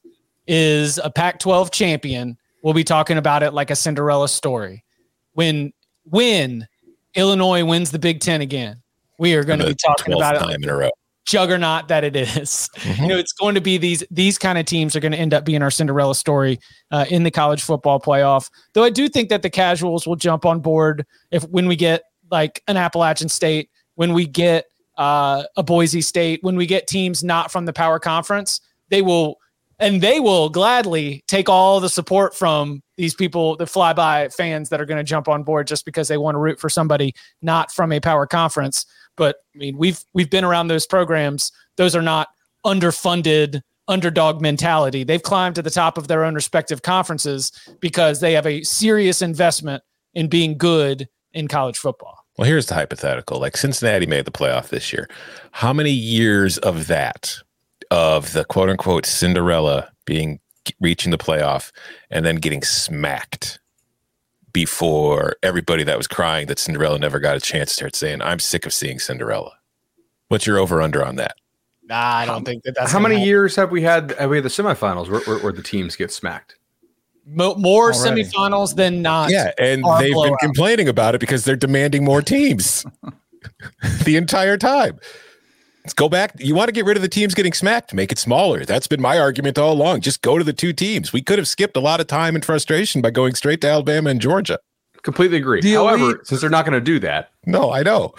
is 0.45 0.97
a 0.97 1.09
Pac 1.09 1.39
12 1.39 1.71
champion, 1.71 2.37
we'll 2.63 2.73
be 2.73 2.83
talking 2.83 3.17
about 3.17 3.43
it 3.43 3.53
like 3.53 3.71
a 3.71 3.75
Cinderella 3.77 4.27
story. 4.27 4.83
When 5.33 5.71
when 6.05 6.67
Illinois 7.15 7.63
wins 7.63 7.91
the 7.91 7.99
Big 7.99 8.19
Ten 8.19 8.41
again, 8.41 8.81
we 9.17 9.35
are 9.35 9.43
going 9.43 9.59
to 9.59 9.67
be 9.67 9.75
talking 9.75 10.13
about 10.13 10.35
it 10.35 10.39
time 10.39 10.63
in 10.63 10.69
a 10.69 10.75
row. 10.75 10.89
juggernaut 11.25 11.87
that 11.87 12.03
it 12.03 12.15
is. 12.15 12.69
You 12.99 13.07
know, 13.07 13.17
it's 13.17 13.33
going 13.33 13.55
to 13.55 13.61
be 13.61 13.77
these 13.77 14.03
these 14.09 14.37
kind 14.37 14.57
of 14.57 14.65
teams 14.65 14.95
are 14.95 14.99
going 14.99 15.11
to 15.11 15.17
end 15.17 15.33
up 15.33 15.45
being 15.45 15.61
our 15.61 15.71
Cinderella 15.71 16.15
story 16.15 16.59
uh, 16.91 17.05
in 17.09 17.23
the 17.23 17.31
college 17.31 17.61
football 17.61 17.99
playoff. 17.99 18.49
Though 18.73 18.83
I 18.83 18.89
do 18.89 19.09
think 19.09 19.29
that 19.29 19.41
the 19.41 19.49
casuals 19.49 20.07
will 20.07 20.15
jump 20.15 20.45
on 20.45 20.59
board 20.59 21.05
if 21.31 21.43
when 21.43 21.67
we 21.67 21.75
get 21.75 22.03
like 22.31 22.61
an 22.67 22.77
Appalachian 22.77 23.29
State, 23.29 23.69
when 23.95 24.13
we 24.13 24.25
get 24.25 24.65
uh, 24.97 25.43
a 25.57 25.63
Boise 25.63 26.01
State, 26.01 26.39
when 26.41 26.55
we 26.55 26.65
get 26.65 26.87
teams 26.87 27.23
not 27.23 27.51
from 27.51 27.65
the 27.65 27.73
power 27.73 27.99
conference, 27.99 28.61
they 28.89 29.01
will 29.01 29.37
and 29.79 30.01
they 30.01 30.19
will 30.19 30.49
gladly 30.49 31.23
take 31.27 31.49
all 31.49 31.79
the 31.79 31.89
support 31.89 32.35
from 32.35 32.81
these 32.97 33.13
people, 33.13 33.55
the 33.57 33.65
flyby 33.65 34.33
fans 34.33 34.69
that 34.69 34.79
are 34.79 34.85
going 34.85 34.97
to 34.97 35.03
jump 35.03 35.27
on 35.27 35.43
board 35.43 35.67
just 35.67 35.85
because 35.85 36.07
they 36.07 36.17
want 36.17 36.35
to 36.35 36.39
root 36.39 36.59
for 36.59 36.69
somebody 36.69 37.13
not 37.41 37.71
from 37.71 37.91
a 37.91 37.99
power 37.99 38.25
conference. 38.25 38.85
But 39.17 39.37
I 39.53 39.57
mean, 39.57 39.77
we've 39.77 40.03
we've 40.13 40.29
been 40.29 40.43
around 40.43 40.67
those 40.67 40.85
programs. 40.85 41.51
Those 41.77 41.95
are 41.95 42.01
not 42.01 42.29
underfunded 42.65 43.61
underdog 43.87 44.41
mentality. 44.41 45.03
They've 45.03 45.21
climbed 45.21 45.55
to 45.55 45.61
the 45.61 45.69
top 45.69 45.97
of 45.97 46.07
their 46.07 46.23
own 46.23 46.33
respective 46.33 46.81
conferences 46.81 47.51
because 47.79 48.19
they 48.19 48.33
have 48.33 48.47
a 48.47 48.63
serious 48.63 49.21
investment 49.21 49.83
in 50.13 50.27
being 50.27 50.57
good 50.57 51.07
in 51.33 51.47
college 51.47 51.77
football. 51.77 52.25
Well, 52.37 52.47
here's 52.47 52.65
the 52.65 52.73
hypothetical. 52.73 53.39
Like 53.39 53.55
Cincinnati 53.55 54.05
made 54.05 54.25
the 54.25 54.31
playoff 54.31 54.69
this 54.69 54.91
year. 54.91 55.07
How 55.51 55.71
many 55.71 55.91
years 55.91 56.57
of 56.59 56.87
that, 56.87 57.35
of 57.95 58.33
the 58.33 58.43
quote 58.43 58.69
unquote 58.69 59.05
Cinderella 59.05 59.89
being 60.03 60.39
reaching 60.81 61.11
the 61.11 61.17
playoff 61.17 61.71
and 62.09 62.25
then 62.25 62.35
getting 62.35 62.61
smacked 62.61 63.59
before 64.51 65.37
everybody 65.43 65.83
that 65.85 65.97
was 65.97 66.05
crying 66.07 66.47
that 66.47 66.59
Cinderella 66.59 66.99
never 66.99 67.19
got 67.19 67.37
a 67.37 67.39
chance 67.39 67.71
started 67.71 67.95
saying, 67.95 68.21
I'm 68.21 68.39
sick 68.39 68.65
of 68.65 68.73
seeing 68.73 68.99
Cinderella? 68.99 69.53
What's 70.27 70.45
your 70.45 70.57
over 70.57 70.81
under 70.81 71.05
on 71.05 71.15
that? 71.15 71.35
Nah, 71.83 71.95
I 71.95 72.25
don't 72.25 72.43
think 72.43 72.63
that 72.63 72.75
that's 72.75 72.91
How 72.91 72.99
many 72.99 73.15
happen. 73.15 73.27
years 73.27 73.55
have 73.55 73.71
we 73.71 73.81
had? 73.81 74.11
Have 74.19 74.29
we 74.29 74.37
had 74.37 74.43
the 74.45 74.49
semifinals 74.49 75.09
where, 75.09 75.21
where, 75.21 75.37
where 75.39 75.53
the 75.53 75.61
teams 75.63 75.95
get 75.95 76.11
smacked? 76.11 76.57
Mo- 77.25 77.55
more 77.55 77.93
Already. 77.93 78.23
semifinals 78.23 78.75
than 78.75 79.01
not. 79.01 79.29
Yeah, 79.29 79.51
and 79.57 79.83
they've 79.99 80.07
been 80.07 80.13
blowout. 80.13 80.39
complaining 80.39 80.89
about 80.89 81.15
it 81.15 81.19
because 81.21 81.45
they're 81.45 81.55
demanding 81.55 82.03
more 82.03 82.21
teams 82.21 82.85
the 84.03 84.15
entire 84.17 84.57
time. 84.57 84.99
Let's 85.85 85.93
go 85.93 86.09
back. 86.09 86.33
You 86.39 86.55
want 86.55 86.67
to 86.67 86.71
get 86.71 86.83
rid 86.83 86.97
of 86.97 87.03
the 87.03 87.07
teams 87.07 87.35
getting 87.35 87.53
smacked, 87.53 87.93
make 87.93 88.11
it 88.11 88.17
smaller. 88.17 88.65
That's 88.65 88.87
been 88.87 88.99
my 89.01 89.19
argument 89.19 89.59
all 89.59 89.71
along. 89.71 90.01
Just 90.01 90.23
go 90.23 90.39
to 90.39 90.43
the 90.43 90.51
two 90.51 90.73
teams. 90.73 91.13
We 91.13 91.21
could 91.21 91.37
have 91.37 91.47
skipped 91.47 91.77
a 91.77 91.79
lot 91.79 91.99
of 92.01 92.07
time 92.07 92.33
and 92.33 92.43
frustration 92.43 93.03
by 93.03 93.11
going 93.11 93.35
straight 93.35 93.61
to 93.61 93.69
Alabama 93.69 94.09
and 94.09 94.19
Georgia. 94.19 94.57
Completely 95.03 95.37
agree. 95.37 95.61
The 95.61 95.73
However, 95.73 96.03
elite- 96.03 96.17
since 96.25 96.41
they're 96.41 96.49
not 96.49 96.65
going 96.65 96.73
to 96.73 96.81
do 96.81 96.97
that, 97.01 97.29
No, 97.45 97.71
I 97.71 97.83
know. 97.83 98.15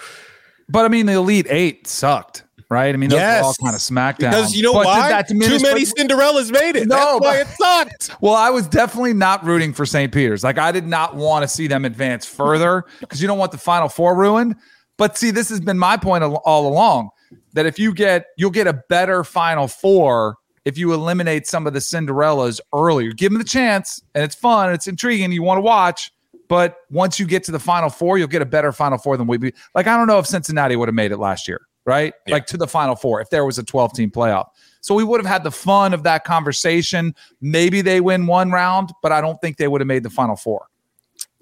But 0.69 0.85
I 0.85 0.87
mean, 0.87 1.07
the 1.07 1.13
Elite 1.13 1.47
Eight 1.49 1.87
sucked, 1.87 2.43
right? 2.69 2.93
I 2.95 2.97
mean, 2.97 3.09
those 3.09 3.19
Yes. 3.19 3.41
were 3.41 3.47
all 3.47 3.53
kind 3.61 3.75
of 3.75 3.81
smackdown. 3.81 4.31
Because 4.31 4.55
you 4.55 4.63
know 4.63 4.71
But 4.71 4.85
why? 4.85 5.09
that 5.09 5.27
Too 5.27 5.35
many 5.35 5.61
what- 5.61 5.77
Cinderellas 5.97 6.49
made 6.53 6.77
it. 6.77 6.87
No, 6.87 7.19
That's 7.19 7.21
why 7.21 7.37
it 7.41 7.47
sucked. 7.49 8.11
Well, 8.21 8.33
I 8.35 8.49
was 8.49 8.65
definitely 8.69 9.13
not 9.13 9.43
rooting 9.43 9.73
for 9.73 9.85
St. 9.85 10.13
Peter's. 10.13 10.41
Like, 10.41 10.57
I 10.57 10.71
did 10.71 10.87
not 10.87 11.17
want 11.17 11.43
to 11.43 11.49
see 11.49 11.67
them 11.67 11.83
advance 11.83 12.25
further 12.25 12.85
because 13.01 13.21
you 13.21 13.27
don't 13.27 13.37
want 13.37 13.51
the 13.51 13.57
Final 13.57 13.89
Four 13.89 14.15
ruined. 14.15 14.55
But 14.97 15.17
see, 15.17 15.31
this 15.31 15.49
has 15.49 15.59
been 15.59 15.77
my 15.77 15.97
point 15.97 16.23
al- 16.23 16.41
all 16.45 16.65
along 16.67 17.09
that 17.53 17.65
if 17.65 17.79
you 17.79 17.93
get, 17.93 18.27
you'll 18.37 18.51
get 18.51 18.67
a 18.67 18.73
better 18.89 19.23
Final 19.23 19.67
Four 19.67 20.37
if 20.65 20.77
you 20.77 20.93
eliminate 20.93 21.47
some 21.47 21.65
of 21.65 21.73
the 21.73 21.79
Cinderellas 21.79 22.59
earlier. 22.73 23.11
Give 23.13 23.31
them 23.31 23.39
the 23.39 23.47
chance, 23.47 24.01
and 24.13 24.23
it's 24.23 24.35
fun, 24.35 24.73
it's 24.73 24.87
intriguing, 24.87 25.31
you 25.31 25.43
want 25.43 25.57
to 25.57 25.61
watch. 25.61 26.11
But 26.49 26.77
once 26.89 27.19
you 27.19 27.25
get 27.25 27.43
to 27.45 27.51
the 27.51 27.59
Final 27.59 27.89
Four, 27.89 28.17
you'll 28.17 28.27
get 28.27 28.41
a 28.41 28.45
better 28.45 28.71
Final 28.71 28.97
Four 28.97 29.17
than 29.17 29.27
we 29.27 29.37
be. 29.37 29.53
Like, 29.75 29.87
I 29.87 29.97
don't 29.97 30.07
know 30.07 30.19
if 30.19 30.27
Cincinnati 30.27 30.75
would 30.75 30.87
have 30.87 30.95
made 30.95 31.11
it 31.11 31.17
last 31.17 31.47
year, 31.47 31.61
right? 31.85 32.13
Yeah. 32.25 32.35
Like 32.35 32.45
to 32.47 32.57
the 32.57 32.67
Final 32.67 32.95
Four 32.95 33.21
if 33.21 33.29
there 33.29 33.45
was 33.45 33.57
a 33.57 33.63
12 33.63 33.93
team 33.93 34.11
playoff. 34.11 34.47
So 34.81 34.95
we 34.95 35.03
would 35.03 35.19
have 35.19 35.29
had 35.29 35.43
the 35.43 35.51
fun 35.51 35.93
of 35.93 36.03
that 36.03 36.23
conversation. 36.23 37.13
Maybe 37.41 37.81
they 37.81 37.99
win 37.99 38.27
one 38.27 38.51
round, 38.51 38.91
but 39.01 39.11
I 39.11 39.19
don't 39.19 39.39
think 39.41 39.57
they 39.57 39.67
would 39.67 39.81
have 39.81 39.87
made 39.87 40.03
the 40.03 40.09
Final 40.09 40.35
Four. 40.35 40.67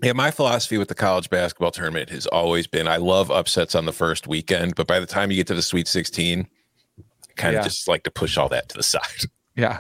Yeah, 0.06 0.13
my 0.13 0.30
philosophy 0.30 0.78
with 0.78 0.88
the 0.88 0.94
college 0.94 1.32
basketball 1.32 1.72
tournament 1.72 2.12
has 2.12 2.28
always 2.28 2.68
been 2.68 2.88
I 2.88 2.98
love 2.98 3.32
upsets 3.32 3.74
on 3.74 3.86
the 3.86 3.91
first 3.91 4.28
weekend, 4.28 4.76
but 4.76 4.86
by 4.86 5.00
the 5.00 5.08
time 5.08 5.32
you 5.32 5.38
get 5.38 5.48
to 5.48 5.56
the 5.56 5.63
Sweet 5.63 5.88
16, 5.88 6.41
I 7.00 7.04
kind 7.36 7.56
of 7.56 7.62
Yeah. 7.62 7.63
just 7.68 7.88
like 7.88 8.04
to 8.04 8.12
push 8.12 8.38
all 8.38 8.48
that 8.50 8.70
to 8.70 8.78
the 8.78 8.84
side. 8.84 9.02
Yeah. 9.58 9.80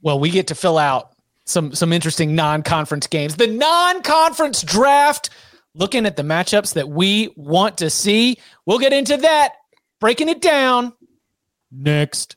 Well, 0.00 0.18
we 0.20 0.30
get 0.30 0.46
to 0.46 0.54
fill 0.54 0.78
out 0.78 1.10
some 1.44 1.74
some 1.74 1.92
interesting 1.92 2.34
non-conference 2.36 3.08
games. 3.08 3.34
The 3.36 3.48
non-conference 3.48 4.62
draft, 4.62 5.28
looking 5.74 6.06
at 6.06 6.16
the 6.16 6.22
matchups 6.22 6.74
that 6.74 6.88
we 6.88 7.34
want 7.36 7.76
to 7.78 7.90
see. 7.90 8.38
We'll 8.64 8.78
get 8.78 8.92
into 8.92 9.16
that, 9.18 9.54
breaking 10.00 10.28
it 10.28 10.40
down 10.40 10.92
next. 11.72 12.36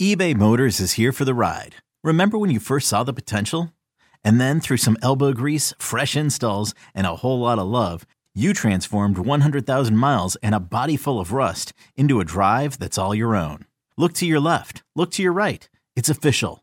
eBay 0.01 0.37
Motors 0.37 0.79
is 0.79 0.93
here 0.93 1.13
for 1.13 1.25
the 1.25 1.35
ride. 1.35 1.77
Remember 2.05 2.39
when 2.39 2.51
you 2.51 2.61
first 2.61 2.87
saw 2.87 3.03
the 3.03 3.13
potential? 3.13 3.73
And 4.23 4.41
then 4.41 4.61
through 4.61 4.77
some 4.77 4.97
elbow 5.03 5.33
grease, 5.33 5.75
fresh 5.79 6.17
installs, 6.17 6.73
and 6.95 7.05
a 7.07 7.17
whole 7.17 7.41
lot 7.41 7.59
of 7.59 7.67
love, 7.67 8.07
you 8.35 8.53
transformed 8.53 9.19
100,000 9.19 9.97
miles 9.97 10.37
and 10.37 10.55
a 10.55 10.61
body 10.61 10.97
full 10.97 11.19
of 11.19 11.33
rust 11.33 11.73
into 11.97 12.21
a 12.21 12.25
drive 12.25 12.79
that's 12.79 12.99
all 12.99 13.15
your 13.15 13.35
own. 13.35 13.65
Look 13.97 14.13
to 14.15 14.27
your 14.27 14.41
left, 14.41 14.85
look 14.95 15.11
to 15.13 15.23
your 15.23 15.33
right. 15.33 15.69
It's 15.97 16.11
official. 16.11 16.63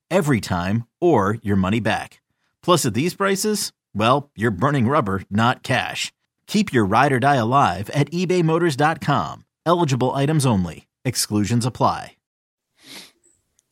every 0.11 0.41
time, 0.41 0.85
or 0.99 1.39
your 1.41 1.55
money 1.55 1.79
back. 1.79 2.21
Plus, 2.61 2.85
at 2.85 2.93
these 2.93 3.15
prices, 3.15 3.71
well, 3.95 4.29
you're 4.35 4.51
burning 4.51 4.87
rubber, 4.87 5.23
not 5.29 5.63
cash. 5.63 6.11
Keep 6.47 6.73
your 6.73 6.85
ride 6.85 7.13
or 7.13 7.19
die 7.19 7.37
alive 7.37 7.89
at 7.91 8.11
ebaymotors.com. 8.11 9.45
Eligible 9.65 10.13
items 10.13 10.45
only. 10.45 10.87
Exclusions 11.05 11.65
apply. 11.65 12.17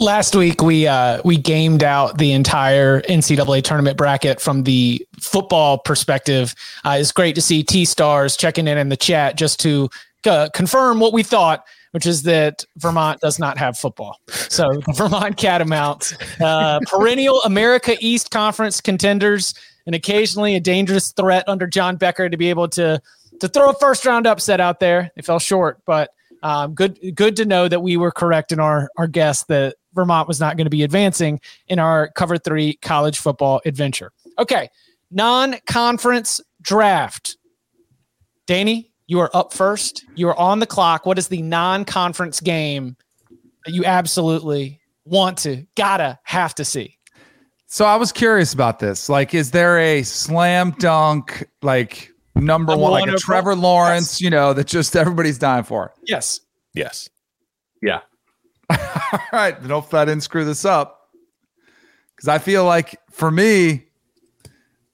Last 0.01 0.33
week 0.33 0.63
we 0.63 0.87
uh, 0.87 1.21
we 1.25 1.35
gamed 1.35 1.83
out 1.83 2.19
the 2.19 2.31
entire 2.31 3.01
NCAA 3.01 3.61
tournament 3.65 3.97
bracket 3.97 4.39
from 4.39 4.63
the 4.63 5.05
football 5.19 5.77
perspective. 5.77 6.55
Uh, 6.85 6.95
it's 7.01 7.11
great 7.11 7.35
to 7.35 7.41
see 7.41 7.63
T 7.63 7.83
Stars 7.83 8.37
checking 8.37 8.65
in 8.65 8.77
in 8.77 8.87
the 8.87 8.95
chat 8.95 9.35
just 9.35 9.59
to 9.59 9.89
uh, 10.25 10.47
confirm 10.53 11.01
what 11.01 11.11
we 11.11 11.21
thought. 11.21 11.65
Which 11.91 12.05
is 12.05 12.23
that 12.23 12.65
Vermont 12.77 13.19
does 13.21 13.39
not 13.39 13.57
have 13.57 13.77
football. 13.77 14.17
So 14.27 14.67
the 14.85 14.93
Vermont 14.93 15.37
Catamounts, 15.37 16.15
uh, 16.41 16.79
perennial 16.87 17.41
America 17.43 17.95
East 17.99 18.31
Conference 18.31 18.81
contenders, 18.81 19.53
and 19.85 19.95
occasionally 19.95 20.55
a 20.55 20.59
dangerous 20.59 21.11
threat 21.11 21.43
under 21.47 21.65
John 21.67 21.95
Becker 21.95 22.29
to 22.29 22.37
be 22.37 22.49
able 22.49 22.67
to 22.69 23.01
to 23.39 23.47
throw 23.47 23.69
a 23.69 23.73
first 23.73 24.05
round 24.05 24.27
upset 24.27 24.59
out 24.59 24.79
there. 24.79 25.11
They 25.15 25.21
fell 25.21 25.39
short, 25.39 25.79
but 25.85 26.11
um, 26.43 26.73
good 26.73 26.99
good 27.15 27.35
to 27.37 27.45
know 27.45 27.67
that 27.67 27.81
we 27.81 27.97
were 27.97 28.11
correct 28.11 28.51
in 28.51 28.59
our 28.59 28.89
our 28.97 29.07
guess 29.07 29.43
that 29.45 29.75
Vermont 29.93 30.27
was 30.27 30.39
not 30.39 30.57
going 30.57 30.65
to 30.65 30.71
be 30.71 30.83
advancing 30.83 31.39
in 31.67 31.79
our 31.79 32.09
cover 32.11 32.37
three 32.37 32.75
college 32.81 33.19
football 33.19 33.61
adventure. 33.65 34.11
Okay, 34.37 34.69
non 35.11 35.55
conference 35.65 36.39
draft. 36.61 37.37
Danny, 38.45 38.88
you 39.09 39.19
are 39.19 39.35
up 39.35 39.51
first. 39.53 40.05
You 40.13 40.29
are 40.29 40.39
on 40.39 40.59
the 40.59 40.67
clock. 40.67 41.07
What 41.07 41.17
is 41.17 41.29
the 41.29 41.41
non 41.41 41.83
conference 41.83 42.39
game 42.39 42.95
that 43.65 43.73
you 43.73 43.83
absolutely 43.83 44.79
want 45.03 45.39
to, 45.39 45.65
gotta, 45.75 46.19
have 46.23 46.53
to 46.55 46.63
see? 46.63 46.95
So 47.65 47.85
I 47.85 47.95
was 47.95 48.11
curious 48.11 48.53
about 48.53 48.77
this. 48.77 49.09
Like, 49.09 49.33
is 49.33 49.49
there 49.49 49.79
a 49.79 50.03
slam 50.03 50.75
dunk, 50.77 51.43
like 51.63 52.11
number, 52.35 52.77
one, 52.77 52.91
like 52.91 53.09
a 53.09 53.17
Trevor 53.17 53.55
Lawrence, 53.55 54.13
yes. 54.13 54.21
you 54.21 54.29
know, 54.29 54.53
that 54.53 54.67
just 54.67 54.95
everybody's 54.95 55.39
dying 55.39 55.63
for? 55.63 55.91
Yes. 56.05 56.39
Yes. 56.75 57.09
Yeah. 57.81 58.01
All 58.69 59.19
right. 59.33 59.59
Then 59.59 59.71
hopefully 59.71 60.03
I 60.03 60.05
didn't 60.05 60.21
screw 60.21 60.45
this 60.45 60.65
up. 60.65 61.09
Because 62.15 62.27
I 62.27 62.37
feel 62.37 62.63
like 62.63 62.99
for 63.09 63.31
me, 63.31 63.87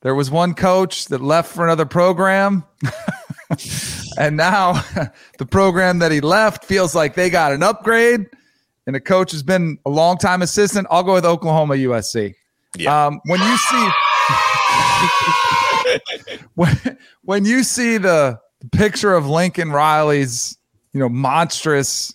there 0.03 0.15
was 0.15 0.31
one 0.31 0.53
coach 0.53 1.07
that 1.07 1.19
left 1.19 1.53
for 1.53 1.65
another 1.65 1.85
program. 1.85 2.63
and 4.17 4.37
now 4.37 4.73
the 5.37 5.45
program 5.45 5.99
that 5.99 6.11
he 6.11 6.21
left 6.21 6.65
feels 6.65 6.95
like 6.95 7.15
they 7.15 7.29
got 7.29 7.51
an 7.51 7.63
upgrade. 7.63 8.27
And 8.87 8.95
the 8.95 8.99
coach 8.99 9.31
has 9.31 9.41
been 9.41 9.79
a 9.85 9.89
long 9.89 10.17
time 10.17 10.41
assistant. 10.43 10.87
I'll 10.91 11.03
go 11.03 11.13
with 11.13 11.25
Oklahoma 11.25 11.73
USC. 11.75 12.35
Yeah. 12.77 13.07
Um, 13.07 13.19
when 13.25 13.39
you 13.39 13.57
see 13.57 13.89
when, 16.55 16.97
when 17.23 17.45
you 17.45 17.63
see 17.63 17.97
the 17.97 18.39
picture 18.71 19.13
of 19.13 19.27
Lincoln 19.27 19.71
Riley's, 19.71 20.57
you 20.93 20.99
know, 20.99 21.09
monstrous 21.09 22.13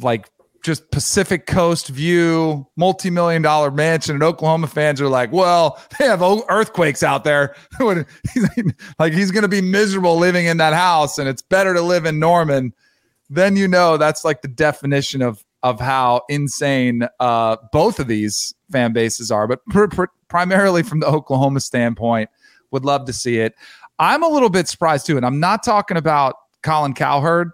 like 0.00 0.28
just 0.64 0.90
Pacific 0.90 1.46
Coast 1.46 1.88
view, 1.88 2.66
multi 2.76 3.10
million 3.10 3.42
dollar 3.42 3.70
mansion, 3.70 4.16
and 4.16 4.22
Oklahoma 4.22 4.66
fans 4.66 4.98
are 5.00 5.08
like, 5.08 5.30
well, 5.30 5.78
they 5.98 6.06
have 6.06 6.22
earthquakes 6.22 7.02
out 7.02 7.22
there. 7.22 7.54
like 8.98 9.12
he's 9.12 9.30
going 9.30 9.42
to 9.42 9.48
be 9.48 9.60
miserable 9.60 10.16
living 10.16 10.46
in 10.46 10.56
that 10.56 10.72
house, 10.72 11.18
and 11.18 11.28
it's 11.28 11.42
better 11.42 11.74
to 11.74 11.82
live 11.82 12.06
in 12.06 12.18
Norman. 12.18 12.72
Then 13.28 13.56
you 13.56 13.68
know 13.68 13.96
that's 13.96 14.24
like 14.24 14.42
the 14.42 14.48
definition 14.48 15.22
of 15.22 15.44
of 15.62 15.80
how 15.80 16.22
insane 16.28 17.06
uh, 17.20 17.56
both 17.72 18.00
of 18.00 18.06
these 18.06 18.54
fan 18.72 18.92
bases 18.92 19.30
are. 19.30 19.46
But 19.46 19.64
pr- 19.66 19.86
pr- 19.86 20.04
primarily 20.28 20.82
from 20.82 21.00
the 21.00 21.06
Oklahoma 21.06 21.60
standpoint, 21.60 22.30
would 22.70 22.84
love 22.84 23.04
to 23.06 23.12
see 23.12 23.38
it. 23.38 23.54
I'm 23.98 24.22
a 24.22 24.28
little 24.28 24.50
bit 24.50 24.66
surprised 24.66 25.06
too, 25.06 25.16
and 25.18 25.26
I'm 25.26 25.40
not 25.40 25.62
talking 25.62 25.96
about 25.98 26.36
Colin 26.62 26.94
Cowherd 26.94 27.50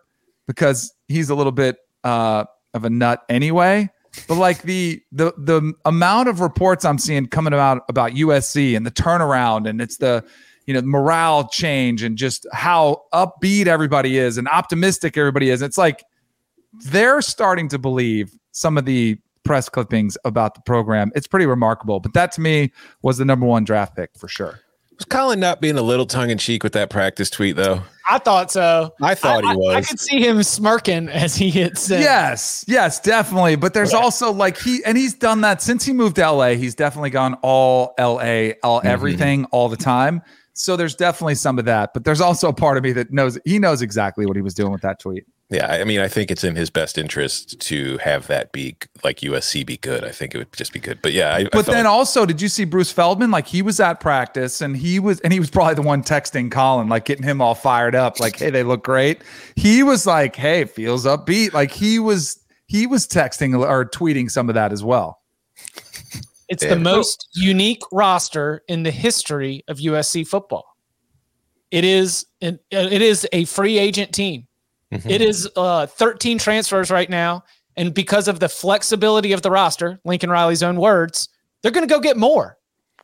because 0.47 0.95
he's 1.09 1.29
a 1.29 1.35
little 1.35 1.53
bit. 1.53 1.77
Uh, 2.05 2.45
of 2.75 2.85
a 2.85 2.91
nut 2.91 3.25
anyway. 3.29 3.91
But 4.27 4.37
like 4.37 4.63
the 4.63 5.03
the 5.13 5.33
the 5.37 5.73
amount 5.85 6.29
of 6.29 6.41
reports 6.41 6.85
I'm 6.85 6.99
seeing 6.99 7.27
coming 7.27 7.53
about 7.53 7.83
about 7.89 8.13
USC 8.13 8.77
and 8.77 8.85
the 8.85 8.91
turnaround 8.91 9.69
and 9.69 9.81
it's 9.81 9.99
the 9.99 10.25
you 10.67 10.75
know 10.75 10.83
morale 10.83 11.49
change 11.49 12.03
and 12.03 12.19
just 12.19 12.47
how 12.53 13.03
upbeat 13.13 13.67
everybody 13.67 14.19
is 14.19 14.37
and 14.37 14.49
optimistic 14.49 15.17
everybody 15.17 15.51
is. 15.51 15.63
It's 15.63 15.79
like 15.79 16.05
they're 16.87 17.23
starting 17.23 17.69
to 17.69 17.79
believe 17.79 18.33
some 18.53 18.77
of 18.77 18.85
the 18.85 19.19
press 19.45 19.69
clippings 19.69 20.17
about 20.25 20.55
the 20.55 20.61
program. 20.63 21.11
It's 21.15 21.27
pretty 21.27 21.47
remarkable. 21.47 22.01
But 22.01 22.15
that 22.15 22.33
to 22.33 22.41
me 22.41 22.73
was 23.03 23.19
the 23.19 23.25
number 23.25 23.47
one 23.47 23.65
draft 23.65 23.97
pick 23.97 24.11
for 24.17 24.29
sure. 24.29 24.61
Was 24.97 25.07
Colin 25.07 25.41
not 25.41 25.61
being 25.61 25.79
a 25.79 25.83
little 25.83 26.07
tongue 26.07 26.31
in 26.31 26.39
cheek 26.39 26.63
with 26.63 26.73
that 26.75 26.91
practice 26.91 27.31
tweet 27.31 27.57
though? 27.57 27.83
I 28.11 28.19
thought 28.19 28.51
so. 28.51 28.93
I 29.01 29.15
thought 29.15 29.45
I, 29.45 29.53
he 29.53 29.57
was. 29.57 29.75
I, 29.75 29.79
I, 29.79 29.83
could 29.83 30.01
see 30.01 30.21
him 30.21 30.43
smirking 30.43 31.09
as 31.13 31.37
he 31.37 31.49
hits. 31.49 31.89
Yes, 31.89 32.65
yes, 32.67 32.99
definitely. 32.99 33.55
But 33.55 33.73
there's 33.73 33.93
yeah. 33.93 34.01
also 34.01 34.33
like 34.33 34.59
he 34.59 34.85
and 34.85 34.99
he's 34.99 35.15
done 35.15 35.43
that 35.43 35.63
since 35.63 35.85
he 35.85 35.93
moved 35.93 36.17
to 36.17 36.29
LA. 36.29 36.51
He's 36.51 36.75
definitely 36.75 37.11
gone 37.11 37.35
all 37.43 37.95
LA, 37.99 38.55
all 38.65 38.81
mm-hmm. 38.81 38.87
everything, 38.87 39.45
all 39.47 39.69
the 39.69 39.77
time. 39.77 40.23
So 40.55 40.77
there's 40.77 40.97
definitely 40.97 41.37
some 41.37 41.59
of 41.59 41.65
that. 41.67 41.91
But 41.95 42.05
there's 42.05 42.21
also 42.21 42.49
a 42.49 42.53
part 42.53 42.77
of 42.77 42.83
me 42.83 42.93
that 42.93 43.13
knows 43.13 43.39
he 43.45 43.59
knows 43.61 43.81
exactly 43.81 44.27
what 44.27 44.35
he 44.35 44.43
was 44.43 44.55
doing 44.55 44.73
with 44.73 44.83
that 44.83 44.99
tweet. 44.99 45.25
Yeah, 45.51 45.67
I 45.67 45.83
mean, 45.83 45.99
I 45.99 46.07
think 46.07 46.31
it's 46.31 46.45
in 46.45 46.55
his 46.55 46.71
best 46.71 46.97
interest 46.97 47.59
to 47.63 47.99
have 47.99 48.29
that 48.29 48.53
be 48.53 48.77
like 49.03 49.19
USC 49.19 49.67
be 49.67 49.79
good. 49.79 50.05
I 50.05 50.13
think 50.13 50.33
it 50.33 50.39
would 50.39 50.53
just 50.53 50.73
be 50.73 50.79
good. 50.79 51.03
But 51.03 51.13
yeah, 51.13 51.35
I, 51.35 51.45
but 51.51 51.69
I 51.69 51.73
then 51.73 51.85
like- 51.87 51.93
also, 51.93 52.25
did 52.25 52.41
you 52.41 52.49
see 52.49 52.65
Bruce 52.65 52.93
Feldman? 52.93 53.33
Like 53.33 53.49
he 53.49 53.61
was 53.61 53.81
at 53.81 53.99
practice 53.99 54.61
and 54.61 54.77
he 54.77 55.01
was, 55.01 55.19
and 55.21 55.33
he 55.33 55.41
was 55.41 55.51
probably 55.51 55.75
the 55.75 55.83
one 55.83 56.05
texting 56.05 56.53
Colin, 56.53 56.89
like 56.89 57.05
getting 57.05 57.25
him 57.25 57.41
all 57.41 57.57
fired 57.57 57.97
up. 57.97 58.21
Like, 58.21 58.39
hey, 58.39 58.51
they 58.51 58.63
look 58.63 58.85
great. 58.85 59.23
He 59.57 59.83
was 59.83 60.07
like, 60.07 60.37
hey, 60.37 60.67
feels 60.67 61.05
upbeat. 61.05 61.53
Like 61.53 61.73
he 61.73 61.99
was, 61.99 62.39
he 62.67 62.87
was 62.87 63.09
texting 63.09 63.59
or 63.59 63.85
tweeting 63.85 64.31
some 64.31 64.49
of 64.49 64.55
that 64.55 64.73
as 64.73 64.85
well. 64.85 65.21
It's 66.49 66.63
yeah. 66.63 66.75
the 66.75 66.81
most 66.81 67.29
unique 67.35 67.83
roster 67.91 68.63
in 68.69 68.85
the 68.85 68.93
history 68.93 69.65
of 69.67 69.79
USC 69.79 70.29
football. 70.29 70.77
It 71.73 71.85
is, 71.85 72.27
it 72.41 72.61
is 72.71 73.27
a 73.33 73.47
free 73.47 73.79
agent 73.79 74.13
team 74.13 74.47
Mm-hmm. 74.93 75.11
It 75.11 75.23
is 75.23 75.49
uh, 75.57 75.87
13 75.87 76.39
transfers 76.39 76.91
right 76.91 77.09
now. 77.09 77.45
And 77.77 77.95
because 77.95 78.29
of 78.29 78.41
the 78.41 78.49
flexibility 78.49 79.33
of 79.33 79.43
the 79.43 79.51
roster, 79.51 80.01
Lincoln 80.05 80.31
Riley's 80.31 80.63
own 80.63 80.77
words, 80.77 81.29
they're 81.63 81.73
going 81.73 81.87
to 81.87 81.93
go 81.93 82.01
get 82.01 82.17
more. 82.17 82.57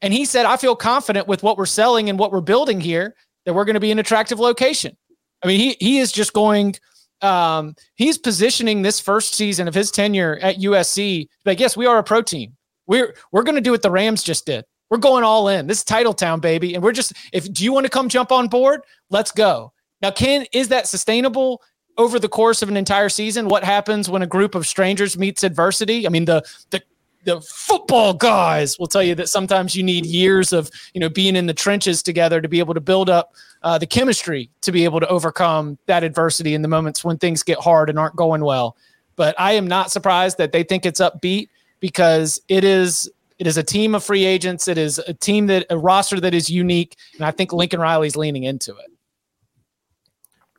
And 0.02 0.12
he 0.12 0.24
said, 0.24 0.44
I 0.44 0.56
feel 0.56 0.76
confident 0.76 1.26
with 1.26 1.42
what 1.42 1.56
we're 1.56 1.66
selling 1.66 2.10
and 2.10 2.18
what 2.18 2.32
we're 2.32 2.40
building 2.40 2.80
here 2.80 3.14
that 3.44 3.54
we're 3.54 3.64
going 3.64 3.74
to 3.74 3.80
be 3.80 3.92
an 3.92 3.98
attractive 3.98 4.38
location. 4.38 4.96
I 5.42 5.46
mean, 5.46 5.60
he 5.60 5.76
he 5.78 5.98
is 5.98 6.12
just 6.12 6.32
going, 6.32 6.74
um, 7.22 7.74
he's 7.94 8.18
positioning 8.18 8.82
this 8.82 9.00
first 9.00 9.34
season 9.34 9.68
of 9.68 9.74
his 9.74 9.90
tenure 9.90 10.38
at 10.42 10.56
USC 10.56 11.28
like, 11.44 11.60
yes, 11.60 11.76
we 11.76 11.86
are 11.86 11.98
a 11.98 12.02
pro 12.02 12.22
team. 12.22 12.56
We're 12.86 13.14
we're 13.32 13.42
going 13.42 13.54
to 13.54 13.60
do 13.60 13.70
what 13.70 13.82
the 13.82 13.90
Rams 13.90 14.22
just 14.22 14.46
did. 14.46 14.64
We're 14.90 14.98
going 14.98 15.24
all 15.24 15.48
in. 15.48 15.66
This 15.66 15.78
is 15.78 15.84
title 15.84 16.14
town, 16.14 16.40
baby. 16.40 16.74
And 16.74 16.82
we're 16.82 16.92
just, 16.92 17.12
if 17.32 17.52
do 17.52 17.64
you 17.64 17.72
want 17.72 17.84
to 17.86 17.90
come 17.90 18.08
jump 18.08 18.30
on 18.30 18.48
board? 18.48 18.82
Let's 19.10 19.32
go. 19.32 19.72
Now, 20.00 20.10
can 20.10 20.46
is 20.52 20.68
that 20.68 20.86
sustainable? 20.86 21.62
Over 21.98 22.18
the 22.18 22.28
course 22.28 22.62
of 22.62 22.68
an 22.68 22.76
entire 22.76 23.08
season 23.08 23.48
what 23.48 23.64
happens 23.64 24.08
when 24.10 24.22
a 24.22 24.26
group 24.26 24.54
of 24.54 24.66
strangers 24.66 25.16
meets 25.18 25.42
adversity. 25.42 26.06
I 26.06 26.10
mean, 26.10 26.24
the 26.24 26.42
the 26.70 26.82
the 27.24 27.40
football 27.40 28.14
guys 28.14 28.78
will 28.78 28.86
tell 28.86 29.02
you 29.02 29.14
that 29.16 29.28
sometimes 29.28 29.74
you 29.74 29.82
need 29.82 30.06
years 30.06 30.52
of 30.52 30.70
you 30.94 31.00
know 31.00 31.08
being 31.08 31.36
in 31.36 31.46
the 31.46 31.54
trenches 31.54 32.02
together 32.02 32.40
to 32.40 32.48
be 32.48 32.58
able 32.60 32.74
to 32.74 32.80
build 32.80 33.10
up 33.10 33.32
uh, 33.62 33.76
the 33.76 33.86
chemistry 33.86 34.48
to 34.62 34.72
be 34.72 34.84
able 34.84 35.00
to 35.00 35.08
overcome 35.08 35.76
that 35.86 36.04
adversity 36.04 36.54
in 36.54 36.62
the 36.62 36.68
moments 36.68 37.04
when 37.04 37.18
things 37.18 37.42
get 37.42 37.58
hard 37.58 37.90
and 37.90 37.98
aren't 37.98 38.16
going 38.16 38.42
well. 38.42 38.76
But 39.16 39.34
I 39.38 39.52
am 39.52 39.66
not 39.66 39.90
surprised 39.90 40.38
that 40.38 40.52
they 40.52 40.62
think 40.62 40.86
it's 40.86 41.00
upbeat 41.00 41.48
because 41.80 42.40
it 42.48 42.64
is 42.64 43.10
it 43.38 43.46
is 43.46 43.56
a 43.56 43.62
team 43.62 43.94
of 43.94 44.02
free 44.02 44.24
agents. 44.24 44.68
It 44.68 44.78
is 44.78 44.98
a 44.98 45.12
team 45.12 45.46
that 45.48 45.66
a 45.68 45.76
roster 45.76 46.20
that 46.20 46.32
is 46.32 46.48
unique, 46.48 46.96
and 47.16 47.24
I 47.24 47.30
think 47.30 47.52
Lincoln 47.52 47.80
Riley's 47.80 48.16
leaning 48.16 48.44
into 48.44 48.72
it. 48.76 48.90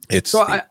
It's 0.10 0.32
so 0.32 0.42
I, 0.42 0.62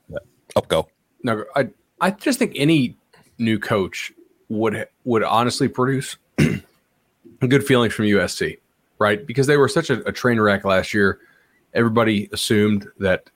Oh, 0.57 0.63
go. 0.63 0.89
No, 1.23 1.45
I 1.55 1.69
I 2.01 2.11
just 2.11 2.39
think 2.39 2.53
any 2.57 2.97
new 3.39 3.59
coach 3.59 4.13
would 4.49 4.89
would 5.05 5.23
honestly 5.23 5.69
produce 5.69 6.17
good 7.41 7.65
feelings 7.65 7.95
from 7.95 8.07
USC, 8.07 8.59
right? 8.99 9.25
Because 9.27 9.47
they 9.47 9.57
were 9.57 9.69
such 9.69 9.91
a, 9.91 10.07
a 10.09 10.13
train 10.13 10.41
wreck 10.41 10.65
last 10.65 10.95
year. 10.95 11.21
Everybody 11.75 12.29
assumed 12.33 12.87
that 12.99 13.29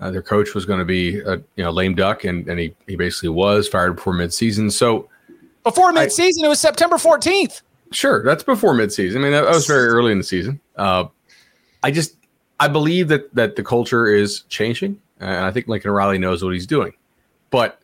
uh, 0.00 0.10
their 0.10 0.22
coach 0.22 0.54
was 0.54 0.66
going 0.66 0.80
to 0.80 0.84
be 0.84 1.20
a 1.20 1.36
you 1.56 1.64
know 1.64 1.70
lame 1.70 1.94
duck, 1.94 2.24
and 2.24 2.48
and 2.48 2.58
he 2.58 2.74
he 2.86 2.96
basically 2.96 3.30
was 3.30 3.68
fired 3.68 3.96
before 3.96 4.14
midseason. 4.14 4.70
So 4.70 5.08
before 5.62 5.92
midseason, 5.92 6.42
I, 6.42 6.46
it 6.46 6.48
was 6.48 6.60
September 6.60 6.98
fourteenth. 6.98 7.62
Sure, 7.92 8.24
that's 8.24 8.42
before 8.42 8.74
midseason. 8.74 9.16
I 9.16 9.18
mean, 9.20 9.32
that, 9.32 9.42
that 9.42 9.54
was 9.54 9.66
very 9.66 9.86
early 9.86 10.10
in 10.10 10.18
the 10.18 10.24
season. 10.24 10.60
Uh, 10.74 11.04
I 11.84 11.92
just 11.92 12.16
I 12.58 12.68
believe 12.68 13.08
that 13.08 13.32
that 13.34 13.56
the 13.56 13.62
culture 13.62 14.06
is 14.06 14.42
changing. 14.48 15.00
And 15.20 15.44
I 15.44 15.50
think 15.50 15.68
Lincoln 15.68 15.90
Riley 15.90 16.18
knows 16.18 16.42
what 16.42 16.52
he's 16.52 16.66
doing. 16.66 16.92
But 17.50 17.80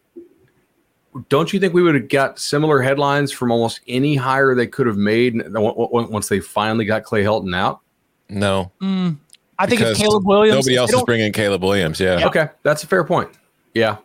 don't 1.28 1.52
you 1.52 1.60
think 1.60 1.74
we 1.74 1.82
would 1.82 1.94
have 1.94 2.08
got 2.08 2.38
similar 2.38 2.80
headlines 2.80 3.32
from 3.32 3.50
almost 3.50 3.80
any 3.86 4.16
hire 4.16 4.54
they 4.54 4.66
could 4.66 4.86
have 4.86 4.96
made 4.96 5.42
once 5.46 6.28
they 6.28 6.40
finally 6.40 6.84
got 6.84 7.04
Clay 7.04 7.22
Helton 7.22 7.54
out? 7.54 7.80
No. 8.28 8.72
Mm, 8.80 9.18
I 9.58 9.66
think 9.66 9.80
it's 9.82 9.98
Caleb 9.98 10.26
Williams. 10.26 10.66
Nobody 10.66 10.76
else 10.76 10.92
is 10.92 11.02
bringing 11.02 11.32
Caleb 11.32 11.62
Williams. 11.62 12.00
Yeah. 12.00 12.18
yeah. 12.18 12.26
Okay. 12.26 12.48
That's 12.62 12.82
a 12.82 12.86
fair 12.86 13.04
point. 13.04 13.30
Yeah. 13.74 13.98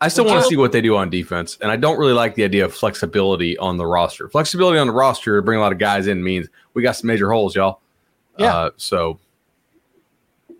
I 0.00 0.08
still 0.08 0.26
want 0.26 0.42
to 0.42 0.48
see 0.48 0.56
what 0.56 0.70
they 0.70 0.80
do 0.80 0.96
on 0.96 1.10
defense. 1.10 1.58
And 1.60 1.72
I 1.72 1.76
don't 1.76 1.98
really 1.98 2.12
like 2.12 2.36
the 2.36 2.44
idea 2.44 2.64
of 2.64 2.72
flexibility 2.72 3.58
on 3.58 3.78
the 3.78 3.86
roster. 3.86 4.28
Flexibility 4.28 4.78
on 4.78 4.86
the 4.86 4.92
roster 4.92 5.36
to 5.36 5.42
bring 5.42 5.58
a 5.58 5.60
lot 5.60 5.72
of 5.72 5.78
guys 5.78 6.06
in 6.06 6.22
means 6.22 6.48
we 6.74 6.82
got 6.82 6.92
some 6.92 7.08
major 7.08 7.32
holes, 7.32 7.56
y'all. 7.56 7.80
Yeah. 8.38 8.54
Uh, 8.54 8.70
so 8.76 9.18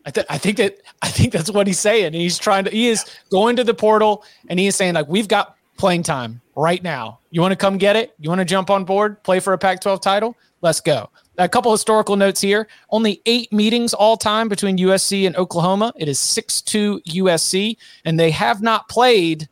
I, 0.07 0.11
th- 0.11 0.27
I 0.31 0.39
think 0.39 0.57
that 0.57 0.79
I 1.03 1.09
think 1.09 1.33
that's 1.33 1.51
what 1.51 1.67
he's 1.67 1.79
saying. 1.79 2.13
He's 2.15 2.39
trying 2.39 2.65
to. 2.65 2.71
He 2.71 2.89
is 2.89 3.05
going 3.31 3.57
to 3.57 3.65
the 3.65 3.75
portal 3.75 4.25
and 4.49 4.59
he 4.59 4.67
is 4.67 4.77
saying 4.77 4.95
like, 4.95 5.09
we've 5.09 5.29
got 5.29 5.57
playing 5.77 6.03
time 6.03 6.41
right 6.57 6.83
now. 6.83 7.21
You 7.31 7.41
want 7.41 7.53
to 7.53 7.57
come 7.57 7.79
get 7.79 7.97
it? 7.97 8.15
You 8.19 8.29
want 8.29 8.41
to 8.41 8.45
jump 8.45 8.71
on 8.71 8.85
board, 8.85 9.23
play 9.23 9.41
for 9.41 9.53
a 9.53 9.59
Pac-12 9.59 10.03
title? 10.03 10.37
Let's 10.61 10.81
go. 10.81 11.09
A 11.39 11.49
couple 11.49 11.71
historical 11.71 12.17
notes 12.17 12.41
here. 12.41 12.67
Only 12.91 13.23
eight 13.27 13.53
meetings 13.53 13.95
all 13.95 14.17
time 14.17 14.49
between 14.49 14.77
USC 14.79 15.27
and 15.27 15.37
Oklahoma. 15.37 15.93
It 15.97 16.09
is 16.09 16.19
6 16.19 16.63
2 16.63 17.01
USC, 17.07 17.77
and 18.05 18.19
they 18.19 18.33
have 18.33 18.61
not 18.61 18.89
played 18.89 19.49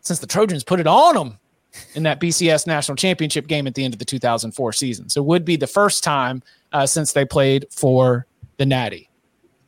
since 0.00 0.18
the 0.18 0.26
Trojans 0.26 0.64
put 0.64 0.80
it 0.80 0.88
on 0.88 1.14
them 1.14 1.38
in 1.94 2.02
that 2.02 2.20
BCS 2.20 2.66
national 2.66 2.96
championship 2.96 3.46
game 3.46 3.68
at 3.68 3.74
the 3.74 3.84
end 3.84 3.94
of 3.94 3.98
the 3.98 4.04
2004 4.04 4.72
season. 4.72 5.08
So, 5.08 5.22
would 5.22 5.44
be 5.44 5.54
the 5.54 5.68
first 5.68 6.02
time 6.02 6.42
uh, 6.72 6.86
since 6.86 7.12
they 7.12 7.24
played 7.24 7.66
for 7.70 8.26
the 8.56 8.66
Natty. 8.66 9.09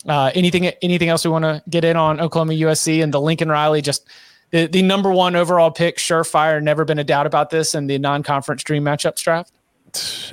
Uh, 0.07 0.31
anything, 0.35 0.67
anything 0.83 1.09
else 1.09 1.25
we 1.25 1.31
want 1.31 1.45
to 1.45 1.63
get 1.71 1.85
in 1.85 1.97
on 1.97 2.21
Oklahoma 2.21 2.55
USC 2.55 3.03
and 3.03 3.15
the 3.15 3.21
Lincoln 3.21 3.49
Riley? 3.49 3.83
Just 3.83 4.09
the, 4.51 4.67
the 4.67 4.83
number 4.83 5.11
one 5.11 5.37
overall 5.37 5.71
pick, 5.71 5.97
surefire. 5.97 6.63
Never 6.63 6.85
been 6.85 6.99
a 6.99 7.05
doubt 7.05 7.27
about 7.27 7.51
this 7.51 7.75
in 7.75 7.87
the 7.87 7.99
non-conference 7.99 8.63
dream 8.65 8.85
matchups 8.85 9.23
draft. 9.23 9.53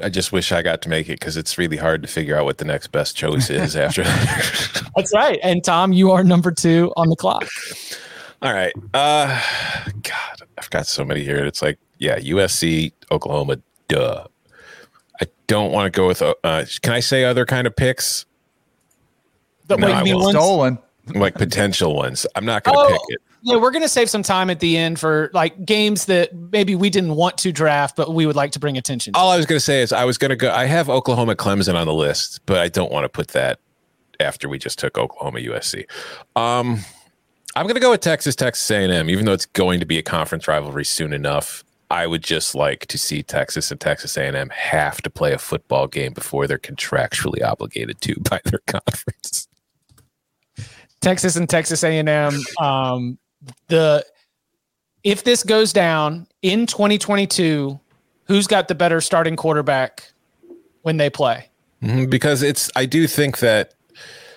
I 0.02 0.10
just 0.10 0.32
wish 0.32 0.52
I 0.52 0.62
got 0.62 0.82
to 0.84 0.90
make 0.90 1.08
it 1.10 1.20
because 1.20 1.36
it's 1.36 1.58
really 1.58 1.78
hard 1.78 2.02
to 2.02 2.08
figure 2.08 2.38
out 2.38 2.46
what 2.46 2.60
the 2.60 2.66
next 2.66 2.88
best 2.88 3.18
choice 3.18 3.50
is 3.50 3.76
after 3.78 4.04
that. 4.04 4.84
That's 4.96 5.14
right. 5.14 5.40
And 5.44 5.64
Tom, 5.64 5.92
you 5.92 6.12
are 6.12 6.24
number 6.24 6.52
two 6.52 6.94
on 6.96 7.10
the 7.10 7.16
clock. 7.16 7.46
All 8.42 8.54
right. 8.54 8.74
Uh 8.94 9.42
God, 10.04 10.48
I've 10.58 10.70
got 10.70 10.88
so 10.88 11.04
many 11.04 11.24
here. 11.24 11.46
It's 11.46 11.62
like, 11.62 11.78
yeah, 11.98 12.20
USC, 12.20 12.94
Oklahoma, 13.12 13.58
duh. 13.90 14.26
I 15.22 15.26
don't 15.48 15.74
want 15.74 15.92
to 15.94 15.98
go 15.98 16.08
with 16.08 16.22
uh 16.22 16.66
can 16.82 16.94
I 16.94 17.02
say 17.02 17.26
other 17.26 17.46
kind 17.46 17.68
of 17.68 17.76
picks? 17.76 18.26
But 19.70 19.80
No, 19.80 19.88
wait, 19.88 19.94
I 19.94 20.00
you 20.00 20.04
mean 20.06 20.16
won't. 20.16 20.26
ones- 20.26 20.36
Stolen. 20.36 20.78
Stolen. 21.06 21.22
Like 21.22 21.36
potential 21.36 21.96
ones. 21.96 22.28
I'm 22.36 22.46
not 22.46 22.64
gonna 22.66 22.78
Oh, 22.78 22.88
pick 22.90 23.02
it. 23.16 23.22
Yeah, 23.42 23.56
we're 23.56 23.72
gonna 23.72 23.88
save 23.88 24.10
some 24.10 24.22
time 24.22 24.50
at 24.50 24.60
the 24.60 24.76
end 24.78 25.00
for 25.00 25.32
like 25.34 25.66
games 25.66 26.06
that 26.06 26.36
maybe 26.52 26.76
we 26.76 26.90
didn't 26.90 27.16
want 27.16 27.38
to 27.40 27.52
draft, 27.54 27.96
but 27.96 28.14
we 28.14 28.26
would 28.26 28.36
like 28.36 28.52
to 28.52 28.60
bring 28.60 28.78
attention. 28.78 29.14
to. 29.14 29.20
All 29.20 29.32
I 29.32 29.38
was 29.38 29.46
gonna 29.46 29.62
say 29.62 29.82
is 29.82 29.94
I 29.94 30.04
was 30.04 30.18
gonna 30.18 30.36
go 30.36 30.52
I 30.52 30.66
have 30.66 30.90
Oklahoma 30.90 31.36
Clemson 31.36 31.76
on 31.76 31.88
the 31.88 31.94
list, 31.94 32.42
but 32.46 32.58
I 32.60 32.68
don't 32.68 32.92
want 32.92 33.06
to 33.06 33.10
put 33.10 33.30
that 33.30 33.60
after 34.20 34.50
we 34.50 34.60
just 34.60 34.78
took 34.78 34.98
Oklahoma 34.98 35.40
USC. 35.40 35.86
Um 36.36 36.80
I'm 37.56 37.66
gonna 37.66 37.80
go 37.80 37.90
with 37.92 38.02
Texas, 38.02 38.36
Texas 38.36 38.70
A&M, 38.70 39.10
even 39.10 39.26
though 39.26 39.34
it's 39.34 39.46
going 39.48 39.80
to 39.80 39.86
be 39.86 39.98
a 39.98 40.04
conference 40.04 40.48
rivalry 40.48 40.86
soon 40.86 41.14
enough. 41.14 41.64
I 41.90 42.06
would 42.06 42.22
just 42.24 42.54
like 42.54 42.86
to 42.86 43.00
see 43.00 43.24
Texas 43.24 43.72
and 43.72 43.80
Texas 43.82 44.16
A&M 44.16 44.50
have 44.52 45.02
to 45.02 45.10
play 45.10 45.34
a 45.34 45.40
football 45.40 45.88
game 45.88 46.14
before 46.14 46.46
they're 46.46 46.60
contractually 46.60 47.42
obligated 47.44 48.00
to 48.02 48.16
by 48.30 48.40
their 48.46 48.60
conference. 48.68 49.48
Texas 51.02 51.36
and 51.36 51.50
Texas 51.50 51.84
A&M. 51.84 52.34
Um, 52.60 53.18
the 53.68 54.06
if 55.04 55.24
this 55.24 55.44
goes 55.44 55.72
down 55.72 56.28
in 56.42 56.66
2022, 56.66 57.80
who's 58.26 58.48
got 58.48 58.68
the 58.68 58.76
better 58.76 59.00
starting 59.02 59.36
quarterback 59.36 60.12
when 60.82 60.98
they 60.98 61.10
play? 61.10 61.50
Mhm, 61.82 62.10
because 62.10 62.42
it's 62.44 62.70
I 62.76 62.86
do 62.86 63.08
think 63.08 63.40
that 63.40 63.74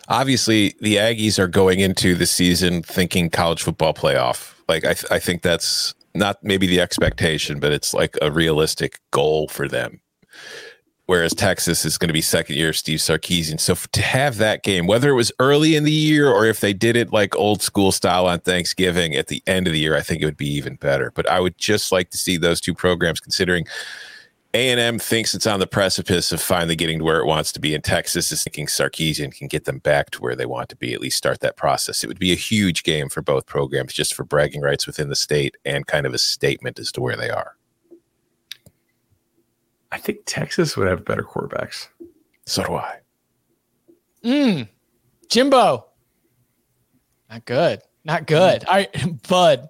obviously 0.08 0.74
the 0.80 0.96
Aggies 0.96 1.38
are 1.38 1.48
going 1.48 1.80
into 1.80 2.14
the 2.14 2.26
season 2.26 2.82
thinking 2.82 3.30
college 3.30 3.62
football 3.62 3.94
playoff. 3.94 4.54
Like 4.68 4.84
I, 4.84 4.94
th- 4.94 5.10
I 5.10 5.18
think 5.18 5.42
that's 5.42 5.94
not 6.14 6.38
maybe 6.44 6.66
the 6.66 6.80
expectation, 6.80 7.58
but 7.58 7.72
it's 7.72 7.92
like 7.94 8.16
a 8.22 8.30
realistic 8.30 9.00
goal 9.10 9.48
for 9.48 9.66
them. 9.66 10.00
Whereas 11.06 11.34
Texas 11.34 11.84
is 11.84 11.98
going 11.98 12.08
to 12.08 12.14
be 12.14 12.22
second 12.22 12.56
year 12.56 12.72
Steve 12.72 13.00
Sarkisian. 13.00 13.58
So 13.58 13.74
to 13.74 14.02
have 14.02 14.38
that 14.38 14.62
game, 14.62 14.86
whether 14.86 15.10
it 15.10 15.14
was 15.14 15.32
early 15.40 15.74
in 15.74 15.84
the 15.84 15.90
year 15.90 16.28
or 16.28 16.46
if 16.46 16.60
they 16.60 16.72
did 16.72 16.96
it 16.96 17.12
like 17.12 17.36
old 17.36 17.60
school 17.60 17.90
style 17.90 18.26
on 18.26 18.38
Thanksgiving 18.40 19.14
at 19.14 19.26
the 19.26 19.42
end 19.46 19.66
of 19.66 19.72
the 19.72 19.80
year, 19.80 19.96
I 19.96 20.00
think 20.00 20.22
it 20.22 20.26
would 20.26 20.36
be 20.36 20.48
even 20.54 20.76
better. 20.76 21.10
But 21.10 21.28
I 21.28 21.40
would 21.40 21.58
just 21.58 21.90
like 21.90 22.10
to 22.10 22.18
see 22.18 22.36
those 22.36 22.60
two 22.60 22.72
programs 22.72 23.20
considering 23.20 23.66
a&M 24.54 24.98
thinks 24.98 25.34
it's 25.34 25.46
on 25.46 25.60
the 25.60 25.66
precipice 25.66 26.30
of 26.30 26.40
finally 26.40 26.76
getting 26.76 26.98
to 26.98 27.04
where 27.04 27.20
it 27.20 27.26
wants 27.26 27.52
to 27.52 27.60
be, 27.60 27.74
and 27.74 27.82
Texas 27.82 28.30
is 28.30 28.44
thinking 28.44 28.66
Sarkisian 28.66 29.34
can 29.34 29.48
get 29.48 29.64
them 29.64 29.78
back 29.78 30.10
to 30.10 30.20
where 30.20 30.36
they 30.36 30.44
want 30.44 30.68
to 30.68 30.76
be, 30.76 30.92
at 30.92 31.00
least 31.00 31.16
start 31.16 31.40
that 31.40 31.56
process. 31.56 32.04
It 32.04 32.08
would 32.08 32.18
be 32.18 32.32
a 32.32 32.36
huge 32.36 32.82
game 32.82 33.08
for 33.08 33.22
both 33.22 33.46
programs, 33.46 33.94
just 33.94 34.12
for 34.12 34.24
bragging 34.24 34.60
rights 34.60 34.86
within 34.86 35.08
the 35.08 35.16
state 35.16 35.56
and 35.64 35.86
kind 35.86 36.04
of 36.04 36.12
a 36.12 36.18
statement 36.18 36.78
as 36.78 36.92
to 36.92 37.00
where 37.00 37.16
they 37.16 37.30
are. 37.30 37.56
I 39.92 39.98
think 39.98 40.20
Texas 40.24 40.76
would 40.76 40.88
have 40.88 41.04
better 41.04 41.22
quarterbacks. 41.22 41.88
So 42.46 42.64
do 42.64 42.74
I. 42.74 42.98
Mm, 44.24 44.68
Jimbo. 45.28 45.86
Not 47.30 47.44
good. 47.44 47.82
Not 48.04 48.26
good. 48.26 48.64
All 48.64 48.74
right, 48.74 49.22
Bud. 49.28 49.68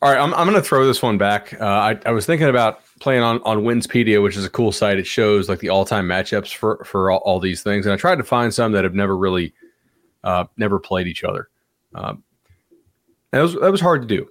All 0.00 0.10
right, 0.10 0.18
I'm, 0.18 0.32
I'm 0.34 0.46
going 0.48 0.60
to 0.60 0.66
throw 0.66 0.86
this 0.86 1.02
one 1.02 1.18
back. 1.18 1.60
Uh, 1.60 1.64
I, 1.64 1.98
I 2.06 2.12
was 2.12 2.24
thinking 2.24 2.48
about 2.48 2.80
playing 3.00 3.22
on 3.22 3.42
on 3.42 3.62
Winsipedia, 3.62 4.22
which 4.22 4.36
is 4.36 4.44
a 4.44 4.50
cool 4.50 4.72
site. 4.72 4.98
It 4.98 5.06
shows 5.06 5.48
like 5.48 5.58
the 5.58 5.68
all 5.68 5.84
time 5.84 6.06
matchups 6.06 6.54
for 6.54 6.82
for 6.84 7.10
all, 7.10 7.18
all 7.18 7.40
these 7.40 7.62
things, 7.62 7.84
and 7.84 7.92
I 7.92 7.96
tried 7.96 8.16
to 8.16 8.24
find 8.24 8.54
some 8.54 8.72
that 8.72 8.84
have 8.84 8.94
never 8.94 9.16
really 9.16 9.54
uh, 10.24 10.44
never 10.56 10.78
played 10.78 11.08
each 11.08 11.24
other. 11.24 11.48
Um, 11.94 12.22
that 13.32 13.40
was 13.40 13.54
that 13.54 13.72
was 13.72 13.80
hard 13.80 14.02
to 14.02 14.08
do 14.08 14.28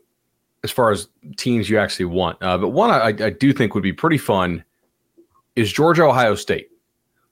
as 0.67 0.71
far 0.71 0.91
as 0.91 1.07
teams 1.37 1.69
you 1.69 1.79
actually 1.79 2.05
want. 2.05 2.37
Uh, 2.43 2.57
but 2.57 2.69
one 2.69 2.91
I, 2.91 3.07
I 3.07 3.29
do 3.29 3.53
think 3.53 3.73
would 3.73 3.83
be 3.83 3.93
pretty 3.93 4.17
fun 4.17 4.65
is 5.55 5.71
Georgia 5.71 6.03
Ohio 6.03 6.35
State. 6.35 6.69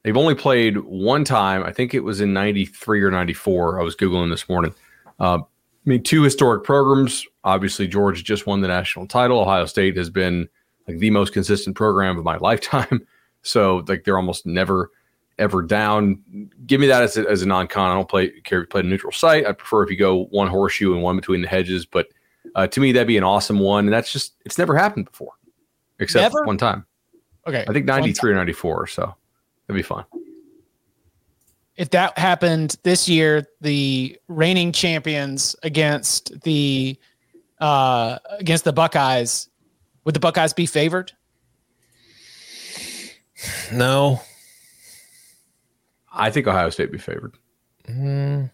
They've 0.04 0.15
only 0.15 0.36
played 0.36 0.78
one 0.78 1.26
time. 1.26 1.63
I 1.63 1.74
think 1.74 1.93
it 1.93 2.00
was 2.00 2.21
in 2.21 2.32
'93 2.32 3.02
or 3.02 3.12
'94. 3.12 3.82
I 3.82 3.84
was 3.84 3.93
googling 3.93 4.32
this 4.32 4.48
morning. 4.48 4.74
Uh, 5.19 5.39
I 5.39 5.89
mean, 5.89 6.02
two 6.02 6.24
historic 6.24 6.63
programs. 6.63 7.26
Obviously, 7.43 7.89
Georgia 7.89 8.24
just 8.24 8.48
won 8.48 8.62
the 8.62 8.69
national 8.69 9.06
title. 9.06 9.41
Ohio 9.41 9.65
State 9.65 9.98
has 9.98 10.10
been 10.10 10.48
like 10.88 11.00
the 11.00 11.10
most 11.10 11.34
consistent 11.34 11.76
program 11.76 12.17
of 12.17 12.24
my 12.24 12.38
lifetime. 12.41 13.06
So, 13.41 13.84
like, 13.88 14.06
they're 14.06 14.17
almost 14.17 14.45
never, 14.45 14.91
ever 15.38 15.62
down. 15.62 16.24
Give 16.65 16.80
me 16.80 16.88
that 16.88 17.04
as 17.04 17.17
a, 17.17 17.30
as 17.30 17.41
a 17.41 17.45
non-con. 17.45 17.91
I 17.91 17.95
don't 17.95 18.10
play 18.10 18.30
care 18.45 18.60
if 18.60 18.63
you 18.63 18.69
play 18.69 18.82
a 18.82 18.84
neutral 18.86 19.12
site. 19.12 19.45
I 19.45 19.52
prefer 19.52 19.84
if 19.84 19.91
you 19.91 19.98
go 19.98 20.26
one 20.26 20.48
horseshoe 20.48 20.93
and 20.93 21.04
one 21.04 21.17
between 21.17 21.41
the 21.41 21.48
hedges. 21.48 21.86
But 21.86 22.08
uh, 22.53 22.67
to 22.67 22.79
me, 22.79 22.91
that'd 22.91 23.08
be 23.08 23.17
an 23.17 23.23
awesome 23.23 23.60
one. 23.60 23.86
And 23.86 23.93
that's 23.93 24.12
just 24.12 24.34
it's 24.45 24.58
never 24.58 24.75
happened 24.75 25.05
before, 25.05 25.34
except 25.99 26.21
Never? 26.21 26.45
one 26.45 26.58
time. 26.58 26.86
Okay. 27.47 27.65
I 27.67 27.73
think 27.73 27.86
'93 27.86 28.31
or 28.31 28.36
'94. 28.36 28.75
or 28.75 28.88
So 28.88 29.15
that'd 29.67 29.77
be 29.77 29.84
fun. 29.84 30.05
if 31.77 31.89
that 31.91 32.17
happened 32.17 32.77
this 32.84 33.08
year, 33.10 33.45
the 33.62 34.17
reigning 34.27 34.71
champions 34.71 35.55
against 35.63 36.41
the 36.41 36.97
uh 37.60 38.17
against 38.39 38.63
the 38.63 38.73
Buckeyes, 38.73 39.49
would 40.03 40.13
the 40.13 40.19
Buckeyes 40.19 40.53
be 40.53 40.65
favored? 40.65 41.12
No. 43.71 44.21
I 46.12 46.31
think 46.31 46.47
Ohio 46.47 46.69
State 46.69 46.86
would 46.86 46.93
be 46.93 46.97
favored. 46.97 47.38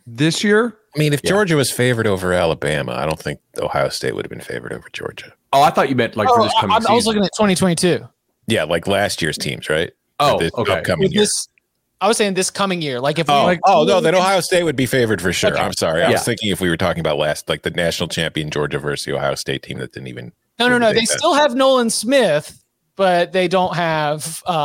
This 0.06 0.44
year, 0.44 0.78
I 0.96 1.00
mean, 1.00 1.14
if 1.14 1.22
Yeah. 1.24 1.30
Georgia 1.30 1.56
was 1.56 1.72
favored 1.72 2.08
over 2.08 2.34
Alabama, 2.34 2.94
I 2.94 3.06
don't 3.06 3.20
think 3.20 3.40
Ohio 3.60 3.90
State 3.90 4.16
would 4.16 4.26
have 4.26 4.30
been 4.30 4.42
favored 4.42 4.74
over 4.74 4.88
Georgia. 4.94 5.34
Oh, 5.54 5.62
I 5.62 5.70
thought 5.70 5.90
you 5.90 5.96
meant 5.96 6.16
like 6.16 6.28
for 6.30 6.44
this 6.44 6.54
Oh, 6.58 6.62
coming 6.62 6.74
I, 6.74 6.76
I 6.76 6.80
was 6.94 7.04
season. 7.04 7.08
looking 7.10 7.24
at 7.26 7.32
2022. 7.36 8.08
Yeah, 8.48 8.64
like 8.64 8.88
last 8.88 9.22
year's 9.22 9.38
teams, 9.38 9.70
right? 9.70 9.92
Oh, 10.20 10.38
This 10.40 10.52
okay. 10.54 10.74
upcoming 10.74 11.04
With 11.06 11.14
year. 11.14 11.22
this, 11.24 11.48
I 12.00 12.08
was 12.08 12.18
saying 12.18 12.34
this 12.34 12.50
coming 12.50 12.82
year. 12.82 13.00
Like 13.00 13.20
if 13.20 13.28
we 13.28 13.34
Oh, 13.34 13.44
like, 13.44 13.60
oh 13.66 13.84
no, 13.86 14.02
then 14.02 14.16
Ohio 14.16 14.40
State 14.42 14.64
would 14.64 14.76
be 14.76 14.86
favored 14.86 15.22
for 15.22 15.32
sure. 15.32 15.52
Okay. 15.54 15.62
I'm 15.62 15.74
sorry. 15.74 16.02
I 16.04 16.08
Yeah. 16.08 16.12
was 16.14 16.24
thinking 16.24 16.50
if 16.52 16.60
we 16.62 16.70
were 16.70 16.78
talking 16.78 17.00
about 17.00 17.18
last, 17.18 17.48
like 17.50 17.62
the 17.64 17.70
national 17.72 18.10
champion 18.10 18.50
Georgia 18.50 18.80
versus 18.80 19.06
the 19.06 19.16
Ohio 19.16 19.36
State 19.36 19.64
team 19.64 19.78
that 19.80 19.94
didn't 19.94 20.08
even. 20.08 20.32
no, 20.60 20.68
no, 20.70 20.78
no. 20.78 20.94
They 20.94 21.02
that. 21.02 21.08
still 21.10 21.34
have 21.34 21.56
Nolan 21.56 21.90
Smith, 21.90 22.64
but 22.96 23.32
they 23.32 23.48
don't 23.48 23.76
have. 23.76 24.44
Um, 24.46 24.56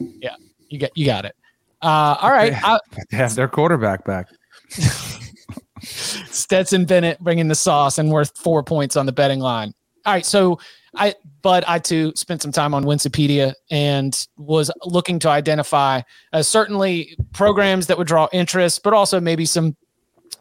Mhm. 0.00 0.14
Yeah, 0.22 0.34
you 0.68 0.78
got 0.78 0.90
you 0.96 1.04
got 1.06 1.24
it. 1.24 1.34
Uh, 1.82 2.16
all 2.20 2.30
right, 2.30 2.52
Yeah. 2.52 2.60
I, 2.64 2.78
they 3.10 3.16
have 3.16 3.34
their 3.34 3.48
quarterback 3.48 4.04
back. 4.04 4.28
Stetson 5.80 6.84
Bennett 6.84 7.20
bringing 7.20 7.48
the 7.48 7.54
sauce 7.54 7.98
and 7.98 8.10
worth 8.10 8.36
four 8.36 8.62
points 8.62 8.96
on 8.96 9.06
the 9.06 9.12
betting 9.12 9.40
line. 9.40 9.72
All 10.04 10.12
right, 10.12 10.26
so 10.26 10.58
I, 10.96 11.14
but 11.42 11.68
I 11.68 11.78
too 11.78 12.12
spent 12.16 12.42
some 12.42 12.52
time 12.52 12.74
on 12.74 12.84
Winsipedia 12.84 13.52
and 13.70 14.26
was 14.36 14.70
looking 14.84 15.18
to 15.20 15.28
identify 15.28 16.00
uh, 16.32 16.42
certainly 16.42 17.16
programs 17.32 17.86
that 17.86 17.98
would 17.98 18.06
draw 18.06 18.28
interest, 18.32 18.82
but 18.82 18.92
also 18.92 19.20
maybe 19.20 19.44
some 19.44 19.76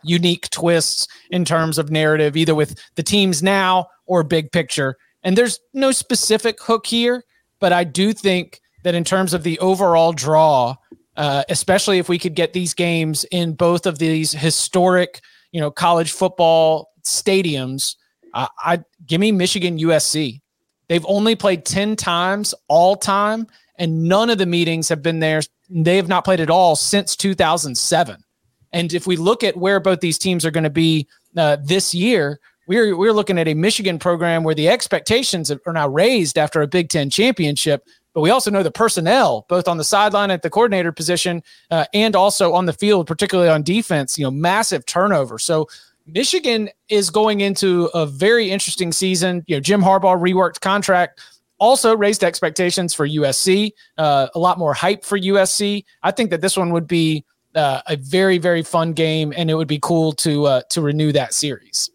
unique 0.04 0.50
twists 0.50 1.08
in 1.32 1.46
terms 1.46 1.78
of 1.78 1.92
narrative, 1.92 2.38
either 2.38 2.56
with 2.56 2.80
the 2.96 3.04
teams 3.04 3.44
now 3.44 3.88
or 4.06 4.24
big 4.24 4.52
picture. 4.52 4.96
And 5.24 5.38
there's 5.38 5.60
no 5.74 5.92
specific 5.92 6.62
hook 6.62 6.88
here, 6.88 7.24
but 7.60 7.74
I 7.74 7.84
do 7.84 8.14
think 8.14 8.60
that 8.84 8.96
in 8.96 9.04
terms 9.04 9.34
of 9.34 9.44
the 9.44 9.60
overall 9.60 10.14
draw, 10.14 10.76
uh, 11.18 11.44
especially 11.50 11.98
if 11.98 12.08
we 12.08 12.20
could 12.20 12.36
get 12.36 12.54
these 12.54 12.74
games 12.74 13.26
in 13.32 13.54
both 13.54 13.86
of 13.86 13.98
these 13.98 14.32
historic, 14.32 15.22
you 15.52 15.60
know, 15.60 15.72
college 15.72 16.12
football 16.12 16.92
stadiums, 17.04 17.96
uh, 18.34 18.48
I 18.60 18.84
give 19.06 19.20
me 19.20 19.32
Michigan 19.32 19.80
USC. 19.80 20.42
They've 20.88 21.06
only 21.08 21.36
played 21.36 21.66
10 21.66 21.96
times 21.96 22.54
all 22.68 22.96
time, 22.96 23.48
and 23.78 24.04
none 24.04 24.30
of 24.30 24.38
the 24.38 24.46
meetings 24.46 24.88
have 24.90 25.02
been 25.02 25.20
there. 25.20 25.42
They 25.70 25.98
have 25.98 26.08
not 26.08 26.24
played 26.24 26.40
at 26.40 26.50
all 26.50 26.76
since 26.76 27.16
2007. 27.16 28.24
And 28.72 28.94
if 28.94 29.08
we 29.08 29.16
look 29.16 29.44
at 29.44 29.58
where 29.58 29.80
both 29.80 30.00
these 30.02 30.18
teams 30.18 30.46
are 30.46 30.52
going 30.52 30.64
to 30.64 30.70
be 30.70 31.08
uh, 31.36 31.58
this 31.64 31.94
year, 31.94 32.40
we're 32.68 32.96
we're 32.96 33.14
looking 33.14 33.40
at 33.40 33.48
a 33.48 33.54
Michigan 33.54 33.98
program 33.98 34.44
where 34.44 34.56
the 34.56 34.70
expectations 34.70 35.50
are 35.50 35.74
now 35.74 35.88
raised 35.88 36.38
after 36.38 36.62
a 36.62 36.68
Big 36.68 36.90
Ten 36.90 37.10
championship. 37.10 37.84
But 38.18 38.22
we 38.22 38.32
also 38.32 38.50
know 38.50 38.64
the 38.64 38.72
personnel, 38.72 39.46
both 39.48 39.68
on 39.68 39.78
the 39.78 39.84
sideline 39.84 40.32
at 40.32 40.42
the 40.42 40.50
coordinator 40.50 40.92
position 40.92 41.44
uh, 41.70 41.86
and 41.94 42.16
also 42.16 42.54
on 42.54 42.66
the 42.66 42.74
field, 42.74 43.06
particularly 43.06 43.48
on 43.48 43.62
defense. 43.62 44.18
You 44.18 44.24
know, 44.24 44.32
massive 44.32 44.88
turnover. 44.88 45.38
So 45.38 45.68
Michigan 46.08 46.70
is 46.90 47.12
going 47.12 47.42
into 47.42 47.92
a 47.94 48.08
very 48.08 48.50
interesting 48.50 48.92
season. 48.92 49.44
You 49.46 49.58
know, 49.58 49.60
Jim 49.60 49.84
Harbaugh 49.84 50.20
reworked 50.20 50.62
contract 50.62 51.22
also 51.60 51.96
raised 51.96 52.24
expectations 52.24 52.92
for 52.92 53.08
USC, 53.08 53.74
uh, 54.00 54.30
a 54.34 54.40
lot 54.40 54.58
more 54.58 54.74
hype 54.74 55.06
for 55.06 55.20
USC. 55.20 55.86
I 56.02 56.10
think 56.10 56.32
that 56.32 56.42
this 56.42 56.58
one 56.58 56.74
would 56.74 56.88
be 56.88 57.24
uh, 57.54 57.82
a 57.86 57.98
very, 57.98 58.40
very 58.40 58.64
fun 58.64 58.94
game, 58.94 59.32
and 59.38 59.52
it 59.52 59.54
would 59.54 59.68
be 59.68 59.78
cool 59.80 60.12
to 60.14 60.46
uh, 60.46 60.62
to 60.72 60.82
renew 60.82 61.12
that 61.12 61.36
series. 61.36 61.92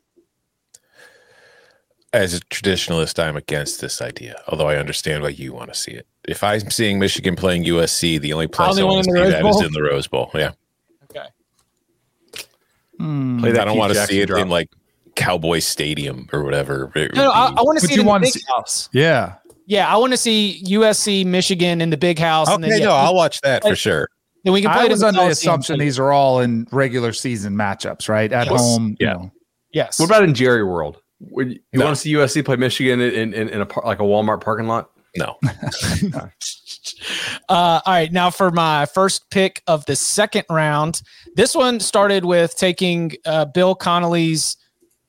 As 2.12 2.33
a 2.33 2.39
traditionalist, 2.39 3.20
I'm 3.20 3.37
against 3.37 3.81
this 3.81 4.01
idea, 4.01 4.41
although 4.47 4.68
I 4.68 4.77
understand 4.77 5.25
why 5.25 5.31
you 5.31 5.53
want 5.53 5.73
to 5.73 5.77
see 5.77 5.91
it. 5.91 6.07
If 6.29 6.45
I'm 6.45 6.70
seeing 6.70 6.99
Michigan 6.99 7.35
playing 7.35 7.64
USC, 7.64 8.20
the 8.20 8.33
only 8.33 8.47
place 8.47 8.79
I 8.79 8.85
want 8.85 9.05
to 9.05 9.12
see 9.12 9.31
that 9.31 9.43
Bowl? 9.43 9.61
is 9.61 9.66
in 9.66 9.73
the 9.73 9.83
Rose 9.83 10.07
Bowl. 10.07 10.31
Yeah. 10.35 10.53
Okay. 11.05 11.27
Hmm. 12.99 13.45
I 13.45 13.51
don't 13.51 13.77
want 13.77 13.93
to 13.93 14.07
see 14.07 14.20
it 14.20 14.27
drop. 14.27 14.41
in 14.41 14.49
like 14.49 14.70
Cowboy 15.16 15.59
Stadium 15.59 16.29
or 16.33 16.45
whatever. 16.45 16.93
No, 16.95 17.09
no 17.14 17.31
I, 17.31 17.47
I 17.57 17.62
want 17.62 17.79
to 17.81 17.87
see 17.87 17.95
it 17.95 18.01
in 18.01 18.07
the 18.07 18.18
big 18.20 18.33
see, 18.33 18.41
house. 18.49 18.89
Yeah. 18.93 19.35
Yeah, 19.66 19.93
I 19.93 19.97
want 19.97 20.12
to 20.12 20.16
see 20.16 20.62
USC 20.66 21.25
Michigan 21.25 21.81
in 21.81 21.91
the 21.91 21.97
big 21.97 22.18
house. 22.18 22.49
Okay, 22.49 22.55
and 22.55 22.64
then, 22.64 22.81
yeah, 22.81 22.87
no, 22.87 22.93
I'll 22.93 23.14
watch 23.14 23.41
that 23.43 23.62
for 23.62 23.77
sure. 23.77 24.09
Then 24.45 24.53
we 24.53 24.61
can 24.61 24.73
play. 24.73 24.83
I 24.83 24.89
was 24.89 25.03
under 25.03 25.20
the 25.20 25.29
assumption 25.29 25.79
these 25.79 25.99
are 25.99 26.12
all 26.12 26.41
in 26.41 26.66
regular 26.73 27.12
season 27.12 27.55
matchups, 27.55 28.09
right? 28.09 28.33
At 28.33 28.49
yes. 28.51 28.61
home, 28.61 28.97
yeah. 28.99 29.12
You 29.12 29.14
know. 29.14 29.33
Yes. 29.73 29.99
What 29.99 30.07
about 30.07 30.25
in 30.25 30.35
Jerry 30.35 30.64
World? 30.64 31.01
Would 31.20 31.53
you 31.53 31.61
no. 31.73 31.85
want 31.85 31.97
to 31.97 32.01
see 32.01 32.12
USC 32.12 32.45
play 32.45 32.57
Michigan 32.57 33.01
in, 33.01 33.33
in, 33.33 33.49
in 33.49 33.61
a 33.62 33.87
like 33.87 34.01
a 34.01 34.05
Walmart 34.05 34.43
parking 34.43 34.66
lot? 34.66 34.91
No. 35.16 35.38
uh, 37.48 37.48
all 37.48 37.82
right. 37.86 38.12
Now 38.12 38.30
for 38.30 38.50
my 38.50 38.86
first 38.86 39.28
pick 39.30 39.62
of 39.66 39.84
the 39.86 39.96
second 39.96 40.44
round, 40.48 41.02
this 41.34 41.54
one 41.54 41.80
started 41.80 42.24
with 42.24 42.56
taking 42.56 43.12
uh, 43.26 43.44
Bill 43.46 43.74
Connelly's 43.74 44.56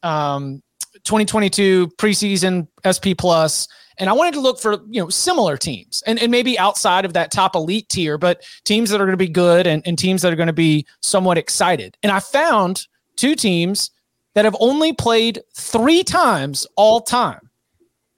um, 0.03 0.61
2022 1.03 1.87
preseason 1.97 2.67
SP 2.83 3.15
plus 3.17 3.67
and 3.97 4.09
I 4.09 4.13
wanted 4.13 4.33
to 4.33 4.39
look 4.39 4.59
for, 4.59 4.77
you 4.89 5.01
know, 5.01 5.09
similar 5.09 5.57
teams 5.57 6.03
and, 6.07 6.19
and 6.19 6.31
maybe 6.31 6.57
outside 6.57 7.05
of 7.05 7.13
that 7.13 7.31
top 7.31 7.55
elite 7.55 7.89
tier, 7.89 8.17
but 8.17 8.43
teams 8.63 8.89
that 8.89 8.99
are 8.99 9.05
going 9.05 9.13
to 9.13 9.17
be 9.17 9.29
good 9.29 9.67
and, 9.67 9.85
and 9.85 9.97
teams 9.97 10.21
that 10.21 10.33
are 10.33 10.35
going 10.35 10.47
to 10.47 10.53
be 10.53 10.85
somewhat 11.01 11.37
excited. 11.37 11.97
And 12.01 12.11
I 12.11 12.19
found 12.19 12.87
two 13.15 13.35
teams 13.35 13.91
that 14.33 14.45
have 14.45 14.55
only 14.59 14.93
played 14.93 15.41
three 15.55 16.03
times 16.03 16.65
all 16.75 17.01
time. 17.01 17.49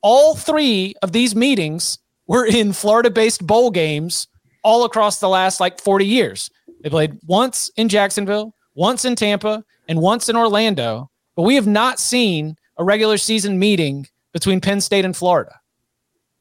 All 0.05 0.35
three 0.35 0.93
of 1.01 1.13
these 1.13 1.35
meetings 1.35 1.97
were 2.27 2.45
in 2.45 2.73
Florida 2.73 3.09
based 3.09 3.45
bowl 3.47 3.71
games 3.71 4.27
all 4.63 4.85
across 4.85 5.19
the 5.19 5.27
last 5.27 5.59
like 5.59 5.81
40 5.81 6.05
years. 6.05 6.51
They 6.83 6.91
played 6.91 7.17
once 7.25 7.71
in 7.75 7.89
Jacksonville, 7.89 8.53
once 8.75 9.03
in 9.03 9.15
Tampa, 9.15 9.63
and 9.87 9.99
once 9.99 10.29
in 10.29 10.35
Orlando. 10.35 11.09
But 11.35 11.41
we 11.41 11.55
have 11.55 11.65
not 11.65 11.99
seen 11.99 12.55
a 12.77 12.83
regular 12.83 13.17
season 13.17 13.57
meeting 13.57 14.05
between 14.31 14.61
Penn 14.61 14.79
State 14.79 15.05
and 15.05 15.17
Florida. 15.17 15.59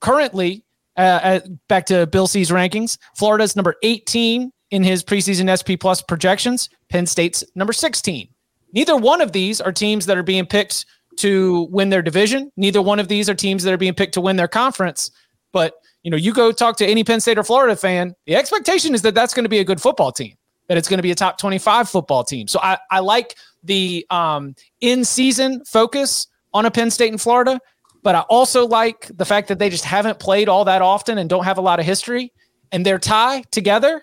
Currently, 0.03 0.63
uh, 0.99 1.21
at, 1.23 1.67
back 1.69 1.87
to 1.87 2.07
Bill 2.07 2.27
C's 2.27 2.51
rankings, 2.51 2.99
Florida's 3.17 3.57
number 3.57 3.77
18 3.83 4.53
in 4.73 4.85
his 4.85 5.03
preseason 5.03 5.49
SP 5.49 5.81
Plus 5.81 6.03
projections. 6.03 6.69
Penn 6.91 7.07
State's 7.07 7.43
number 7.55 7.73
16. 7.73 8.29
Neither 8.75 8.95
one 8.95 9.23
of 9.23 9.33
these 9.33 9.63
are 9.63 9.73
teams 9.73 10.05
that 10.05 10.19
are 10.19 10.23
being 10.23 10.45
picked 10.45 10.85
to 11.19 11.69
win 11.71 11.91
their 11.91 12.03
division. 12.03 12.51
Neither 12.57 12.83
one 12.83 12.99
of 12.99 13.09
these 13.09 13.29
are 13.29 13.35
teams 13.35 13.63
that 13.63 13.73
are 13.73 13.79
being 13.79 13.95
picked 13.95 14.15
to 14.15 14.21
win 14.21 14.37
their 14.37 14.49
conference. 14.49 15.11
But 15.53 15.75
you 16.03 16.11
know, 16.11 16.17
you 16.17 16.33
go 16.33 16.53
talk 16.53 16.77
to 16.79 16.87
any 16.87 17.03
Penn 17.03 17.21
State 17.21 17.39
or 17.39 17.45
Florida 17.45 17.75
fan, 17.77 18.15
the 18.27 18.37
expectation 18.37 18.95
is 18.95 19.03
that 19.03 19.15
that's 19.15 19.33
going 19.33 19.45
to 19.45 19.49
be 19.49 19.59
a 19.59 19.65
good 19.65 19.81
football 19.81 20.13
team, 20.13 20.35
that 20.69 20.77
it's 20.77 20.89
going 20.89 20.99
to 20.99 21.03
be 21.03 21.11
a 21.11 21.15
top 21.15 21.39
25 21.39 21.89
football 21.89 22.23
team. 22.23 22.47
So 22.47 22.61
I, 22.63 22.79
I 22.91 23.01
like 23.01 23.37
the 23.63 24.07
um, 24.11 24.55
in 24.81 25.05
season 25.05 25.65
focus 25.65 26.27
on 26.53 26.67
a 26.67 26.71
Penn 26.71 26.91
State 26.91 27.11
and 27.11 27.21
Florida. 27.21 27.59
But 28.03 28.15
I 28.15 28.21
also 28.21 28.67
like 28.67 29.11
the 29.17 29.25
fact 29.25 29.49
that 29.49 29.59
they 29.59 29.71
just 29.71 29.85
haven't 29.85 30.19
played 30.19 30.49
all 30.49 30.67
that 30.67 30.83
often 30.83 31.17
and 31.17 31.29
don't 31.29 31.45
have 31.45 31.57
a 31.57 31.63
lot 31.63 31.81
of 31.81 31.87
history. 31.87 32.33
And 32.71 32.85
their 32.85 32.99
tie 32.99 33.43
together, 33.51 34.03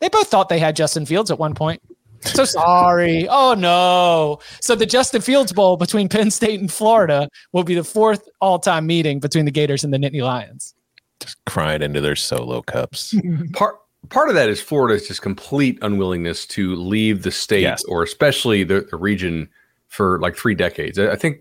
they 0.00 0.08
both 0.08 0.28
thought 0.28 0.48
they 0.48 0.60
had 0.60 0.76
Justin 0.76 1.04
Fields 1.04 1.32
at 1.32 1.38
one 1.38 1.54
point. 1.54 1.82
So 2.24 2.44
sorry. 2.44 3.28
Oh 3.28 3.54
no. 3.54 4.38
So 4.60 4.74
the 4.74 4.86
Justin 4.86 5.20
Fields 5.20 5.52
Bowl 5.52 5.76
between 5.76 6.08
Penn 6.08 6.30
State 6.30 6.60
and 6.60 6.72
Florida 6.72 7.28
will 7.52 7.64
be 7.64 7.74
the 7.74 7.84
fourth 7.84 8.28
all-time 8.40 8.86
meeting 8.86 9.20
between 9.20 9.44
the 9.44 9.50
Gators 9.50 9.84
and 9.84 9.92
the 9.92 9.98
Nittany 9.98 10.22
Lions. 10.22 10.74
Just 11.20 11.42
crying 11.46 11.82
into 11.82 12.00
their 12.00 12.16
solo 12.16 12.62
cups. 12.62 13.14
part 13.52 13.76
part 14.10 14.28
of 14.28 14.34
that 14.34 14.48
is 14.48 14.60
Florida's 14.60 15.08
just 15.08 15.22
complete 15.22 15.78
unwillingness 15.82 16.46
to 16.46 16.74
leave 16.76 17.22
the 17.22 17.30
state 17.30 17.62
yes. 17.62 17.84
or 17.84 18.02
especially 18.02 18.64
the, 18.64 18.86
the 18.90 18.96
region 18.96 19.48
for 19.88 20.18
like 20.20 20.36
three 20.36 20.54
decades. 20.54 20.98
I 20.98 21.16
think 21.16 21.38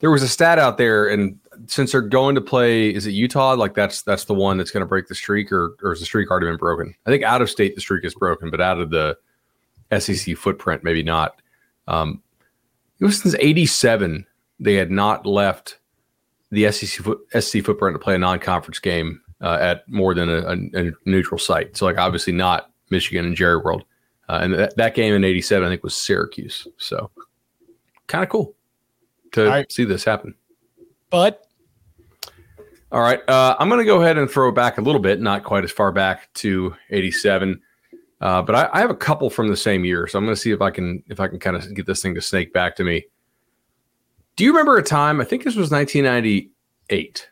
there 0.00 0.10
was 0.10 0.22
a 0.22 0.28
stat 0.28 0.58
out 0.58 0.76
there, 0.76 1.08
and 1.08 1.38
since 1.66 1.92
they're 1.92 2.02
going 2.02 2.34
to 2.34 2.40
play, 2.40 2.94
is 2.94 3.06
it 3.06 3.12
Utah? 3.12 3.54
Like 3.54 3.74
that's 3.74 4.02
that's 4.02 4.26
the 4.26 4.34
one 4.34 4.58
that's 4.58 4.70
going 4.70 4.82
to 4.82 4.86
break 4.86 5.08
the 5.08 5.14
streak, 5.14 5.50
or 5.50 5.76
or 5.82 5.92
is 5.92 6.00
the 6.00 6.06
streak 6.06 6.30
already 6.30 6.46
been 6.46 6.58
broken? 6.58 6.94
I 7.06 7.10
think 7.10 7.22
out 7.22 7.40
of 7.40 7.48
state 7.48 7.74
the 7.74 7.80
streak 7.80 8.04
is 8.04 8.14
broken, 8.14 8.50
but 8.50 8.60
out 8.60 8.78
of 8.78 8.90
the 8.90 9.16
SEC 9.98 10.36
footprint, 10.36 10.84
maybe 10.84 11.02
not. 11.02 11.40
Um, 11.88 12.22
it 13.00 13.04
was 13.04 13.20
since 13.20 13.34
'87 13.38 14.26
they 14.58 14.74
had 14.74 14.90
not 14.90 15.26
left 15.26 15.78
the 16.50 16.70
SEC 16.70 17.04
SEC 17.38 17.64
footprint 17.64 17.94
to 17.94 17.98
play 17.98 18.14
a 18.14 18.18
non-conference 18.18 18.78
game 18.78 19.20
uh, 19.40 19.58
at 19.60 19.88
more 19.88 20.14
than 20.14 20.28
a, 20.28 20.38
a, 20.38 20.88
a, 20.88 20.92
neutral 21.04 21.38
site. 21.38 21.76
So 21.76 21.84
like 21.84 21.98
obviously 21.98 22.32
not 22.32 22.70
Michigan 22.90 23.26
and 23.26 23.36
Jerry 23.36 23.58
World, 23.58 23.84
uh, 24.28 24.40
and 24.42 24.54
that, 24.54 24.76
that 24.76 24.94
game 24.94 25.14
in 25.14 25.24
'87 25.24 25.66
I 25.66 25.70
think 25.70 25.82
was 25.82 25.94
Syracuse. 25.94 26.66
So 26.78 27.10
kind 28.06 28.24
of 28.24 28.30
cool 28.30 28.54
to 29.32 29.46
right. 29.46 29.72
see 29.72 29.84
this 29.84 30.04
happen. 30.04 30.34
But 31.10 31.46
all 32.92 33.00
right, 33.00 33.20
uh, 33.28 33.56
I'm 33.58 33.68
going 33.68 33.80
to 33.80 33.84
go 33.84 34.00
ahead 34.00 34.16
and 34.16 34.30
throw 34.30 34.48
it 34.48 34.54
back 34.54 34.78
a 34.78 34.80
little 34.80 35.00
bit, 35.00 35.20
not 35.20 35.44
quite 35.44 35.64
as 35.64 35.72
far 35.72 35.92
back 35.92 36.32
to 36.34 36.74
'87, 36.90 37.60
uh, 38.20 38.42
but 38.42 38.54
I, 38.54 38.68
I, 38.72 38.80
have 38.80 38.90
a 38.90 38.96
couple 38.96 39.28
from 39.28 39.48
the 39.48 39.56
same 39.56 39.84
year, 39.84 40.06
so 40.06 40.18
I'm 40.18 40.24
going 40.24 40.34
to 40.34 40.40
see 40.40 40.50
if 40.50 40.62
I 40.62 40.70
can 40.70 41.02
if 41.06 41.20
I 41.20 41.28
can 41.28 41.38
kind 41.38 41.56
of 41.56 41.74
get 41.74 41.86
this 41.86 42.00
thing 42.00 42.14
to 42.14 42.22
snake 42.22 42.52
back 42.52 42.76
to 42.76 42.84
me. 42.84 43.04
Do 44.36 44.44
you 44.44 44.50
remember 44.50 44.78
a 44.78 44.82
time? 44.82 45.20
I 45.20 45.24
think 45.24 45.44
this 45.44 45.56
was 45.56 45.70
1998. 45.70 47.28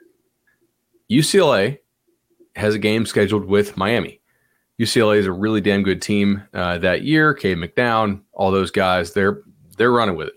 UCLA 1.11 1.79
has 2.57 2.75
a 2.75 2.79
game 2.79 3.07
scheduled 3.07 3.47
with 3.47 3.77
Miami. 3.77 4.21
UCLA 4.81 5.19
is 5.19 5.27
a 5.27 5.33
really 5.33 5.61
damn 5.61 5.83
good 5.83 6.03
team 6.03 6.43
uh, 6.53 6.79
that 6.79 7.03
year. 7.03 7.33
Cade 7.33 7.59
McNown, 7.59 8.23
all 8.33 8.51
those 8.51 8.71
guys, 8.71 9.13
they're 9.13 9.43
they're 9.79 9.93
running 9.93 10.17
with 10.17 10.29
it. 10.29 10.35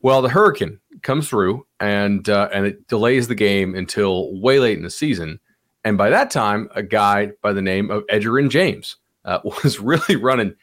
Well, 0.00 0.22
the 0.22 0.28
Hurricane 0.28 0.78
comes 1.02 1.28
through 1.28 1.66
and 1.80 2.28
uh, 2.28 2.48
and 2.52 2.66
it 2.66 2.86
delays 2.88 3.28
the 3.28 3.34
game 3.34 3.74
until 3.74 4.40
way 4.40 4.58
late 4.58 4.76
in 4.76 4.84
the 4.84 4.90
season. 4.90 5.40
And 5.84 5.98
by 5.98 6.10
that 6.10 6.30
time, 6.30 6.68
a 6.74 6.82
guy 6.82 7.32
by 7.42 7.52
the 7.52 7.62
name 7.62 7.90
of 7.90 8.06
Edgerrin 8.06 8.50
James 8.50 8.96
uh, 9.24 9.40
was 9.64 9.80
really 9.80 10.16
running 10.16 10.54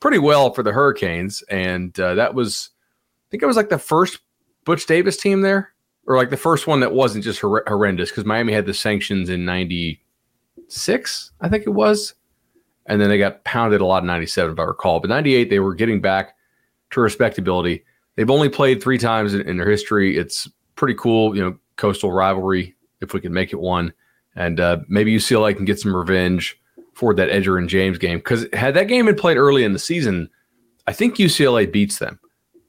pretty 0.00 0.18
well 0.18 0.52
for 0.52 0.62
the 0.62 0.72
Hurricanes, 0.72 1.42
and 1.42 1.98
uh, 2.00 2.14
that 2.14 2.34
was 2.34 2.70
I 3.28 3.30
think 3.30 3.42
it 3.42 3.46
was 3.46 3.56
like 3.56 3.68
the 3.68 3.78
first 3.78 4.20
Butch 4.64 4.86
Davis 4.86 5.16
team 5.16 5.42
there, 5.42 5.72
or 6.06 6.16
like 6.16 6.30
the 6.30 6.36
first 6.36 6.66
one 6.66 6.80
that 6.80 6.92
wasn't 6.92 7.24
just 7.24 7.40
hor- 7.40 7.64
horrendous 7.66 8.10
because 8.10 8.24
Miami 8.24 8.52
had 8.52 8.66
the 8.66 8.74
sanctions 8.74 9.28
in 9.28 9.44
'96, 9.44 11.32
I 11.40 11.48
think 11.48 11.66
it 11.66 11.70
was, 11.70 12.14
and 12.86 13.00
then 13.00 13.08
they 13.08 13.18
got 13.18 13.44
pounded 13.44 13.80
a 13.80 13.86
lot 13.86 14.02
in 14.02 14.06
'97 14.06 14.52
if 14.52 14.58
I 14.58 14.64
recall. 14.64 15.00
But 15.00 15.10
'98 15.10 15.50
they 15.50 15.60
were 15.60 15.74
getting 15.74 16.00
back 16.00 16.34
to 16.90 17.00
respectability. 17.00 17.84
They've 18.16 18.30
only 18.30 18.48
played 18.48 18.82
three 18.82 18.98
times 18.98 19.34
in, 19.34 19.42
in 19.42 19.56
their 19.56 19.70
history. 19.70 20.16
It's 20.16 20.48
pretty 20.74 20.94
cool, 20.94 21.36
you 21.36 21.42
know, 21.42 21.56
coastal 21.76 22.10
rivalry 22.10 22.74
if 23.00 23.14
we 23.14 23.20
can 23.20 23.32
make 23.32 23.52
it 23.52 23.60
one, 23.60 23.92
and 24.34 24.60
uh, 24.60 24.78
maybe 24.88 25.14
UCLA 25.14 25.54
can 25.56 25.64
get 25.64 25.78
some 25.78 25.94
revenge 25.94 26.59
for 27.00 27.14
that 27.14 27.30
Edgerrin 27.30 27.66
James 27.66 27.96
game 27.96 28.18
because 28.18 28.46
had 28.52 28.74
that 28.74 28.86
game 28.86 29.06
been 29.06 29.16
played 29.16 29.38
early 29.38 29.64
in 29.64 29.72
the 29.72 29.78
season, 29.78 30.28
I 30.86 30.92
think 30.92 31.16
UCLA 31.16 31.72
beats 31.72 31.98
them, 31.98 32.20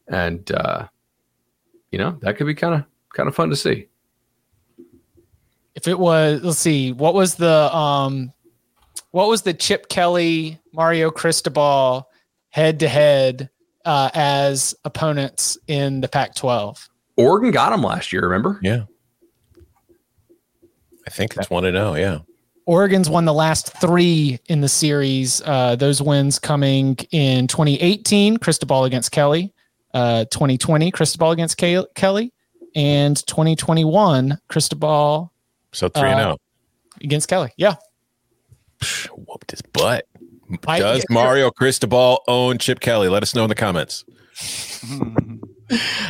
and 0.07 0.49
uh, 0.53 0.87
you 1.91 1.97
know 1.97 2.17
that 2.21 2.37
could 2.37 2.47
be 2.47 2.55
kind 2.55 2.75
of 2.75 2.85
kind 3.13 3.27
of 3.27 3.35
fun 3.35 3.49
to 3.49 3.57
see. 3.57 3.89
If 5.75 5.85
it 5.89 5.99
was, 5.99 6.41
let's 6.43 6.59
see, 6.59 6.93
what 6.93 7.13
was 7.13 7.35
the 7.35 7.75
um, 7.75 8.31
what 9.11 9.27
was 9.27 9.41
the 9.41 9.53
Chip 9.53 9.89
Kelly 9.89 10.57
Mario 10.71 11.11
Cristobal 11.11 12.07
head 12.51 12.79
to 12.79 12.87
head 12.87 13.49
uh, 13.83 14.11
as 14.13 14.73
opponents 14.85 15.57
in 15.67 15.99
the 15.99 16.07
Pac 16.07 16.35
12. 16.35 16.87
Oregon 17.17 17.51
got 17.51 17.71
them 17.71 17.83
last 17.83 18.13
year, 18.13 18.21
remember? 18.21 18.59
Yeah. 18.61 18.83
I 21.05 21.09
think 21.09 21.35
it's 21.35 21.49
1 21.49 21.63
to 21.63 21.71
0. 21.71 21.95
Yeah. 21.95 22.19
Oregon's 22.65 23.09
won 23.09 23.25
the 23.25 23.33
last 23.33 23.73
three 23.81 24.39
in 24.47 24.61
the 24.61 24.69
series. 24.69 25.41
Uh, 25.43 25.75
those 25.75 26.01
wins 26.01 26.39
coming 26.39 26.95
in 27.11 27.47
2018, 27.47 28.37
Cristobal 28.37 28.83
against 28.85 29.11
Kelly, 29.11 29.53
uh, 29.93 30.25
2020, 30.25 30.91
Cristobal 30.91 31.31
against 31.31 31.57
Ke- 31.57 31.87
Kelly, 31.95 32.31
and 32.75 33.17
2021, 33.27 34.37
Cristobal 34.47 35.31
So 35.73 35.89
three 35.89 36.09
and 36.09 36.19
Uh, 36.19 36.23
zero. 36.23 36.37
against 37.03 37.27
Kelly. 37.27 37.51
Yeah. 37.57 37.75
Whooped 39.15 39.51
his 39.51 39.61
butt. 39.61 40.05
I- 40.67 40.79
Does 40.79 41.05
Mario 41.09 41.49
Cristobal 41.51 42.21
own 42.27 42.57
Chip 42.57 42.79
Kelly? 42.79 43.09
Let 43.09 43.23
us 43.23 43.33
know 43.35 43.43
in 43.43 43.49
the 43.49 43.55
comments. 43.55 44.05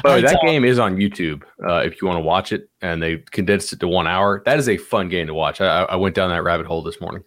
But 0.04 0.10
Alright, 0.10 0.24
that 0.26 0.40
so- 0.42 0.48
game 0.48 0.66
is 0.66 0.80
on 0.80 0.96
YouTube 0.98 1.44
uh, 1.68 1.78
if 1.86 2.02
you 2.02 2.08
want 2.08 2.18
to 2.18 2.22
watch 2.24 2.52
it, 2.52 2.70
and 2.82 3.02
they 3.02 3.18
condensed 3.32 3.72
it 3.74 3.80
to 3.82 3.88
one 3.88 4.08
hour. 4.08 4.42
That 4.46 4.58
is 4.60 4.68
a 4.68 4.78
fun 4.78 5.08
game 5.10 5.28
to 5.28 5.34
watch. 5.34 5.62
I, 5.62 5.84
I 5.84 5.96
went 5.98 6.16
down 6.16 6.30
that 6.30 6.44
rabbit 6.44 6.66
hole 6.66 6.82
this 6.82 7.00
morning. 7.00 7.24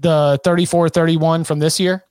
The 0.00 0.40
34 0.44 0.88
31 0.88 1.44
from 1.44 1.58
this 1.58 1.78
year. 1.78 2.04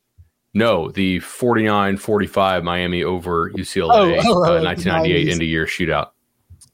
No, 0.53 0.89
the 0.91 1.19
49 1.21 1.97
45 1.97 2.63
Miami 2.63 3.03
over 3.03 3.49
UCLA, 3.51 3.89
Oh, 3.91 4.15
oh, 4.23 4.43
oh, 4.45 4.57
uh, 4.59 4.63
1998 4.63 5.27
90s. 5.27 5.31
end 5.31 5.41
of 5.41 5.47
year 5.47 5.65
shootout. 5.65 6.09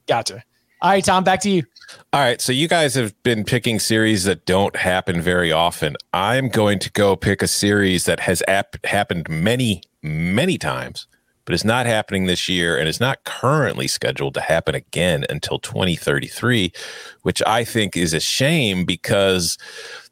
Gotcha. 0.07 0.43
All 0.81 0.91
right, 0.91 1.03
Tom, 1.03 1.23
back 1.23 1.41
to 1.41 1.49
you. 1.49 1.63
All 2.11 2.19
right, 2.21 2.39
so 2.41 2.51
you 2.51 2.67
guys 2.67 2.95
have 2.95 3.13
been 3.23 3.43
picking 3.43 3.79
series 3.79 4.25
that 4.25 4.45
don't 4.45 4.75
happen 4.75 5.21
very 5.21 5.51
often. 5.51 5.95
I'm 6.13 6.49
going 6.49 6.79
to 6.79 6.91
go 6.91 7.15
pick 7.15 7.41
a 7.41 7.47
series 7.47 8.03
that 8.05 8.19
has 8.21 8.43
ap- 8.47 8.83
happened 8.85 9.27
many, 9.29 9.81
many 10.03 10.57
times, 10.57 11.07
but 11.47 11.53
it's 11.53 11.63
not 11.63 11.85
happening 11.85 12.25
this 12.25 12.49
year 12.49 12.77
and 12.77 12.89
it's 12.89 12.99
not 12.99 13.23
currently 13.23 13.87
scheduled 13.87 14.33
to 14.33 14.41
happen 14.41 14.75
again 14.75 15.23
until 15.29 15.59
2033, 15.59 16.73
which 17.21 17.41
I 17.47 17.63
think 17.63 17.95
is 17.95 18.13
a 18.13 18.19
shame 18.19 18.83
because 18.83 19.57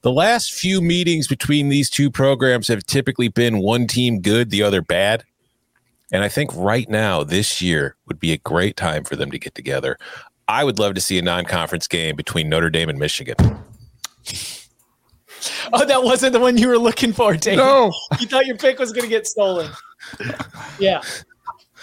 the 0.01 0.13
last 0.13 0.53
few 0.53 0.79
meetings 0.79 1.27
between 1.27 1.67
these 1.67 1.89
two 1.89 2.09
programs 2.09 2.69
have 2.69 2.85
typically 2.85 3.27
been 3.27 3.57
one 3.57 3.85
team 3.85 4.21
good, 4.21 4.49
the 4.49 4.63
other 4.63 4.81
bad. 4.81 5.25
And 6.13 6.23
I 6.23 6.29
think 6.29 6.51
right 6.55 6.87
now, 6.87 7.25
this 7.25 7.61
year 7.61 7.97
would 8.07 8.19
be 8.19 8.31
a 8.31 8.37
great 8.37 8.77
time 8.77 9.03
for 9.03 9.17
them 9.17 9.29
to 9.31 9.37
get 9.37 9.55
together. 9.55 9.97
I 10.47 10.63
would 10.63 10.79
love 10.79 10.93
to 10.93 11.01
see 11.01 11.19
a 11.19 11.21
non-conference 11.21 11.89
game 11.89 12.15
between 12.15 12.47
Notre 12.47 12.69
Dame 12.69 12.87
and 12.87 12.97
Michigan. 12.97 13.35
Oh, 15.73 15.85
that 15.85 16.01
wasn't 16.01 16.31
the 16.33 16.39
one 16.39 16.57
you 16.57 16.69
were 16.69 16.77
looking 16.77 17.11
for, 17.11 17.35
Dave. 17.35 17.57
No. 17.57 17.91
You 18.19 18.27
thought 18.27 18.45
your 18.45 18.57
pick 18.57 18.79
was 18.79 18.93
going 18.93 19.03
to 19.03 19.09
get 19.09 19.27
stolen. 19.27 19.69
Yeah. 20.79 21.01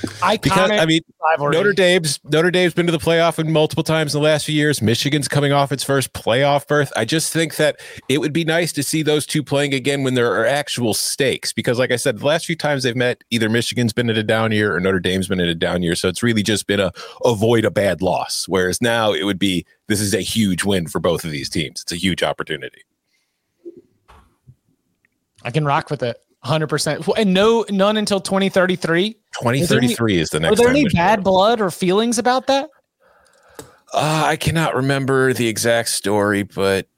Iconic 0.02 0.42
Because 0.42 0.70
I 0.70 0.86
mean, 0.86 1.02
rivalry. 1.22 1.54
Notre 1.54 1.72
Dame's 1.72 2.18
Notre 2.24 2.50
Dame's 2.50 2.74
been 2.74 2.86
to 2.86 2.92
the 2.92 2.98
playoff 2.98 3.38
in 3.38 3.52
multiple 3.52 3.84
times 3.84 4.14
in 4.14 4.20
the 4.20 4.24
last 4.24 4.46
few 4.46 4.54
years. 4.54 4.82
Michigan's 4.82 5.28
coming 5.28 5.52
off 5.52 5.70
its 5.70 5.84
first 5.84 6.12
playoff 6.12 6.66
berth. 6.66 6.92
I 6.96 7.04
just 7.04 7.32
think 7.32 7.56
that 7.56 7.78
it 8.08 8.18
would 8.18 8.32
be 8.32 8.44
nice 8.44 8.72
to 8.72 8.82
see 8.82 9.02
those 9.02 9.26
two 9.26 9.44
playing 9.44 9.74
again 9.74 10.02
when 10.02 10.14
there 10.14 10.32
are 10.32 10.46
actual 10.46 10.94
stakes. 10.94 11.52
Because, 11.52 11.78
like 11.78 11.92
I 11.92 11.96
said, 11.96 12.18
the 12.18 12.26
last 12.26 12.46
few 12.46 12.56
times 12.56 12.82
they've 12.82 12.96
met, 12.96 13.22
either 13.30 13.48
Michigan's 13.48 13.92
been 13.92 14.10
in 14.10 14.16
a 14.16 14.22
down 14.22 14.50
year 14.50 14.74
or 14.74 14.80
Notre 14.80 14.98
Dame's 14.98 15.28
been 15.28 15.40
in 15.40 15.48
a 15.48 15.54
down 15.54 15.82
year. 15.82 15.94
So 15.94 16.08
it's 16.08 16.22
really 16.22 16.42
just 16.42 16.66
been 16.66 16.80
a 16.80 16.90
avoid 17.24 17.64
a 17.64 17.70
bad 17.70 18.02
loss. 18.02 18.46
Whereas 18.48 18.80
now 18.80 19.12
it 19.12 19.24
would 19.24 19.38
be 19.38 19.64
this 19.88 20.00
is 20.00 20.14
a 20.14 20.20
huge 20.20 20.64
win 20.64 20.88
for 20.88 20.98
both 20.98 21.24
of 21.24 21.30
these 21.30 21.48
teams. 21.48 21.82
It's 21.82 21.92
a 21.92 21.96
huge 21.96 22.22
opportunity. 22.22 22.82
I 25.44 25.50
can 25.50 25.64
rock 25.64 25.90
with 25.90 26.02
it 26.02 26.21
100%. 26.44 27.08
And 27.16 27.34
no, 27.34 27.64
none 27.70 27.96
until 27.96 28.20
2033. 28.20 29.14
2033 29.40 30.18
is 30.18 30.30
the 30.30 30.40
next. 30.40 30.52
Are 30.52 30.56
there 30.56 30.70
any 30.70 30.88
bad 30.88 31.22
blood 31.22 31.60
or 31.60 31.70
feelings 31.70 32.18
about 32.18 32.46
that? 32.48 32.68
Uh, 33.94 34.24
I 34.26 34.36
cannot 34.36 34.74
remember 34.74 35.32
the 35.32 35.48
exact 35.48 35.90
story, 35.90 36.42
but 36.42 36.88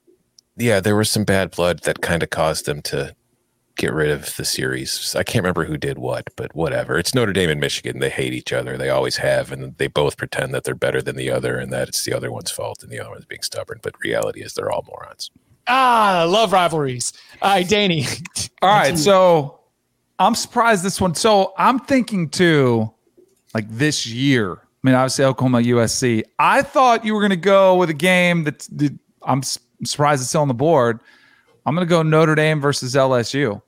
yeah, 0.56 0.80
there 0.80 0.96
was 0.96 1.10
some 1.10 1.24
bad 1.24 1.50
blood 1.50 1.80
that 1.80 2.00
kind 2.02 2.22
of 2.22 2.30
caused 2.30 2.66
them 2.66 2.82
to 2.82 3.14
get 3.76 3.92
rid 3.92 4.10
of 4.10 4.36
the 4.36 4.44
series. 4.44 5.14
I 5.16 5.24
can't 5.24 5.42
remember 5.42 5.64
who 5.64 5.76
did 5.76 5.98
what, 5.98 6.28
but 6.36 6.54
whatever. 6.54 6.96
It's 6.96 7.14
Notre 7.14 7.32
Dame 7.32 7.50
and 7.50 7.60
Michigan. 7.60 7.98
They 7.98 8.10
hate 8.10 8.32
each 8.32 8.52
other. 8.52 8.78
They 8.78 8.90
always 8.90 9.16
have, 9.16 9.50
and 9.50 9.76
they 9.78 9.88
both 9.88 10.16
pretend 10.16 10.54
that 10.54 10.62
they're 10.62 10.76
better 10.76 11.02
than 11.02 11.16
the 11.16 11.30
other 11.30 11.58
and 11.58 11.72
that 11.72 11.88
it's 11.88 12.04
the 12.04 12.12
other 12.12 12.30
one's 12.30 12.52
fault 12.52 12.82
and 12.82 12.92
the 12.92 13.00
other 13.00 13.10
one's 13.10 13.24
being 13.24 13.42
stubborn. 13.42 13.80
But 13.82 13.98
reality 14.00 14.42
is 14.42 14.54
they're 14.54 14.70
all 14.70 14.86
morons. 14.88 15.30
Ah, 15.66 16.20
I 16.20 16.24
love 16.24 16.52
rivalries. 16.52 17.12
All 17.42 17.50
right, 17.50 17.68
Danny. 17.68 18.06
All 18.62 18.70
right, 18.70 18.98
so 18.98 19.60
I'm 20.18 20.34
surprised 20.34 20.82
this 20.82 21.00
one. 21.00 21.14
So 21.14 21.52
I'm 21.58 21.78
thinking 21.80 22.28
too, 22.28 22.92
like 23.54 23.68
this 23.68 24.06
year. 24.06 24.52
I 24.52 24.58
mean, 24.82 24.94
obviously 24.94 25.24
Oklahoma 25.24 25.58
USC. 25.58 26.22
I 26.38 26.62
thought 26.62 27.04
you 27.04 27.14
were 27.14 27.20
going 27.20 27.30
to 27.30 27.36
go 27.36 27.76
with 27.76 27.90
a 27.90 27.94
game 27.94 28.44
that 28.44 28.60
that 28.72 28.96
I'm 29.22 29.42
surprised 29.84 30.20
it's 30.22 30.28
still 30.28 30.42
on 30.42 30.48
the 30.48 30.54
board. 30.54 31.00
I'm 31.66 31.74
going 31.74 31.86
to 31.86 31.90
go 31.90 32.02
Notre 32.02 32.34
Dame 32.34 32.60
versus 32.60 32.94
LSU. 32.94 33.62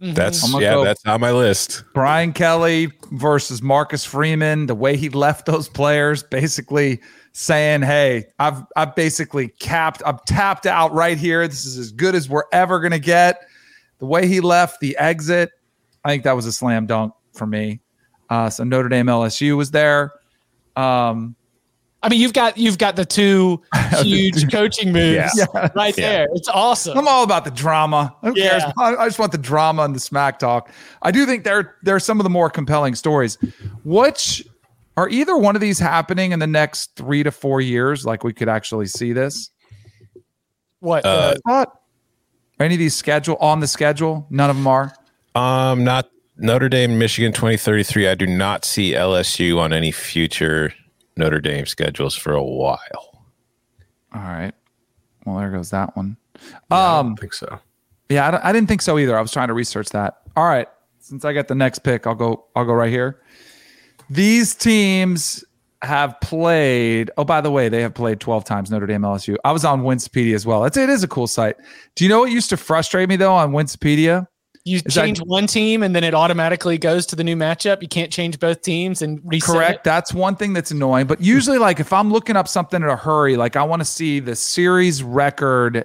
That's 0.00 0.44
I'm 0.44 0.60
yeah, 0.60 0.82
that's 0.84 1.04
on 1.06 1.20
my 1.20 1.32
list. 1.32 1.82
Brian 1.92 2.32
Kelly 2.32 2.92
versus 3.10 3.60
Marcus 3.62 4.04
Freeman, 4.04 4.66
the 4.66 4.74
way 4.74 4.96
he 4.96 5.08
left 5.08 5.46
those 5.46 5.68
players, 5.68 6.22
basically 6.22 7.00
saying, 7.32 7.82
Hey, 7.82 8.26
I've 8.38 8.62
I've 8.76 8.94
basically 8.94 9.48
capped, 9.48 10.02
I've 10.04 10.24
tapped 10.24 10.66
out 10.66 10.92
right 10.92 11.16
here. 11.18 11.46
This 11.46 11.64
is 11.66 11.78
as 11.78 11.92
good 11.92 12.14
as 12.14 12.28
we're 12.28 12.44
ever 12.52 12.80
gonna 12.80 12.98
get. 12.98 13.46
The 13.98 14.06
way 14.06 14.26
he 14.28 14.40
left 14.40 14.80
the 14.80 14.96
exit, 14.96 15.50
I 16.04 16.10
think 16.10 16.22
that 16.24 16.32
was 16.32 16.46
a 16.46 16.52
slam 16.52 16.86
dunk 16.86 17.12
for 17.34 17.46
me. 17.46 17.80
Uh, 18.30 18.50
so 18.50 18.62
Notre 18.64 18.88
Dame 18.88 19.06
LSU 19.06 19.56
was 19.56 19.70
there. 19.70 20.12
Um, 20.76 21.34
I 22.00 22.08
mean, 22.08 22.20
you've 22.20 22.32
got 22.32 22.56
you've 22.56 22.78
got 22.78 22.94
the 22.94 23.04
two 23.04 23.60
huge 24.02 24.52
coaching 24.52 24.92
moves 24.92 25.32
Yeah. 25.36 25.68
right 25.74 25.96
Yeah. 25.98 26.10
there. 26.10 26.28
It's 26.34 26.48
awesome. 26.48 26.96
I'm 26.96 27.08
all 27.08 27.24
about 27.24 27.44
the 27.44 27.50
drama. 27.50 28.14
Who 28.22 28.34
cares? 28.34 28.62
Yeah. 28.62 28.72
I, 28.78 28.94
I 28.96 29.06
just 29.08 29.18
want 29.18 29.32
the 29.32 29.38
drama 29.38 29.82
and 29.82 29.94
the 29.96 30.00
smack 30.00 30.38
talk. 30.38 30.70
I 31.02 31.10
do 31.10 31.26
think 31.26 31.42
there 31.42 31.76
there 31.82 31.96
are 31.96 32.00
some 32.00 32.20
of 32.20 32.24
the 32.24 32.30
more 32.30 32.50
compelling 32.50 32.94
stories. 32.94 33.36
Which 33.84 34.46
are 34.98 35.08
either 35.10 35.36
one 35.36 35.54
of 35.54 35.60
these 35.60 35.78
happening 35.78 36.32
in 36.32 36.38
the 36.40 36.46
next 36.46 36.96
three 36.96 37.22
to 37.22 37.30
four 37.30 37.60
years? 37.60 38.04
Like 38.04 38.24
we 38.24 38.32
could 38.32 38.48
actually 38.48 38.86
see 38.86 39.12
this. 39.12 39.50
What? 40.80 41.04
Uh, 41.04 41.08
uh, 41.08 41.34
Thought 41.46 41.80
are 42.60 42.64
any 42.66 42.74
of 42.74 42.78
these 42.80 42.94
schedule 42.94 43.36
on 43.36 43.60
the 43.60 43.66
schedule? 43.68 44.26
None 44.30 44.50
of 44.50 44.56
them 44.56 44.66
are. 44.66 44.92
Um, 45.36 45.84
not 45.84 46.10
Notre 46.36 46.68
Dame, 46.68 46.98
Michigan, 46.98 47.32
2033. 47.32 48.08
I 48.08 48.14
do 48.16 48.26
not 48.26 48.64
see 48.64 48.92
LSU 48.92 49.58
on 49.58 49.72
any 49.72 49.92
future 49.92 50.72
Notre 51.16 51.40
Dame 51.40 51.66
schedules 51.66 52.16
for 52.16 52.32
a 52.32 52.42
while. 52.42 52.78
All 54.12 54.20
right. 54.22 54.52
Well, 55.24 55.38
there 55.38 55.50
goes 55.50 55.70
that 55.70 55.96
one. 55.96 56.16
I 56.70 56.98
Um, 56.98 57.08
don't 57.10 57.20
think 57.20 57.34
so. 57.34 57.58
Yeah, 58.08 58.26
I, 58.26 58.30
don't- 58.32 58.44
I 58.44 58.52
didn't 58.52 58.68
think 58.68 58.82
so 58.82 58.98
either. 58.98 59.16
I 59.16 59.20
was 59.20 59.30
trying 59.32 59.48
to 59.48 59.54
research 59.54 59.90
that. 59.90 60.18
All 60.36 60.44
right, 60.46 60.66
since 61.00 61.24
I 61.24 61.32
got 61.32 61.46
the 61.48 61.54
next 61.54 61.80
pick, 61.80 62.06
I'll 62.06 62.14
go. 62.14 62.46
I'll 62.56 62.64
go 62.64 62.72
right 62.72 62.90
here. 62.90 63.20
These 64.10 64.54
teams 64.54 65.44
have 65.82 66.18
played. 66.20 67.10
Oh, 67.16 67.24
by 67.24 67.40
the 67.40 67.50
way, 67.50 67.68
they 67.68 67.82
have 67.82 67.94
played 67.94 68.20
twelve 68.20 68.44
times. 68.44 68.70
Notre 68.70 68.86
Dame, 68.86 69.02
LSU. 69.02 69.36
I 69.44 69.52
was 69.52 69.64
on 69.64 69.82
Winsipedia 69.82 70.34
as 70.34 70.46
well. 70.46 70.64
It's 70.64 70.76
it 70.76 70.88
is 70.88 71.02
a 71.02 71.08
cool 71.08 71.26
site. 71.26 71.56
Do 71.94 72.04
you 72.04 72.10
know 72.10 72.20
what 72.20 72.30
used 72.30 72.50
to 72.50 72.56
frustrate 72.56 73.08
me 73.08 73.16
though 73.16 73.34
on 73.34 73.52
Winsipedia? 73.52 74.26
you 74.68 74.80
is 74.84 74.94
change 74.94 75.18
one 75.20 75.46
team 75.46 75.82
and 75.82 75.96
then 75.96 76.04
it 76.04 76.14
automatically 76.14 76.78
goes 76.78 77.06
to 77.06 77.16
the 77.16 77.24
new 77.24 77.36
matchup. 77.36 77.82
You 77.82 77.88
can't 77.88 78.12
change 78.12 78.38
both 78.38 78.62
teams 78.62 79.02
and 79.02 79.20
reset. 79.24 79.54
Correct. 79.54 79.74
it? 79.76 79.84
That's 79.84 80.12
one 80.12 80.36
thing 80.36 80.52
that's 80.52 80.70
annoying. 80.70 81.06
But 81.06 81.20
usually, 81.20 81.58
like 81.58 81.80
if 81.80 81.92
I'm 81.92 82.12
looking 82.12 82.36
up 82.36 82.46
something 82.46 82.82
in 82.82 82.88
a 82.88 82.96
hurry, 82.96 83.36
like 83.36 83.56
I 83.56 83.62
want 83.62 83.80
to 83.80 83.86
see 83.86 84.20
the 84.20 84.36
series 84.36 85.02
record, 85.02 85.84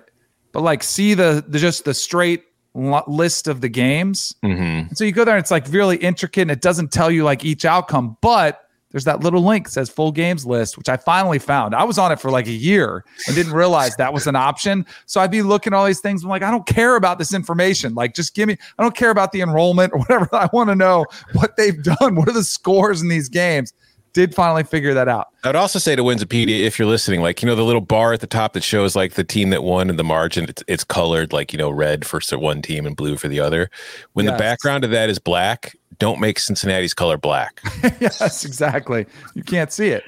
but 0.52 0.62
like 0.62 0.84
see 0.84 1.14
the, 1.14 1.44
the 1.48 1.60
just 1.60 1.86
the 1.86 1.94
straight 1.94 2.44
list 2.74 3.48
of 3.48 3.62
the 3.62 3.70
games. 3.70 4.36
Mm-hmm. 4.44 4.94
So 4.94 5.04
you 5.04 5.12
go 5.12 5.26
there 5.26 5.36
and 5.36 5.42
it's 5.42 5.52
like 5.52 5.68
really 5.70 5.98
intricate 5.98 6.44
and 6.44 6.52
it 6.52 6.62
doesn't 6.62 6.92
tell 6.92 7.12
you 7.12 7.24
like 7.24 7.46
each 7.46 7.66
outcome, 7.66 8.18
but 8.22 8.64
there's 8.94 9.06
that 9.06 9.22
little 9.22 9.42
link 9.42 9.66
that 9.66 9.72
says 9.72 9.90
full 9.90 10.12
games 10.12 10.46
list, 10.46 10.78
which 10.78 10.88
I 10.88 10.98
finally 10.98 11.40
found. 11.40 11.74
I 11.74 11.84
was 11.84 11.98
on 11.98 12.12
it 12.12 12.20
for 12.20 12.30
like 12.30 12.46
a 12.46 12.52
year 12.52 13.04
and 13.26 13.36
didn't 13.36 13.54
realize 13.54 13.96
that 13.96 14.14
was 14.14 14.28
an 14.28 14.36
option. 14.36 14.86
So 15.08 15.20
I'd 15.20 15.32
be 15.32 15.42
looking 15.42 15.74
at 15.74 15.78
all 15.78 15.86
these 15.86 16.00
things. 16.00 16.24
I'm 16.24 16.30
like, 16.30 16.44
I 16.44 16.52
don't 16.52 16.68
care 16.68 16.96
about 16.96 17.18
this 17.18 17.34
information. 17.34 17.96
Like, 17.96 18.14
just 18.14 18.36
give 18.36 18.48
me, 18.48 18.56
I 18.78 18.84
don't 18.84 18.96
care 18.96 19.10
about 19.10 19.32
the 19.32 19.42
enrollment 19.42 19.94
or 19.94 20.00
whatever. 20.00 20.30
I 20.34 20.48
want 20.54 20.70
to 20.70 20.76
know 20.76 21.08
what 21.34 21.58
they've 21.58 21.82
done. 21.82 22.16
What 22.16 22.30
are 22.30 22.34
the 22.34 22.44
scores 22.44 23.02
in 23.02 23.08
these 23.08 23.30
games? 23.30 23.74
Did 24.14 24.36
finally 24.36 24.64
figure 24.64 24.94
that 24.94 25.08
out. 25.08 25.30
I'd 25.44 25.56
also 25.56 25.80
say 25.80 25.96
to 25.96 26.04
Winsipedia, 26.04 26.60
if 26.62 26.78
you're 26.78 26.88
listening, 26.88 27.22
like 27.22 27.42
you 27.42 27.48
know 27.48 27.56
the 27.56 27.64
little 27.64 27.82
bar 27.82 28.14
at 28.14 28.20
the 28.20 28.28
top 28.28 28.54
that 28.54 28.64
shows 28.64 28.96
like 28.96 29.14
the 29.14 29.24
team 29.24 29.50
that 29.50 29.64
won 29.64 29.90
and 29.90 29.98
the 29.98 30.04
margin, 30.04 30.46
it's, 30.48 30.64
it's 30.68 30.84
colored 30.84 31.34
like 31.34 31.52
you 31.52 31.58
know 31.58 31.72
red 31.72 32.06
for 32.06 32.20
one 32.38 32.62
team 32.62 32.86
and 32.86 32.96
blue 32.96 33.18
for 33.18 33.28
the 33.28 33.40
other. 33.40 33.70
When 34.14 34.26
the 34.28 34.34
background 34.34 34.84
of 34.84 34.92
that 34.92 35.10
is 35.10 35.18
black, 35.18 35.76
don't 35.98 36.20
make 36.20 36.38
Cincinnati's 36.38 36.94
color 36.94 37.18
black. 37.18 37.60
yes, 38.00 38.46
exactly. 38.46 39.06
You 39.34 39.44
can't 39.44 39.72
see 39.72 39.90
it. 39.90 40.04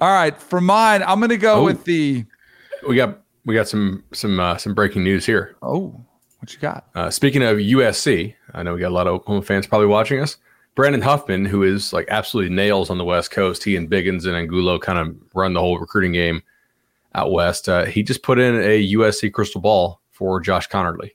all 0.00 0.12
right. 0.12 0.40
For 0.40 0.60
mine, 0.60 1.02
I'm 1.02 1.18
going 1.18 1.30
to 1.30 1.36
go 1.36 1.56
Oh. 1.56 1.64
with 1.64 1.84
the, 1.84 2.24
We 2.86 2.94
got 2.96 3.18
we 3.44 3.54
got 3.54 3.66
some 3.68 4.04
some 4.12 4.38
uh, 4.38 4.56
some 4.58 4.74
breaking 4.74 5.02
news 5.02 5.26
here. 5.26 5.56
oh, 5.62 6.04
what 6.38 6.52
you 6.54 6.60
got? 6.60 6.86
Uh, 6.94 7.10
speaking 7.10 7.42
of 7.42 7.56
USC, 7.58 8.34
I 8.54 8.62
know 8.62 8.74
we 8.74 8.80
got 8.80 8.88
a 8.88 8.94
lot 8.94 9.08
of 9.08 9.14
Oklahoma 9.14 9.42
fans 9.44 9.66
probably 9.66 9.88
watching 9.88 10.20
us. 10.20 10.36
Brandon 10.78 11.02
Huffman, 11.02 11.44
who 11.44 11.64
is 11.64 11.92
like 11.92 12.06
absolutely 12.08 12.54
nails 12.54 12.88
on 12.88 12.98
the 12.98 13.04
West 13.04 13.32
Coast, 13.32 13.64
he 13.64 13.74
and 13.74 13.90
Biggins 13.90 14.26
and 14.26 14.36
Angulo 14.36 14.78
kind 14.78 14.96
of 14.96 15.16
run 15.34 15.52
the 15.52 15.58
whole 15.58 15.76
recruiting 15.76 16.12
game. 16.12 16.40
out 17.16 17.32
west. 17.32 17.68
Uh, 17.68 17.84
he 17.84 18.04
just 18.04 18.22
put 18.22 18.38
in 18.38 18.54
a 18.54 18.92
USC 18.92 19.32
crystal 19.32 19.60
ball 19.60 20.00
for 20.12 20.40
Josh 20.40 20.68
Conerly. 20.68 21.10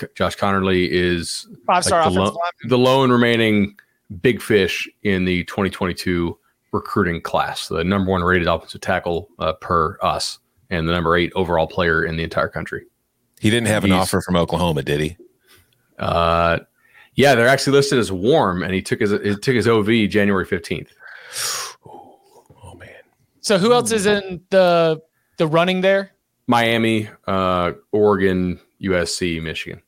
C- 0.00 0.08
Josh 0.16 0.36
Conerly 0.36 0.88
is 0.90 1.46
Five 1.64 1.84
star 1.84 2.04
like 2.06 2.12
the, 2.12 2.20
lo- 2.20 2.36
the 2.64 2.78
lone 2.78 3.12
remaining 3.12 3.76
big 4.20 4.42
fish 4.42 4.88
in 5.04 5.24
the 5.24 5.44
2022 5.44 6.36
recruiting 6.72 7.20
class, 7.20 7.68
the 7.68 7.84
number 7.84 8.10
one 8.10 8.24
rated 8.24 8.48
offensive 8.48 8.80
tackle 8.80 9.28
uh, 9.38 9.52
per 9.52 9.96
us, 10.02 10.40
and 10.70 10.88
the 10.88 10.92
number 10.92 11.16
eight 11.16 11.32
overall 11.36 11.68
player 11.68 12.04
in 12.04 12.16
the 12.16 12.24
entire 12.24 12.48
country. 12.48 12.84
He 13.38 13.48
didn't 13.48 13.68
have 13.68 13.84
an 13.84 13.90
He's- 13.90 14.02
offer 14.02 14.20
from 14.22 14.34
Oklahoma, 14.34 14.82
did 14.82 14.98
he? 15.00 15.16
Uh, 16.00 16.58
yeah, 17.18 17.34
they're 17.34 17.48
actually 17.48 17.72
listed 17.72 17.98
as 17.98 18.12
warm, 18.12 18.62
and 18.62 18.72
he 18.72 18.80
took 18.80 19.00
his 19.00 19.10
he 19.10 19.34
took 19.34 19.56
his 19.56 19.66
OV 19.66 20.08
January 20.08 20.46
15th. 20.46 20.90
Oh 21.84 22.74
man. 22.78 22.88
So 23.40 23.58
who 23.58 23.72
else 23.72 23.90
is 23.90 24.06
in 24.06 24.40
the 24.50 25.02
the 25.36 25.48
running 25.48 25.80
there? 25.80 26.12
Miami, 26.46 27.08
uh, 27.26 27.72
Oregon, 27.90 28.60
USC, 28.80 29.42
Michigan. 29.42 29.82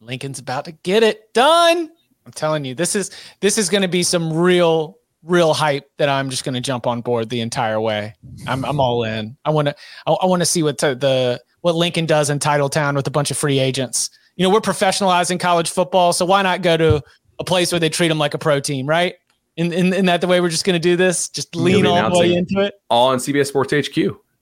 Lincoln's 0.00 0.38
about 0.38 0.66
to 0.66 0.72
get 0.72 1.02
it 1.02 1.32
done. 1.32 1.90
I'm 2.26 2.32
telling 2.32 2.66
you, 2.66 2.74
this 2.74 2.94
is 2.94 3.10
this 3.40 3.56
is 3.56 3.70
going 3.70 3.82
to 3.82 3.88
be 3.88 4.02
some 4.02 4.34
real 4.34 4.98
real 5.22 5.54
hype 5.54 5.90
that 5.96 6.10
I'm 6.10 6.28
just 6.28 6.44
going 6.44 6.56
to 6.56 6.60
jump 6.60 6.86
on 6.86 7.00
board 7.00 7.30
the 7.30 7.40
entire 7.40 7.80
way. 7.80 8.16
I'm 8.46 8.66
I'm 8.66 8.80
all 8.80 9.04
in. 9.04 9.38
I 9.46 9.50
want 9.50 9.68
to 9.68 9.76
I, 10.06 10.12
I 10.12 10.26
want 10.26 10.42
to 10.42 10.46
see 10.46 10.62
what 10.62 10.76
the, 10.76 10.94
the 10.94 11.42
what 11.62 11.74
Lincoln 11.74 12.04
does 12.04 12.28
in 12.28 12.38
Titletown 12.38 12.96
with 12.96 13.06
a 13.06 13.10
bunch 13.10 13.30
of 13.30 13.38
free 13.38 13.58
agents. 13.60 14.10
You 14.36 14.46
know, 14.46 14.50
we're 14.52 14.60
professionalizing 14.60 15.38
college 15.38 15.70
football, 15.70 16.12
so 16.12 16.24
why 16.24 16.42
not 16.42 16.62
go 16.62 16.76
to 16.76 17.02
a 17.38 17.44
place 17.44 17.72
where 17.72 17.78
they 17.78 17.88
treat 17.88 18.08
them 18.08 18.18
like 18.18 18.34
a 18.34 18.38
pro 18.38 18.60
team, 18.60 18.86
right? 18.86 19.14
In 19.56 19.72
in, 19.72 19.92
in 19.92 20.06
that 20.06 20.20
the 20.20 20.26
way 20.26 20.40
we're 20.40 20.48
just 20.48 20.64
going 20.64 20.74
to 20.74 20.80
do 20.80 20.96
this, 20.96 21.28
just 21.28 21.54
lean 21.54 21.84
all 21.86 22.10
the 22.10 22.18
way 22.18 22.34
into 22.34 22.60
it. 22.60 22.74
All 22.88 23.08
on 23.08 23.18
CBS 23.18 23.46
Sports 23.48 23.72
HQ, 23.72 23.98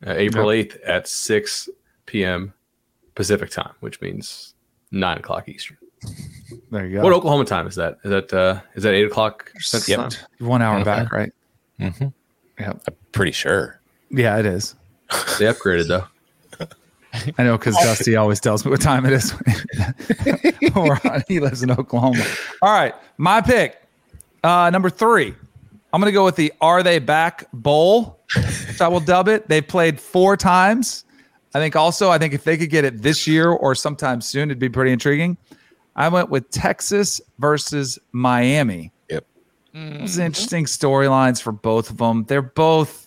uh, 0.07 0.13
April 0.13 0.47
8th 0.49 0.79
at 0.87 1.09
6 1.09 1.69
p.m. 2.07 2.55
Pacific 3.17 3.51
time, 3.51 3.73
which 3.81 4.01
means 4.01 4.55
nine 4.93 5.19
o'clock 5.19 5.49
Eastern. 5.49 5.77
There 6.71 6.87
you 6.87 6.97
go. 6.99 7.03
What 7.03 7.13
Oklahoma 7.13 7.45
time 7.45 7.67
is 7.67 7.75
that? 7.75 7.99
Is 8.05 8.11
that 8.11 8.33
uh, 8.33 8.61
is 8.75 8.85
that 8.85 8.95
eight 8.95 9.05
o'clock 9.07 9.53
Central 9.59 10.03
Yep. 10.05 10.11
time? 10.11 10.27
One 10.49 10.63
hour 10.63 10.77
Okay. 10.77 10.85
back, 10.85 11.13
right? 11.13 11.33
Mm-hmm. 11.81 12.07
Yep. 12.61 12.83
Pretty 13.13 13.33
sure. 13.33 13.81
Yeah, 14.11 14.39
it 14.39 14.47
is. 14.47 14.75
They 15.39 15.47
upgraded 15.47 15.89
though. 15.89 16.05
I 17.39 17.43
know 17.43 17.59
because 17.59 17.77
Dusty 17.77 18.17
always 18.17 18.41
tells 18.41 18.65
me 18.65 18.71
what 18.71 18.81
time 18.81 19.05
it 19.07 19.13
is. 19.13 19.35
He 21.29 21.41
lives 21.41 21.63
in 21.63 21.71
Oklahoma. 21.71 22.25
All 22.63 22.73
right, 22.73 22.95
my 23.19 23.41
pick, 23.41 23.83
uh, 24.45 24.71
number 24.71 24.91
three. 24.91 25.35
I'm 25.93 26.01
going 26.01 26.11
to 26.11 26.15
go 26.15 26.25
with 26.25 26.37
the 26.37 26.53
Are 26.61 26.83
They 26.83 27.01
Back 27.01 27.49
Bowl, 27.53 28.21
which 28.37 28.81
I 28.81 28.87
will 28.87 29.01
dub 29.01 29.27
it. 29.27 29.49
They've 29.49 29.67
played 29.67 30.01
four 30.01 30.37
times. 30.37 31.05
I 31.53 31.59
think 31.59 31.75
also, 31.75 32.11
I 32.11 32.19
think 32.19 32.33
if 32.33 32.45
they 32.45 32.57
could 32.57 32.71
get 32.71 32.85
it 32.85 33.03
this 33.03 33.27
year 33.27 33.51
or 33.51 33.75
sometime 33.75 34.21
soon, 34.21 34.51
it'd 34.51 34.61
be 34.61 34.69
pretty 34.69 34.93
intriguing. 34.93 35.37
I 35.97 36.09
went 36.09 36.31
with 36.31 36.49
Texas 36.51 37.21
versus 37.39 37.99
Miami. 38.13 38.93
Yep. 39.09 39.27
It 39.75 40.01
was 40.03 40.19
interesting 40.19 40.65
storylines 40.67 41.43
for 41.43 41.51
both 41.51 41.91
of 41.91 41.97
them. 41.97 42.25
They're 42.25 42.41
both 42.41 43.00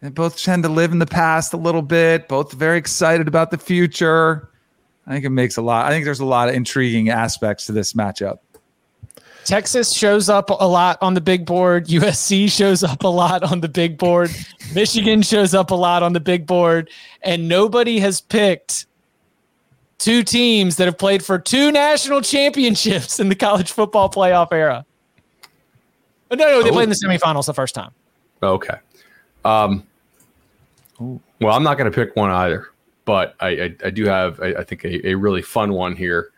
they 0.00 0.08
both 0.08 0.38
tend 0.42 0.62
to 0.62 0.68
live 0.68 0.92
in 0.92 0.98
the 0.98 1.06
past 1.06 1.52
a 1.52 1.56
little 1.56 1.82
bit. 1.82 2.26
Both 2.28 2.52
very 2.52 2.78
excited 2.78 3.28
about 3.28 3.50
the 3.50 3.58
future. 3.58 4.50
I 5.06 5.12
think 5.12 5.24
it 5.24 5.30
makes 5.30 5.56
a 5.56 5.62
lot. 5.62 5.86
I 5.86 5.90
think 5.90 6.04
there's 6.04 6.20
a 6.20 6.24
lot 6.24 6.48
of 6.48 6.54
intriguing 6.54 7.08
aspects 7.10 7.66
to 7.66 7.72
this 7.72 7.92
matchup. 7.94 8.38
Texas 9.44 9.92
shows 9.92 10.28
up 10.28 10.50
a 10.50 10.66
lot 10.68 10.98
on 11.00 11.14
the 11.14 11.20
big 11.20 11.44
board. 11.46 11.86
USC 11.88 12.50
shows 12.50 12.84
up 12.84 13.02
a 13.02 13.08
lot 13.08 13.42
on 13.42 13.60
the 13.60 13.68
big 13.68 13.98
board. 13.98 14.30
Michigan 14.74 15.22
shows 15.22 15.54
up 15.54 15.70
a 15.70 15.74
lot 15.74 16.02
on 16.02 16.12
the 16.12 16.20
big 16.20 16.46
board. 16.46 16.90
And 17.22 17.48
nobody 17.48 17.98
has 18.00 18.20
picked 18.20 18.86
two 19.98 20.22
teams 20.22 20.76
that 20.76 20.84
have 20.86 20.96
played 20.98 21.24
for 21.24 21.38
two 21.38 21.72
national 21.72 22.20
championships 22.22 23.18
in 23.18 23.28
the 23.28 23.34
college 23.34 23.72
football 23.72 24.08
playoff 24.10 24.52
era. 24.52 24.84
Oh, 26.30 26.36
no, 26.36 26.44
no, 26.46 26.62
they 26.62 26.68
Oh. 26.70 26.72
played 26.72 26.84
in 26.84 26.88
the 26.90 26.94
semifinals 26.94 27.46
the 27.46 27.54
first 27.54 27.74
time. 27.74 27.90
Okay. 28.42 28.76
Um, 29.44 29.82
well, 31.00 31.56
I'm 31.56 31.62
not 31.62 31.78
going 31.78 31.90
to 31.90 31.94
pick 31.94 32.14
one 32.16 32.30
either, 32.30 32.68
but 33.04 33.34
I, 33.40 33.48
I, 33.48 33.76
I 33.86 33.90
do 33.90 34.04
have, 34.06 34.40
I, 34.40 34.48
I 34.54 34.64
think, 34.64 34.84
a, 34.84 35.08
a 35.08 35.14
really 35.14 35.42
fun 35.42 35.72
one 35.72 35.96
here. 35.96 36.32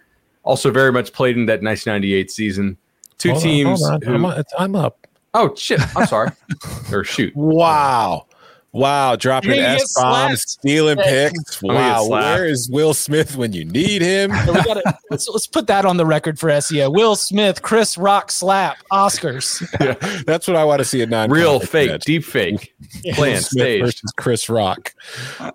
Also, 0.44 0.70
very 0.70 0.92
much 0.92 1.12
played 1.12 1.36
in 1.36 1.46
that 1.46 1.62
1998 1.62 2.30
season. 2.30 2.76
Two 3.18 3.30
Hold 3.32 3.42
teams. 3.42 3.80
hold 3.86 3.92
on. 3.92 4.02
who- 4.02 4.14
I'm, 4.14 4.24
it's- 4.38 4.54
I'm 4.58 4.74
up. 4.76 5.06
oh, 5.34 5.54
shit. 5.54 5.80
I'm 5.96 6.06
sorry. 6.06 6.30
or 6.92 7.04
shoot. 7.04 7.34
Wow. 7.36 8.26
Wow. 8.72 9.16
Dropping 9.16 9.50
You're 9.50 9.58
gonna 9.58 9.74
get 9.76 9.82
S 9.82 9.94
bombs, 10.00 10.42
stealing 10.42 10.96
picks. 10.98 11.62
Wow. 11.62 12.06
Where 12.08 12.46
is 12.46 12.68
Will 12.70 12.94
Smith 12.94 13.36
when 13.36 13.52
you 13.52 13.64
need 13.64 14.00
him? 14.02 14.30
We 14.30 14.36
gotta, 14.54 14.98
let's, 15.10 15.28
let's 15.28 15.46
put 15.46 15.66
that 15.66 15.84
on 15.84 15.96
the 15.96 16.06
record 16.06 16.38
for 16.38 16.48
SEO. 16.48 16.92
Will 16.94 17.14
Smith, 17.16 17.62
Chris 17.62 17.98
Rock 17.98 18.30
slap, 18.30 18.78
Oscars. 18.90 19.62
yeah, 19.80 20.22
That's 20.26 20.46
what 20.48 20.56
I 20.56 20.64
want 20.64 20.78
to 20.80 20.84
see 20.84 21.02
a 21.02 21.06
non 21.06 21.30
Real 21.30 21.60
fake, 21.60 22.00
deep 22.00 22.24
fake, 22.24 22.74
Will 23.04 23.14
planned 23.14 23.44
Smith 23.44 23.62
stage. 23.64 23.80
versus 23.82 24.12
Chris 24.16 24.48
Rock. 24.48 24.94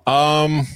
Um, 0.06 0.68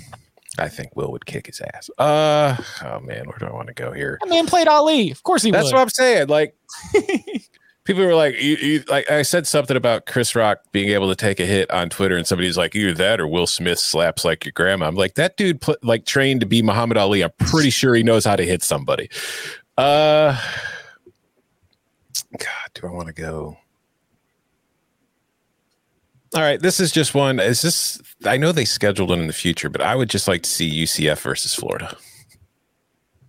I 0.59 0.67
think 0.67 0.95
Will 0.95 1.11
would 1.11 1.25
kick 1.25 1.47
his 1.47 1.61
ass. 1.61 1.89
Uh, 1.97 2.57
oh 2.83 2.99
man, 3.01 3.25
where 3.25 3.37
do 3.39 3.45
I 3.45 3.53
want 3.53 3.67
to 3.67 3.73
go 3.73 3.91
here? 3.91 4.17
That 4.21 4.29
man 4.29 4.47
played 4.47 4.67
Ali. 4.67 5.11
Of 5.11 5.23
course 5.23 5.43
he 5.43 5.51
That's 5.51 5.65
would. 5.65 5.73
what 5.73 5.81
I'm 5.81 5.89
saying. 5.89 6.27
Like, 6.27 6.55
people 7.83 8.05
were 8.05 8.15
like, 8.15 8.39
you, 8.41 8.55
you, 8.57 8.83
like 8.87 9.09
I 9.09 9.21
said 9.23 9.47
something 9.47 9.75
about 9.75 10.05
Chris 10.05 10.35
Rock 10.35 10.59
being 10.71 10.89
able 10.89 11.09
to 11.09 11.15
take 11.15 11.39
a 11.39 11.45
hit 11.45 11.69
on 11.71 11.89
Twitter, 11.89 12.15
and 12.15 12.27
somebody's 12.27 12.57
like, 12.57 12.75
either 12.75 12.93
that 12.93 13.19
or 13.19 13.27
Will 13.27 13.47
Smith 13.47 13.79
slaps 13.79 14.23
like 14.23 14.45
your 14.45 14.51
grandma. 14.53 14.87
I'm 14.87 14.95
like, 14.95 15.15
that 15.15 15.37
dude, 15.37 15.61
pl- 15.61 15.77
like 15.81 16.05
trained 16.05 16.41
to 16.41 16.45
be 16.45 16.61
Muhammad 16.61 16.97
Ali. 16.97 17.23
I'm 17.23 17.31
pretty 17.39 17.69
sure 17.69 17.95
he 17.95 18.03
knows 18.03 18.25
how 18.25 18.35
to 18.35 18.45
hit 18.45 18.63
somebody. 18.63 19.09
Uh, 19.77 20.39
God, 22.37 22.69
do 22.73 22.87
I 22.87 22.91
want 22.91 23.07
to 23.07 23.13
go? 23.13 23.57
All 26.33 26.41
right, 26.41 26.61
this 26.61 26.79
is 26.79 26.91
just 26.91 27.13
one. 27.13 27.39
Is 27.39 27.61
this? 27.61 28.01
I 28.23 28.37
know 28.37 28.53
they 28.53 28.63
scheduled 28.63 29.11
it 29.11 29.19
in 29.19 29.27
the 29.27 29.33
future, 29.33 29.69
but 29.69 29.81
I 29.81 29.95
would 29.95 30.09
just 30.09 30.29
like 30.29 30.43
to 30.43 30.49
see 30.49 30.83
UCF 30.83 31.19
versus 31.21 31.53
Florida. 31.53 31.97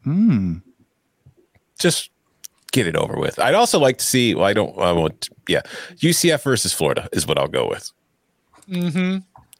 Hmm. 0.04 0.58
Just 1.80 2.10
get 2.72 2.86
it 2.86 2.96
over 2.96 3.16
with. 3.16 3.38
I'd 3.38 3.54
also 3.54 3.78
like 3.78 3.98
to 3.98 4.04
see. 4.04 4.34
Well, 4.34 4.44
I 4.44 4.52
don't. 4.52 4.76
I 4.78 4.92
won't. 4.92 5.28
Yeah, 5.48 5.62
UCF 5.96 6.42
versus 6.42 6.72
Florida 6.72 7.08
is 7.12 7.26
what 7.26 7.38
I'll 7.38 7.48
go 7.48 7.68
with. 7.68 7.90
mm-hmm. 8.68 9.18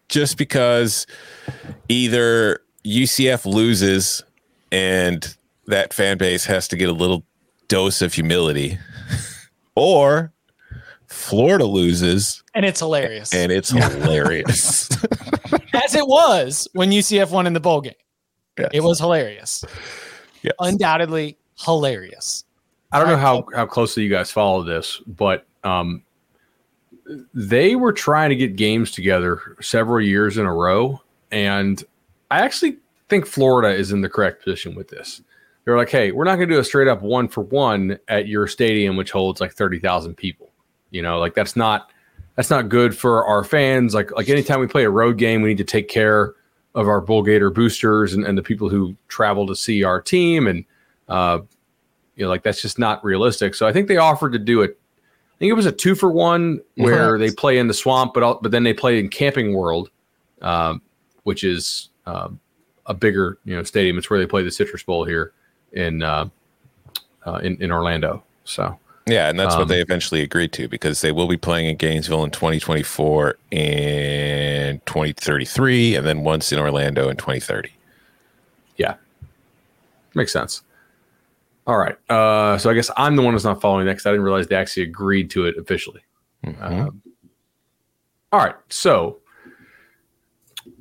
Just 0.09 0.37
because 0.37 1.07
either 1.89 2.61
UCF 2.85 3.47
loses 3.47 4.23
and 4.71 5.35
that 5.69 5.95
fan 5.95 6.19
base 6.19 6.45
has 6.45 6.69
to 6.69 6.77
get 6.77 6.89
a 6.89 6.93
little 6.93 7.25
dose 7.69 8.03
of 8.03 8.13
humility, 8.13 8.79
or 9.77 10.33
Florida 11.07 11.65
loses 11.65 12.43
And 12.55 12.65
it's 12.67 12.81
hilarious. 12.81 13.33
and 13.35 13.51
it's 13.53 13.71
hilarious. 13.71 14.91
as 15.75 15.95
it 15.95 16.07
was 16.07 16.69
when 16.75 16.91
UCF 16.91 17.31
won 17.31 17.47
in 17.47 17.53
the 17.55 17.61
bowl 17.61 17.81
game. 17.81 17.95
Yes. 18.59 18.71
It 18.75 18.83
was 18.83 18.99
hilarious. 18.99 19.65
Yes. 20.43 20.55
Undoubtedly 20.59 21.39
hilarious. 21.65 22.45
I 22.93 22.99
don't 22.99 23.09
know 23.09 23.17
how, 23.17 23.47
how 23.55 23.67
closely 23.67 24.03
you 24.03 24.11
guys 24.11 24.31
follow 24.31 24.63
this, 24.63 25.01
but 25.07 25.47
um, 25.65 26.03
they 27.33 27.75
were 27.75 27.93
trying 27.93 28.31
to 28.31 28.37
get 28.37 28.57
games 28.57 28.91
together 28.91 29.57
several 29.61 30.05
years 30.05 30.37
in 30.37 30.45
a 30.45 30.55
row. 30.55 31.01
And 31.31 31.83
I 32.31 32.41
actually 32.41 32.77
think 33.09 33.27
Florida 33.27 33.75
is 33.75 33.93
in 33.93 34.03
the 34.03 34.09
correct 34.09 34.45
position 34.45 34.75
with 34.75 34.89
this. 34.89 35.23
They're 35.65 35.77
like, 35.77 35.91
hey, 35.91 36.13
we're 36.13 36.25
not 36.25 36.37
going 36.37 36.49
to 36.49 36.55
do 36.55 36.61
a 36.61 36.65
straight 36.65 36.89
up 36.89 37.03
one 37.03 37.29
for 37.29 37.43
one 37.43 37.99
at 38.09 38.27
your 38.27 38.47
stadium, 38.47 38.97
which 38.97 39.11
holds 39.11 39.41
like 39.41 39.53
30,000 39.53 40.15
people. 40.15 40.51
You 40.91 41.03
know, 41.03 41.19
like 41.19 41.35
that's 41.35 41.57
not. 41.57 41.91
That's 42.35 42.49
not 42.49 42.71
good 42.71 42.97
for 42.97 43.27
our 43.27 43.45
fans. 43.45 43.93
Like 43.93 44.11
like 44.13 44.31
anytime 44.31 44.59
we 44.59 44.67
play 44.67 44.85
a 44.85 44.91
road 44.91 45.19
game, 45.19 45.43
we 45.43 45.51
need 45.51 45.59
to 45.59 45.65
take 45.65 45.89
care 45.89 46.33
of 46.75 46.89
our 46.89 47.03
Bull 47.03 47.23
Gator 47.23 47.51
boosters 47.51 48.15
and, 48.15 48.25
and 48.25 48.39
the 48.39 48.43
people 48.43 48.71
who 48.71 48.97
travel 49.09 49.47
to 49.49 49.55
see 49.55 49.85
our 49.85 50.01
team. 50.01 50.47
And 50.47 50.65
uh, 51.11 51.41
you 52.17 52.25
know, 52.25 52.29
like 52.29 52.43
that's 52.43 52.63
just 52.63 52.79
not 52.79 53.05
realistic. 53.05 53.55
So 53.55 53.67
I 53.67 53.73
think 53.73 53.89
they 53.89 53.97
offered 53.97 54.33
to 54.33 54.39
do 54.39 54.63
it. 54.63 54.79
I 55.35 55.39
think 55.39 55.51
it 55.51 55.55
was 55.55 55.67
a 55.67 55.73
two 55.73 55.95
for 55.95 56.11
one 56.11 56.61
where 56.77 57.19
they 57.19 57.31
play 57.31 57.59
in 57.59 57.67
the 57.67 57.75
swamp, 57.75 58.15
but 58.15 58.43
but 58.43 58.53
then 58.53 58.63
they 58.63 58.75
play 58.75 58.99
in 59.01 59.09
Camping 59.09 59.55
World, 59.55 59.91
um, 60.41 60.83
which 61.25 61.43
is 61.43 61.89
um, 62.07 62.39
a 62.87 62.95
bigger 62.95 63.39
you 63.45 63.57
know 63.57 63.63
stadium. 63.63 63.99
It's 63.99 64.09
where 64.09 64.19
they 64.19 64.27
play 64.27 64.43
the 64.43 64.51
Citrus 64.51 64.83
Bowl 64.83 65.05
here 65.05 65.33
in 65.73 66.03
uh, 66.03 66.29
uh, 67.27 67.41
in, 67.43 67.61
in 67.61 67.73
Orlando. 67.73 68.23
So 68.45 68.79
Yeah, 69.07 69.29
and 69.29 69.39
that's 69.39 69.55
Um, 69.55 69.61
what 69.61 69.69
they 69.69 69.81
eventually 69.81 70.23
agreed 70.23 70.53
to 70.53 70.69
because 70.69 71.01
they 71.01 71.11
will 71.13 71.29
be 71.29 71.37
playing 71.37 71.67
in 71.67 71.77
Gainesville 71.77 72.25
in 72.25 72.31
2024 72.31 73.37
and 73.51 74.85
2033, 74.87 75.97
and 75.97 76.07
then 76.07 76.23
once 76.23 76.53
in 76.53 76.59
Orlando 76.59 77.09
in 77.09 77.17
2030. 77.17 77.71
yeah, 78.77 78.95
makes 80.15 80.33
sense. 80.33 80.63
All 81.67 81.79
right, 81.79 81.97
uh, 82.11 82.59
so 82.59 82.71
I 82.71 82.75
guess 82.75 82.91
I'm 82.97 83.17
the 83.17 83.23
one 83.23 83.35
that's 83.35 83.45
not 83.45 83.61
following 83.61 83.87
next. 83.87 84.05
I 84.07 84.11
didn't 84.11 84.25
realize 84.25 84.49
they 84.49 84.57
actually 84.57 84.83
agreed 84.85 85.31
to 85.31 85.47
it 85.47 85.57
officially. 85.57 86.01
Mhm. 86.45 86.61
Um, 86.61 87.03
all 88.33 88.41
right. 88.41 88.55
So 88.69 89.19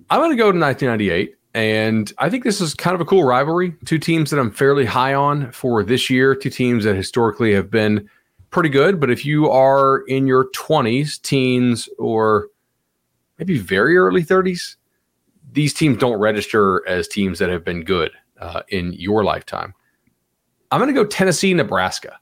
I'm 0.10 0.20
going 0.20 0.32
to 0.32 0.38
go 0.38 0.52
to 0.52 0.58
1998. 0.58 1.36
And 1.54 2.12
I 2.18 2.30
think 2.30 2.46
this 2.46 2.62
is 2.62 2.74
kind 2.74 2.96
of 2.96 3.02
a 3.02 3.06
cool 3.06 3.26
rivalry. 3.26 3.76
Two 3.84 4.00
teams 4.00 4.32
that 4.32 4.40
I'm 4.40 4.52
fairly 4.52 4.86
high 4.86 5.14
on 5.14 5.52
for 5.52 5.84
this 5.84 6.10
year, 6.10 6.34
two 6.34 6.50
teams 6.50 6.86
that 6.86 6.96
historically 6.96 7.54
have 7.54 7.70
been 7.70 8.10
pretty 8.52 8.70
good. 8.70 9.02
But 9.02 9.12
if 9.12 9.26
you 9.26 9.50
are 9.50 10.00
in 10.08 10.28
your 10.28 10.50
20s, 10.52 11.22
teens, 11.22 11.90
or 12.00 12.48
maybe 13.38 13.58
very 13.58 13.98
early 13.98 14.24
30s, 14.24 14.78
these 15.52 15.74
teams 15.74 15.98
don't 15.98 16.20
register 16.20 16.88
as 16.88 17.10
teams 17.10 17.40
that 17.40 17.50
have 17.50 17.66
been 17.66 17.84
good 17.84 18.12
uh, 18.40 18.62
in 18.70 18.94
your 18.94 19.26
lifetime. 19.26 19.74
I'm 20.72 20.80
going 20.80 20.94
to 20.94 21.00
go 21.00 21.06
Tennessee, 21.06 21.54
Nebraska. 21.54 22.18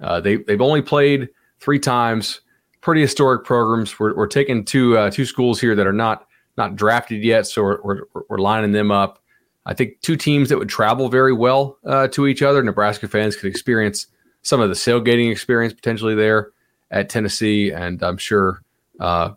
Uh, 0.00 0.20
they 0.20 0.36
they've 0.36 0.60
only 0.60 0.82
played 0.82 1.28
three 1.60 1.78
times. 1.78 2.40
Pretty 2.80 3.00
historic 3.00 3.44
programs. 3.44 3.98
We're, 3.98 4.14
we're 4.14 4.28
taking 4.28 4.64
two 4.64 4.96
uh, 4.96 5.10
two 5.10 5.24
schools 5.24 5.60
here 5.60 5.74
that 5.74 5.86
are 5.86 5.92
not 5.92 6.26
not 6.56 6.76
drafted 6.76 7.22
yet, 7.22 7.46
so 7.46 7.62
we're, 7.62 7.82
we're, 7.82 8.02
we're 8.28 8.38
lining 8.38 8.72
them 8.72 8.90
up. 8.90 9.22
I 9.66 9.74
think 9.74 10.00
two 10.00 10.16
teams 10.16 10.48
that 10.48 10.58
would 10.58 10.68
travel 10.68 11.08
very 11.08 11.32
well 11.32 11.78
uh, 11.84 12.08
to 12.08 12.26
each 12.26 12.42
other. 12.42 12.62
Nebraska 12.62 13.06
fans 13.08 13.36
could 13.36 13.46
experience 13.46 14.06
some 14.42 14.60
of 14.60 14.68
the 14.68 14.74
sailgating 14.74 15.30
experience 15.30 15.74
potentially 15.74 16.14
there 16.14 16.52
at 16.90 17.08
Tennessee, 17.08 17.70
and 17.70 18.02
I'm 18.02 18.16
sure 18.16 18.62
uh, 18.98 19.32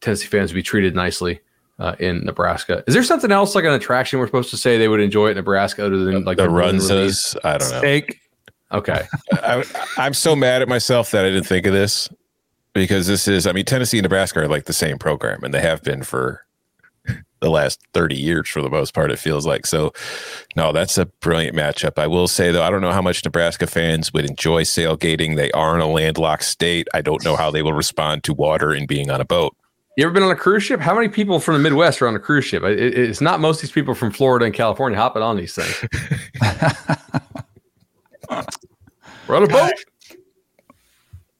Tennessee 0.00 0.26
fans 0.26 0.52
would 0.52 0.56
be 0.56 0.62
treated 0.62 0.94
nicely 0.94 1.40
uh, 1.78 1.96
in 1.98 2.24
Nebraska. 2.24 2.84
Is 2.86 2.94
there 2.94 3.02
something 3.02 3.32
else 3.32 3.54
like 3.54 3.64
an 3.64 3.72
attraction 3.72 4.18
we're 4.18 4.26
supposed 4.26 4.50
to 4.50 4.56
say 4.56 4.78
they 4.78 4.88
would 4.88 5.00
enjoy 5.00 5.30
at 5.30 5.36
Nebraska 5.36 5.86
other 5.86 6.04
than 6.04 6.24
like 6.24 6.36
the, 6.36 6.44
the 6.44 6.50
runs? 6.50 6.90
I 6.90 7.58
don't 7.58 7.70
know. 7.70 7.78
Steak. 7.78 8.20
Okay. 8.72 9.06
I, 9.32 9.64
I'm 9.96 10.14
so 10.14 10.34
mad 10.34 10.62
at 10.62 10.68
myself 10.68 11.10
that 11.10 11.24
I 11.24 11.28
didn't 11.28 11.46
think 11.46 11.66
of 11.66 11.72
this 11.72 12.08
because 12.72 13.06
this 13.06 13.28
is, 13.28 13.46
I 13.46 13.52
mean, 13.52 13.64
Tennessee 13.64 13.98
and 13.98 14.04
Nebraska 14.04 14.40
are 14.40 14.48
like 14.48 14.64
the 14.64 14.72
same 14.72 14.98
program, 14.98 15.42
and 15.44 15.52
they 15.52 15.60
have 15.60 15.82
been 15.82 16.02
for 16.02 16.44
the 17.40 17.50
last 17.50 17.80
30 17.92 18.14
years 18.14 18.48
for 18.48 18.62
the 18.62 18.70
most 18.70 18.94
part, 18.94 19.10
it 19.10 19.18
feels 19.18 19.44
like. 19.44 19.66
So, 19.66 19.92
no, 20.56 20.72
that's 20.72 20.96
a 20.96 21.06
brilliant 21.06 21.56
matchup. 21.56 21.98
I 21.98 22.06
will 22.06 22.28
say, 22.28 22.52
though, 22.52 22.62
I 22.62 22.70
don't 22.70 22.80
know 22.80 22.92
how 22.92 23.02
much 23.02 23.24
Nebraska 23.24 23.66
fans 23.66 24.12
would 24.12 24.24
enjoy 24.24 24.62
sailgating. 24.62 25.34
They 25.34 25.50
are 25.50 25.74
in 25.74 25.80
a 25.80 25.88
landlocked 25.88 26.44
state. 26.44 26.86
I 26.94 27.02
don't 27.02 27.24
know 27.24 27.36
how 27.36 27.50
they 27.50 27.62
will 27.62 27.72
respond 27.72 28.22
to 28.24 28.32
water 28.32 28.70
and 28.70 28.86
being 28.86 29.10
on 29.10 29.20
a 29.20 29.24
boat. 29.24 29.56
You 29.96 30.04
ever 30.04 30.12
been 30.12 30.22
on 30.22 30.30
a 30.30 30.36
cruise 30.36 30.62
ship? 30.62 30.80
How 30.80 30.94
many 30.94 31.08
people 31.08 31.38
from 31.38 31.54
the 31.54 31.60
Midwest 31.60 32.00
are 32.00 32.08
on 32.08 32.14
a 32.14 32.18
cruise 32.18 32.46
ship? 32.46 32.62
It, 32.62 32.78
it's 32.78 33.20
not 33.20 33.40
most 33.40 33.56
of 33.56 33.62
these 33.62 33.72
people 33.72 33.94
from 33.94 34.10
Florida 34.10 34.46
and 34.46 34.54
California 34.54 34.98
hopping 34.98 35.22
on 35.22 35.36
these 35.36 35.54
things. 35.54 35.84
We're 39.28 39.36
on 39.36 39.42
a 39.42 39.48
boat. 39.48 39.72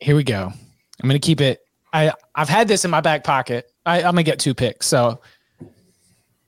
Here 0.00 0.14
we 0.14 0.22
go. 0.22 0.52
I'm 1.02 1.08
going 1.08 1.18
to 1.18 1.26
keep 1.26 1.40
it. 1.40 1.60
I 1.94 2.12
I've 2.34 2.48
had 2.48 2.68
this 2.68 2.84
in 2.84 2.90
my 2.90 3.00
back 3.00 3.24
pocket. 3.24 3.72
I, 3.86 3.98
I'm 3.98 4.14
going 4.14 4.16
to 4.16 4.22
get 4.22 4.38
two 4.38 4.54
picks. 4.54 4.86
So 4.86 5.22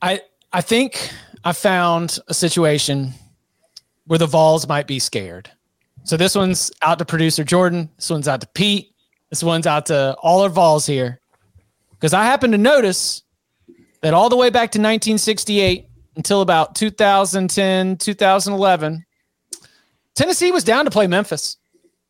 I 0.02 0.20
I 0.52 0.60
think 0.60 1.10
I 1.44 1.52
found 1.52 2.18
a 2.28 2.34
situation 2.34 3.12
where 4.06 4.18
the 4.18 4.26
Vols 4.26 4.68
might 4.68 4.86
be 4.86 4.98
scared. 4.98 5.50
So 6.02 6.18
this 6.18 6.34
one's 6.34 6.70
out 6.82 6.98
to 6.98 7.06
producer 7.06 7.44
Jordan. 7.44 7.88
This 7.96 8.10
one's 8.10 8.28
out 8.28 8.42
to 8.42 8.46
Pete. 8.48 8.94
This 9.30 9.42
one's 9.42 9.66
out 9.66 9.86
to 9.86 10.14
all 10.22 10.42
our 10.42 10.50
Vols 10.50 10.84
here. 10.84 11.20
Because 11.94 12.12
I 12.12 12.24
happen 12.24 12.52
to 12.52 12.58
notice 12.58 13.22
that 14.02 14.14
all 14.14 14.28
the 14.28 14.36
way 14.36 14.50
back 14.50 14.72
to 14.72 14.78
1968 14.78 15.88
until 16.16 16.42
about 16.42 16.74
2010, 16.74 17.96
2011, 17.96 19.04
Tennessee 20.14 20.52
was 20.52 20.64
down 20.64 20.84
to 20.84 20.90
play 20.90 21.06
Memphis. 21.06 21.56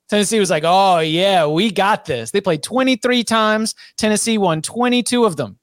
Tennessee 0.09 0.39
was 0.39 0.51
like, 0.51 0.65
oh, 0.67 0.99
yeah, 0.99 1.47
we 1.47 1.71
got 1.71 2.05
this. 2.05 2.31
They 2.31 2.41
played 2.41 2.63
23 2.63 3.25
times. 3.25 3.75
Tennessee 3.97 4.37
won 4.37 4.61
22 4.61 5.25
of 5.25 5.37
them. 5.37 5.59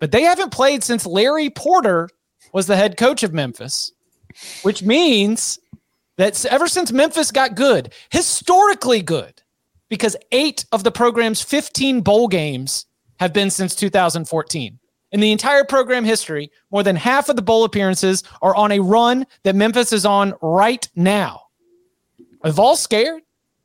But 0.00 0.10
they 0.10 0.22
haven't 0.22 0.50
played 0.50 0.82
since 0.82 1.06
Larry 1.06 1.50
Porter 1.50 2.08
was 2.52 2.66
the 2.66 2.76
head 2.76 2.96
coach 2.96 3.22
of 3.22 3.32
Memphis, 3.32 3.92
which 4.62 4.82
means 4.82 5.58
that 6.16 6.44
ever 6.46 6.68
since 6.68 6.90
Memphis 6.90 7.30
got 7.30 7.54
good, 7.54 7.92
historically 8.10 9.02
good, 9.02 9.42
because 9.88 10.16
eight 10.32 10.64
of 10.72 10.84
the 10.84 10.90
program's 10.90 11.42
15 11.42 12.00
bowl 12.00 12.28
games 12.28 12.86
have 13.22 13.32
been 13.32 13.50
since 13.50 13.76
2014. 13.76 14.80
In 15.12 15.20
the 15.20 15.30
entire 15.30 15.62
program 15.62 16.04
history, 16.04 16.50
more 16.72 16.82
than 16.82 16.96
half 16.96 17.28
of 17.28 17.36
the 17.36 17.42
bowl 17.42 17.62
appearances 17.62 18.24
are 18.40 18.56
on 18.56 18.72
a 18.72 18.80
run 18.80 19.26
that 19.44 19.54
Memphis 19.54 19.92
is 19.92 20.04
on 20.04 20.34
right 20.42 20.88
now. 20.96 21.42
Are 22.42 22.50
Vol 22.50 22.74
scared? 22.74 23.22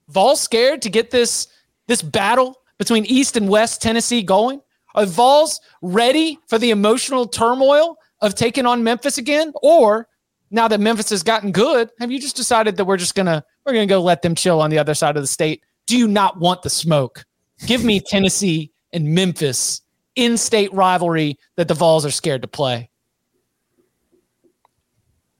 Vol 0.09 0.35
scared 0.35 0.83
to 0.83 0.91
get 0.91 1.09
this 1.09 1.47
this 1.87 2.03
battle 2.03 2.55
between 2.77 3.05
East 3.05 3.35
and 3.35 3.49
West 3.49 3.81
Tennessee 3.81 4.21
going? 4.21 4.61
Are 4.93 5.07
Vols 5.07 5.59
ready 5.81 6.37
for 6.45 6.59
the 6.59 6.69
emotional 6.69 7.27
turmoil 7.27 7.97
of 8.21 8.35
taking 8.35 8.67
on 8.67 8.83
Memphis 8.83 9.17
again? 9.17 9.53
Or 9.63 10.07
now 10.51 10.67
that 10.67 10.79
Memphis 10.79 11.09
has 11.09 11.23
gotten 11.23 11.51
good, 11.51 11.89
have 11.99 12.11
you 12.11 12.19
just 12.19 12.35
decided 12.35 12.77
that 12.77 12.85
we're 12.85 12.97
just 12.97 13.15
gonna 13.15 13.43
we're 13.65 13.73
gonna 13.73 13.87
go 13.87 14.03
let 14.03 14.21
them 14.21 14.35
chill 14.35 14.61
on 14.61 14.69
the 14.69 14.77
other 14.77 14.93
side 14.93 15.15
of 15.17 15.23
the 15.23 15.27
state? 15.27 15.63
Do 15.87 15.97
you 15.97 16.07
not 16.07 16.39
want 16.39 16.61
the 16.61 16.69
smoke? 16.69 17.25
Give 17.65 17.83
me 17.83 17.99
Tennessee 17.99 18.71
and 18.93 19.13
Memphis 19.13 19.81
in-state 20.15 20.73
rivalry 20.73 21.37
that 21.55 21.67
the 21.67 21.73
Vols 21.73 22.05
are 22.05 22.11
scared 22.11 22.41
to 22.41 22.47
play. 22.47 22.89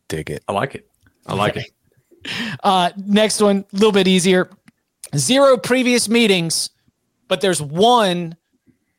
Dig 0.07 0.29
it. 0.29 0.43
I 0.47 0.53
like 0.53 0.75
it. 0.75 0.89
I 1.25 1.33
like 1.33 1.57
it. 1.57 1.71
Uh, 2.61 2.89
next 2.97 3.39
one, 3.39 3.63
a 3.71 3.75
little 3.75 3.93
bit 3.93 4.05
easier. 4.05 4.49
Zero 5.15 5.55
previous 5.55 6.09
meetings, 6.09 6.71
but 7.29 7.39
there's 7.39 7.61
one 7.61 8.35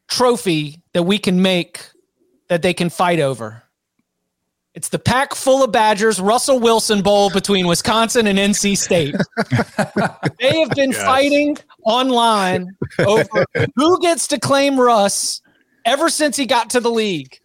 trophy 0.07 0.80
that 0.94 1.03
we 1.03 1.18
can 1.18 1.42
make 1.42 1.90
that 2.49 2.62
they 2.62 2.72
can 2.72 2.88
fight 2.88 3.20
over. 3.20 3.62
It's 4.79 4.91
the 4.91 4.99
pack 5.01 5.35
full 5.35 5.64
of 5.64 5.72
Badgers 5.72 6.20
Russell 6.20 6.61
Wilson 6.61 7.03
Bowl 7.03 7.31
between 7.31 7.66
Wisconsin 7.66 8.29
and 8.29 8.39
NC 8.39 8.79
State. 8.79 9.12
they 10.39 10.61
have 10.61 10.70
been 10.70 10.93
yes. 10.93 11.03
fighting 11.03 11.57
online 11.85 12.76
over 13.01 13.45
who 13.74 13.99
gets 13.99 14.29
to 14.29 14.39
claim 14.39 14.79
Russ 14.79 15.43
ever 15.85 16.09
since 16.09 16.37
he 16.37 16.47
got 16.47 16.70
to 16.70 16.79
the 16.79 16.93
league. 16.93 17.41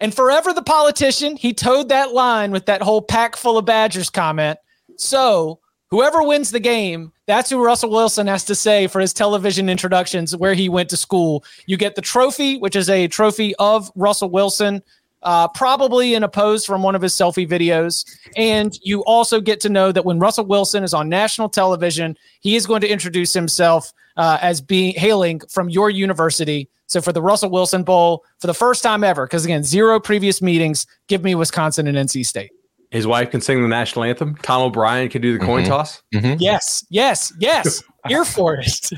And 0.00 0.14
forever 0.14 0.52
the 0.52 0.62
politician, 0.62 1.36
he 1.36 1.52
towed 1.52 1.88
that 1.88 2.12
line 2.12 2.52
with 2.52 2.66
that 2.66 2.82
whole 2.82 3.02
pack 3.02 3.34
full 3.34 3.58
of 3.58 3.64
Badgers 3.64 4.08
comment. 4.08 4.56
So 4.96 5.58
whoever 5.90 6.22
wins 6.22 6.52
the 6.52 6.60
game, 6.60 7.12
that's 7.26 7.50
who 7.50 7.64
Russell 7.64 7.90
Wilson 7.90 8.28
has 8.28 8.44
to 8.44 8.54
say 8.54 8.86
for 8.86 9.00
his 9.00 9.12
television 9.12 9.68
introductions 9.68 10.36
where 10.36 10.54
he 10.54 10.68
went 10.68 10.90
to 10.90 10.96
school. 10.96 11.42
You 11.66 11.78
get 11.78 11.96
the 11.96 12.00
trophy, 12.00 12.58
which 12.58 12.76
is 12.76 12.88
a 12.88 13.08
trophy 13.08 13.56
of 13.56 13.90
Russell 13.96 14.30
Wilson, 14.30 14.84
uh, 15.22 15.48
probably 15.48 16.14
in 16.14 16.22
a 16.22 16.28
pose 16.28 16.64
from 16.64 16.82
one 16.82 16.94
of 16.94 17.02
his 17.02 17.12
selfie 17.12 17.48
videos. 17.48 18.04
And 18.36 18.78
you 18.82 19.04
also 19.04 19.40
get 19.40 19.60
to 19.60 19.68
know 19.68 19.92
that 19.92 20.04
when 20.04 20.18
Russell 20.18 20.46
Wilson 20.46 20.84
is 20.84 20.94
on 20.94 21.08
national 21.08 21.48
television, 21.48 22.16
he 22.40 22.56
is 22.56 22.66
going 22.66 22.80
to 22.82 22.88
introduce 22.88 23.32
himself 23.32 23.92
uh, 24.16 24.38
as 24.40 24.60
being 24.60 24.94
hailing 24.94 25.40
from 25.50 25.68
your 25.68 25.90
university. 25.90 26.68
So 26.86 27.00
for 27.00 27.12
the 27.12 27.22
Russell 27.22 27.50
Wilson 27.50 27.82
Bowl, 27.82 28.24
for 28.38 28.46
the 28.46 28.54
first 28.54 28.82
time 28.82 29.02
ever, 29.02 29.26
because 29.26 29.44
again, 29.44 29.64
zero 29.64 29.98
previous 29.98 30.40
meetings, 30.40 30.86
give 31.08 31.24
me 31.24 31.34
Wisconsin 31.34 31.86
and 31.88 31.96
NC 31.96 32.24
State. 32.24 32.52
His 32.92 33.06
wife 33.06 33.30
can 33.30 33.40
sing 33.40 33.62
the 33.62 33.68
national 33.68 34.04
anthem. 34.04 34.36
Tom 34.36 34.62
O'Brien 34.62 35.08
can 35.08 35.20
do 35.20 35.36
the 35.36 35.44
coin 35.44 35.62
mm-hmm. 35.62 35.70
toss. 35.70 36.02
Mm-hmm. 36.14 36.36
Yes, 36.38 36.86
yes, 36.88 37.32
yes. 37.38 37.82
Here 38.06 38.24
for 38.24 38.54
it. 38.54 38.90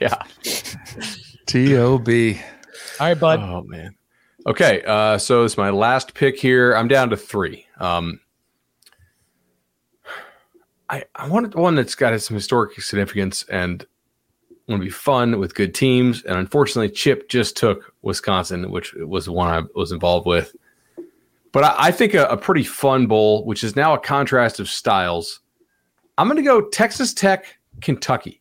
yeah. 0.00 0.16
T 1.46 1.76
O 1.76 1.98
B. 1.98 2.40
All 2.98 3.08
right, 3.08 3.20
bud. 3.20 3.40
Oh 3.40 3.62
man. 3.66 3.94
Okay, 4.48 4.82
uh, 4.86 5.18
so 5.18 5.44
it's 5.44 5.58
my 5.58 5.68
last 5.68 6.14
pick 6.14 6.40
here. 6.40 6.72
I'm 6.72 6.88
down 6.88 7.10
to 7.10 7.18
three. 7.18 7.66
Um, 7.78 8.18
I 10.88 11.04
I 11.14 11.28
wanted 11.28 11.54
one 11.54 11.74
that's 11.74 11.94
got 11.94 12.18
some 12.22 12.34
historic 12.34 12.80
significance 12.80 13.44
and 13.50 13.86
want 14.66 14.80
to 14.80 14.86
be 14.86 14.90
fun 14.90 15.38
with 15.38 15.54
good 15.54 15.74
teams. 15.74 16.24
And 16.24 16.38
unfortunately, 16.38 16.88
Chip 16.88 17.28
just 17.28 17.58
took 17.58 17.92
Wisconsin, 18.00 18.70
which 18.70 18.94
was 18.94 19.26
the 19.26 19.32
one 19.32 19.48
I 19.48 19.64
was 19.74 19.92
involved 19.92 20.26
with. 20.26 20.56
But 21.52 21.64
I, 21.64 21.74
I 21.78 21.90
think 21.90 22.14
a, 22.14 22.24
a, 22.28 22.36
pretty 22.38 22.64
fun 22.64 23.06
bowl, 23.06 23.44
which 23.44 23.62
is 23.62 23.76
now 23.76 23.92
a 23.92 23.98
contrast 23.98 24.60
of 24.60 24.68
styles. 24.70 25.40
I'm 26.16 26.26
going 26.26 26.36
to 26.36 26.42
go 26.42 26.62
Texas 26.70 27.12
Tech, 27.12 27.58
Kentucky. 27.82 28.40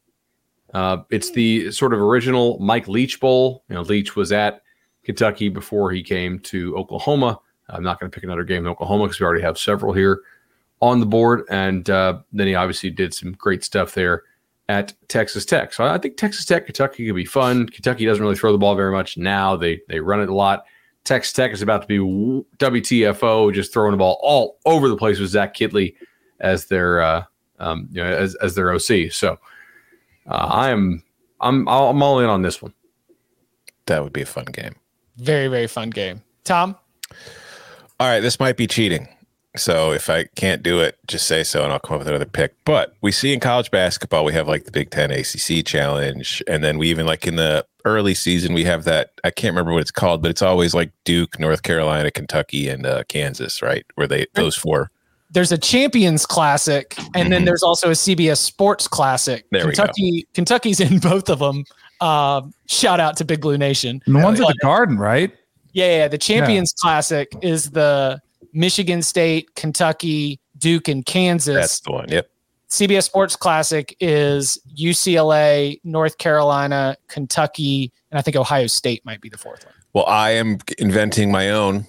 Uh, 0.74 1.00
it's 1.10 1.32
the 1.32 1.70
sort 1.72 1.94
of 1.94 2.00
original 2.00 2.60
Mike 2.60 2.88
Leach 2.88 3.20
Bowl. 3.20 3.66
You 3.68 3.76
know, 3.76 3.82
Leach 3.82 4.16
was 4.16 4.32
at 4.32 4.62
Kentucky 5.08 5.48
before 5.48 5.90
he 5.90 6.04
came 6.04 6.38
to 6.40 6.76
Oklahoma. 6.76 7.40
I'm 7.70 7.82
not 7.82 7.98
going 7.98 8.12
to 8.12 8.14
pick 8.14 8.26
another 8.26 8.44
game 8.44 8.66
in 8.66 8.68
Oklahoma 8.68 9.06
because 9.06 9.22
we 9.22 9.26
already 9.26 9.42
have 9.42 9.58
several 9.58 9.94
here 9.94 10.22
on 10.82 11.00
the 11.00 11.06
board. 11.06 11.44
And 11.50 11.90
uh, 11.90 12.20
then 12.34 12.48
he 12.48 12.56
obviously 12.56 12.90
did 12.90 13.14
some 13.14 13.32
great 13.32 13.64
stuff 13.64 13.94
there 13.94 14.24
at 14.68 14.94
Texas 15.08 15.46
Tech. 15.46 15.72
So 15.72 15.86
I 15.86 15.98
think 15.98 16.18
Texas 16.18 16.44
Tech, 16.44 16.66
Kentucky 16.66 17.06
could 17.06 17.16
be 17.16 17.24
fun. 17.24 17.70
Kentucky 17.70 18.06
doesn't 18.06 18.22
really 18.22 18.36
throw 18.36 18.52
the 18.52 18.58
ball 18.58 18.76
very 18.76 18.92
much 18.92 19.18
now. 19.18 19.56
They 19.56 19.80
they 19.88 20.02
run 20.02 20.20
it 20.20 20.28
a 20.28 20.36
lot. 20.36 20.66
Texas 21.06 21.32
Tech 21.32 21.54
is 21.54 21.62
about 21.62 21.84
to 21.84 21.88
be 21.88 22.00
WTFO, 22.58 23.54
just 23.54 23.72
throwing 23.72 23.92
the 23.92 23.98
ball 23.98 24.20
all 24.22 24.60
over 24.66 24.90
the 24.90 24.98
place 24.98 25.20
with 25.20 25.30
Zach 25.30 25.56
Kittley 25.56 25.96
as 26.42 26.66
their 26.66 27.02
uh, 27.02 27.24
um, 27.60 27.88
you 27.94 28.04
know 28.04 28.10
as, 28.10 28.36
as 28.36 28.56
their 28.56 28.74
OC. 28.74 29.12
So 29.12 29.38
uh, 30.28 30.34
I 30.52 30.70
am 30.70 31.02
I'm 31.40 31.66
I'm 31.70 32.04
all 32.04 32.20
in 32.20 32.26
on 32.26 32.42
this 32.42 32.62
one. 32.62 32.74
That 33.86 34.04
would 34.04 34.12
be 34.12 34.24
a 34.24 34.26
fun 34.26 34.48
game. 34.52 34.76
Very 35.18 35.48
very 35.48 35.68
fun 35.68 35.90
game. 35.90 36.22
Tom. 36.44 36.76
All 38.00 38.08
right, 38.08 38.20
this 38.20 38.40
might 38.40 38.58
be 38.58 38.68
cheating. 38.68 39.08
So 39.56 39.92
if 39.92 40.10
I 40.10 40.26
can't 40.36 40.62
do 40.62 40.80
it, 40.80 40.98
just 41.08 41.28
say 41.28 41.44
so 41.44 41.64
and 41.64 41.74
I'll 41.74 41.80
come 41.80 41.96
up 41.96 42.00
with 42.00 42.08
another 42.08 42.26
pick. 42.26 42.54
But 42.64 42.94
we 43.02 43.12
see 43.12 43.34
in 43.34 43.40
college 43.40 43.72
basketball, 43.72 44.24
we 44.24 44.34
have 44.34 44.48
like 44.48 44.66
the 44.66 44.72
Big 44.72 44.92
Ten 44.92 45.12
ACC 45.12 45.66
challenge. 45.66 46.44
And 46.48 46.64
then 46.64 46.78
we 46.78 46.90
even 46.90 47.06
like 47.06 47.26
in 47.26 47.38
the 47.38 47.66
early 47.86 48.14
season, 48.14 48.54
we 48.54 48.66
have 48.66 48.84
that. 48.84 49.12
I 49.24 49.32
can't 49.32 49.54
remember 49.54 49.74
what 49.74 49.82
it's 49.82 49.92
called, 49.92 50.22
but 50.22 50.30
it's 50.30 50.42
always 50.42 50.74
like 50.74 50.92
Duke, 51.06 51.40
North 51.40 51.64
Carolina, 51.64 52.12
Kentucky, 52.12 52.70
and 52.70 52.86
uh, 52.86 53.04
Kansas, 53.08 53.62
right? 53.62 53.86
Where 53.96 54.08
they, 54.08 54.28
those 54.36 54.56
four. 54.56 54.92
There's 55.32 55.52
a 55.52 55.58
Champions 55.58 56.26
Classic, 56.26 56.96
and 57.14 57.32
then 57.32 57.42
Mhm. 57.42 57.46
there's 57.46 57.64
also 57.64 57.90
a 57.90 57.96
CBS 57.96 58.40
Sports 58.40 58.88
Classic. 58.88 59.46
There 59.52 59.66
we 59.68 59.74
go. 59.74 59.84
Kentucky, 59.84 60.28
Kentucky's 60.34 60.80
in 60.80 61.00
both 61.00 61.30
of 61.30 61.40
them. 61.40 61.66
Um, 62.00 62.54
shout 62.68 63.00
out 63.00 63.18
to 63.18 63.26
Big 63.26 63.42
Blue 63.42 63.58
Nation. 63.58 64.02
And 64.06 64.16
the 64.16 64.20
one's 64.20 64.40
at 64.40 64.48
the 64.48 64.56
Garden, 64.62 64.98
right? 64.98 65.32
Yeah, 65.74 65.98
yeah. 65.98 66.08
The 66.08 66.18
Champions 66.18 66.74
Classic 66.80 67.28
is 67.42 67.72
the 67.72 68.20
Michigan 68.54 69.02
State, 69.02 69.54
Kentucky, 69.56 70.40
Duke, 70.58 70.88
and 70.88 71.06
Kansas. 71.06 71.56
That's 71.56 71.80
the 71.82 71.92
one. 71.92 72.10
Yep. 72.10 72.30
CBS 72.70 73.04
Sports 73.06 73.36
Classic 73.36 73.96
is 74.00 74.58
UCLA, 74.78 75.80
North 75.84 76.18
Carolina, 76.18 76.96
Kentucky, 77.08 77.92
and 78.12 78.20
I 78.20 78.22
think 78.22 78.36
Ohio 78.36 78.68
State 78.68 79.06
might 79.06 79.22
be 79.22 79.30
the 79.30 79.38
fourth 79.38 79.66
one. 79.66 79.74
Well, 79.94 80.06
I 80.06 80.32
am 80.32 80.58
inventing 80.78 81.32
my 81.32 81.50
own. 81.52 81.86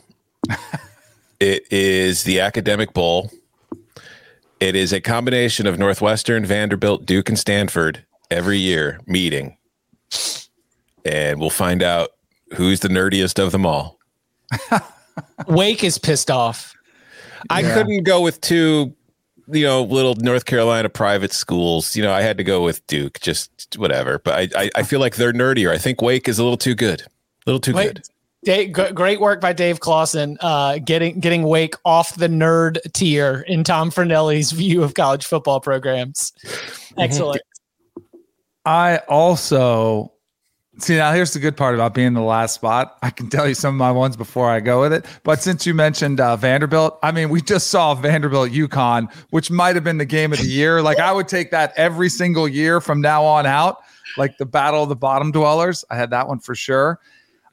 it 1.41 1.71
is 1.73 2.25
the 2.25 2.41
Academic 2.41 2.93
Bowl. 2.93 3.31
It 4.61 4.75
is 4.75 4.93
a 4.93 5.01
combination 5.01 5.67
of 5.67 5.79
Northwestern, 5.79 6.45
Vanderbilt, 6.45 7.07
Duke, 7.07 7.29
and 7.29 7.39
Stanford 7.39 8.05
every 8.31 8.59
year 8.59 9.01
meeting. 9.07 9.57
And 11.05 11.39
we'll 11.41 11.51
find 11.51 11.83
out 11.83 12.11
who's 12.55 12.81
the 12.81 12.89
nerdiest 12.89 13.39
of 13.43 13.53
them 13.53 13.65
all. 13.65 13.99
Wake 15.47 15.85
is 15.85 15.99
pissed 15.99 16.31
off. 16.31 16.75
I 17.51 17.61
Yeah. 17.61 17.75
couldn't 17.75 18.03
go 18.03 18.21
with 18.21 18.41
two, 18.41 18.95
you 19.51 19.65
know, 19.65 19.83
little 19.85 20.17
North 20.17 20.45
Carolina 20.45 20.89
private 20.89 21.33
schools. 21.33 21.95
You 21.95 22.03
know, 22.03 22.13
I 22.13 22.23
had 22.23 22.37
to 22.39 22.45
go 22.45 22.63
with 22.63 22.85
Duke, 22.89 23.21
just 23.21 23.77
whatever. 23.79 24.19
But 24.19 24.35
I, 24.57 24.63
I, 24.65 24.71
I 24.77 24.83
feel 24.83 24.99
like 25.01 25.17
they're 25.17 25.33
nerdier. 25.33 25.71
I 25.71 25.79
think 25.79 26.03
Wake 26.03 26.29
is 26.29 26.39
a 26.39 26.43
little 26.43 26.57
too 26.59 26.75
good. 26.75 27.03
A 27.03 27.07
little 27.47 27.61
too 27.61 27.75
Wait, 27.75 27.95
good. 27.95 28.03
Dave, 28.45 28.73
great 28.73 29.21
work 29.21 29.41
by 29.41 29.53
Dave 29.53 29.81
Clausen, 29.81 30.39
uh, 30.41 30.79
getting 30.79 31.19
getting 31.19 31.43
Wake 31.43 31.75
off 31.85 32.15
the 32.15 32.29
nerd 32.29 32.79
tier 32.93 33.45
in 33.49 33.65
Tom 33.65 33.91
Fornelli's 33.91 34.53
view 34.53 34.85
of 34.85 34.95
college 34.95 35.27
football 35.27 35.61
programs. 35.61 36.33
Excellent. 36.97 37.43
I 38.65 38.99
also 39.09 40.13
see 40.79 40.97
now. 40.97 41.13
Here's 41.13 41.33
the 41.33 41.41
good 41.41 41.57
part 41.57 41.75
about 41.75 41.95
being 41.95 42.13
the 42.13 42.21
last 42.21 42.55
spot. 42.55 42.97
I 43.03 43.11
can 43.11 43.29
tell 43.29 43.49
you 43.49 43.55
some 43.55 43.75
of 43.75 43.79
my 43.79 43.91
ones 43.91 44.17
before 44.17 44.49
I 44.49 44.61
go 44.61 44.83
with 44.83 44.93
it. 44.93 45.05
But 45.25 45.43
since 45.43 45.67
you 45.67 45.75
mentioned 45.75 46.21
uh, 46.21 46.37
Vanderbilt, 46.37 46.97
I 47.03 47.11
mean, 47.11 47.31
we 47.31 47.41
just 47.41 47.69
saw 47.69 47.95
Vanderbilt 47.95 48.51
UConn, 48.51 49.13
which 49.31 49.51
might 49.51 49.75
have 49.75 49.85
been 49.85 49.99
the 49.99 50.05
game 50.05 50.33
of 50.33 50.39
the 50.39 50.47
year. 50.47 50.81
Like 50.81 51.01
I 51.01 51.13
would 51.13 51.27
take 51.27 51.51
that 51.51 51.73
every 51.77 52.09
single 52.09 52.47
year 52.47 52.81
from 52.81 53.01
now 53.01 53.25
on 53.25 53.47
out. 53.47 53.79
Like 54.17 54.39
the 54.39 54.47
battle 54.47 54.85
of 54.85 54.89
the 54.89 54.97
bottom 54.97 55.33
dwellers. 55.33 55.85
I 55.91 55.97
had 55.97 56.11
that 56.11 56.29
one 56.29 56.39
for 56.39 56.55
sure. 56.55 57.01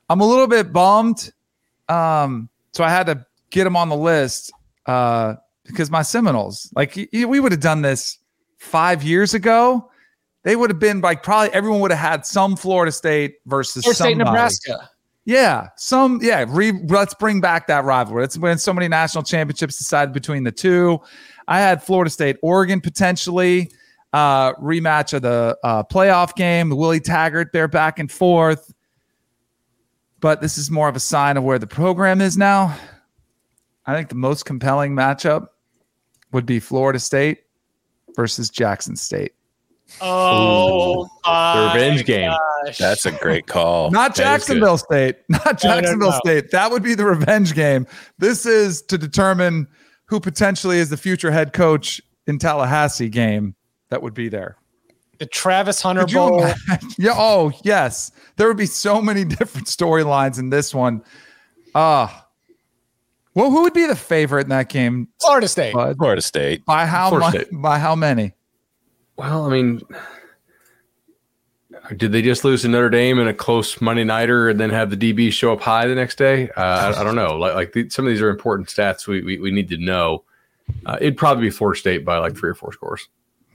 I'm 0.10 0.22
a 0.22 0.26
little 0.26 0.48
bit 0.48 0.72
bummed. 0.72 1.32
Um, 1.90 2.50
so 2.74 2.84
I 2.84 2.90
had 2.90 3.08
to 3.08 3.26
get 3.50 3.64
them 3.64 3.76
on 3.76 3.90
the 3.90 3.96
list 3.96 4.52
uh, 4.86 5.36
because 5.66 5.90
my 5.90 6.02
Seminoles, 6.02 6.72
like 6.76 6.96
we 7.14 7.40
would 7.40 7.52
have 7.52 7.62
done 7.62 7.82
this 7.82 8.18
five 8.58 9.04
years 9.04 9.34
ago 9.34 9.90
they 10.46 10.56
would 10.56 10.70
have 10.70 10.80
been 10.80 11.02
like 11.02 11.24
probably 11.24 11.52
everyone 11.54 11.82
would 11.82 11.92
have 11.92 12.00
had 12.00 12.26
some 12.26 12.56
Florida 12.56 12.92
State 12.92 13.38
versus 13.48 13.84
Florida 13.84 13.98
State. 13.98 14.18
Nebraska. 14.18 14.90
Yeah, 15.26 15.70
some 15.76 16.20
yeah. 16.22 16.46
Re, 16.48 16.72
let's 16.88 17.16
bring 17.16 17.42
back 17.42 17.66
that 17.68 17.84
rivalry. 17.84 18.24
It's 18.24 18.38
when 18.38 18.60
so 18.60 18.72
many 18.72 18.88
national 18.88 19.24
championships 19.24 19.78
decided 19.78 20.14
between 20.14 20.44
the 20.44 20.52
two. 20.52 21.00
I 21.48 21.60
had 21.60 21.82
Florida 21.84 22.12
State, 22.12 22.38
Oregon 22.44 22.80
potentially 22.80 23.72
uh, 24.14 24.54
rematch 24.54 25.14
of 25.14 25.24
the 25.24 25.58
uh, 25.64 25.84
playoff 25.84 26.36
game. 26.36 26.70
The 26.70 26.76
Willie 26.76 27.00
Taggart, 27.00 27.50
they're 27.52 27.68
back 27.68 27.98
and 27.98 28.12
forth. 28.12 28.72
But 30.20 30.42
this 30.42 30.58
is 30.58 30.72
more 30.72 30.88
of 30.90 30.96
a 30.96 31.00
sign 31.00 31.38
of 31.38 31.44
where 31.44 31.60
the 31.60 31.68
program 31.68 32.22
is 32.22 32.38
now. 32.38 32.76
I 33.86 33.94
think 33.94 34.10
the 34.10 34.16
most 34.16 34.46
compelling 34.46 34.94
matchup 34.96 35.48
would 36.32 36.46
be 36.46 36.60
Florida 36.60 37.00
State 37.00 37.44
versus 38.16 38.50
Jackson 38.50 38.96
State. 38.96 39.34
Oh, 40.02 41.08
The 41.24 41.72
revenge 41.74 42.06
game. 42.06 42.32
gosh. 42.66 42.78
That's 42.78 43.06
a 43.06 43.12
great 43.12 43.46
call. 43.48 43.92
Not 43.92 44.16
That 44.16 44.24
is 44.24 44.26
Jacksonville 44.26 44.78
State. 44.78 45.18
Not 45.30 45.46
No, 45.64 45.70
no, 45.76 45.82
Jacksonville. 45.82 46.12
State. 46.14 46.52
That 46.52 46.72
would 46.72 46.82
be 46.84 46.96
the 46.96 47.06
revenge 47.06 47.54
game. 47.54 47.86
This 48.18 48.46
is 48.46 48.82
to 48.84 48.98
determine 48.98 49.68
who 50.06 50.20
potentially 50.20 50.80
is 50.80 50.90
the 50.90 50.98
future 50.98 51.32
head 51.32 51.54
coach 51.54 52.02
in 52.28 52.40
Tallahassee 52.40 53.10
game 53.10 53.56
that 53.90 54.02
would 54.02 54.14
be 54.14 54.30
there. 54.30 54.58
The 55.20 55.26
Travis 55.26 55.82
Hunter 55.82 56.06
Could 56.06 56.14
Bowl. 56.14 56.40
imagine? 56.44 56.90
Yeah. 56.98 57.14
Oh, 57.16 57.52
yes. 57.64 58.12
There 58.38 58.48
would 58.48 58.58
be 58.58 58.66
so 58.66 59.02
many 59.02 59.24
different 59.26 59.68
storylines 59.68 60.40
in 60.40 60.50
this 60.50 60.74
one. 60.74 61.04
Ah. 61.74 62.28
well, 63.34 63.52
who 63.52 63.64
would 63.64 63.74
be 63.74 63.86
the 63.86 63.96
favorite 63.96 64.44
in 64.44 64.50
that 64.50 64.70
game? 64.70 65.08
Florida 65.22 65.48
State. 65.48 65.74
Bud? 65.74 65.98
Florida 65.98 66.22
State. 66.22 66.66
By 66.66 66.86
how 66.86 67.12
much? 67.18 67.34
State. 67.36 67.48
By 67.52 67.80
how 67.80 67.96
many? 67.96 68.34
Well, 69.18 69.46
I 69.46 69.50
mean, 69.50 69.82
did 71.98 72.12
they 72.12 72.22
just 72.22 72.44
lose 72.44 72.64
to 72.64 72.68
Notre 72.68 72.90
Dame 72.90 73.20
in 73.20 73.28
a 73.28 73.34
close 73.34 73.80
Monday 73.80 74.04
nighter 74.04 74.50
and 74.50 74.60
then 74.60 74.70
have 74.70 74.90
the 74.90 74.98
DB 74.98 75.32
show 75.32 75.54
up 75.54 75.62
high 75.62 75.86
the 75.88 75.96
next 75.96 76.18
day? 76.18 76.50
Uh, 76.58 76.94
I, 76.96 77.02
I 77.02 77.04
don't 77.04 77.16
know. 77.16 77.38
Like, 77.38 77.54
like 77.56 77.74
the, 77.74 77.90
some 77.90 78.06
of 78.06 78.12
these 78.12 78.22
are 78.22 78.30
important 78.30 78.70
stats 78.70 79.08
we, 79.08 79.22
we, 79.22 79.40
we 79.40 79.52
need 79.52 79.70
to 79.70 79.78
know. 79.78 80.24
Uh, 80.86 80.98
it'd 81.00 81.18
probably 81.18 81.44
be 81.44 81.50
Florida 81.52 81.80
State 81.80 82.04
by 82.04 82.18
like 82.18 82.36
three 82.36 82.50
or 82.50 82.56
four 82.56 82.74
scores. 82.74 83.08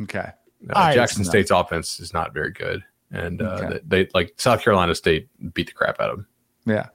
Okay. 0.03 0.31
Uh, 0.69 0.73
All 0.75 0.83
right. 0.85 0.95
Jackson 0.95 1.25
State's 1.25 1.51
offense 1.51 2.01
is 2.01 2.13
not 2.13 2.35
very 2.35 2.53
good, 2.53 2.85
and 3.11 3.41
uh, 3.41 3.59
Okay. 3.63 3.81
they, 3.85 4.05
they 4.05 4.11
like 4.15 4.35
South 4.37 4.63
Carolina 4.63 4.95
State 4.95 5.29
beat 5.55 5.67
the 5.69 5.73
crap 5.73 6.01
out 6.01 6.11
of 6.11 6.17
them. 6.19 6.27
Yeah. 6.67 6.89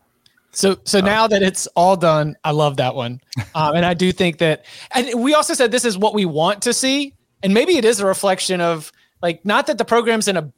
So 0.52 0.78
so 0.84 1.02
now 1.02 1.28
that 1.28 1.42
it's 1.42 1.68
all 1.76 1.98
done, 1.98 2.36
I 2.44 2.52
love 2.52 2.78
that 2.78 2.96
one, 2.96 3.20
um, 3.56 3.76
and 3.76 3.86
I 3.86 3.94
do 3.94 4.12
think 4.12 4.38
that. 4.38 4.66
And 4.92 5.22
we 5.22 5.34
also 5.34 5.54
said 5.54 5.72
this 5.72 5.84
is 5.86 5.98
what 5.98 6.14
we 6.14 6.26
want 6.26 6.62
to 6.64 6.74
see, 6.74 7.14
and 7.44 7.54
maybe 7.54 7.78
it 7.78 7.86
is 7.86 8.00
a 8.00 8.06
reflection 8.06 8.62
of 8.62 8.92
like 9.22 9.44
not 9.46 9.68
that 9.68 9.78
the 9.78 9.86
program's 9.86 10.28
in 10.28 10.38
a 10.38 10.52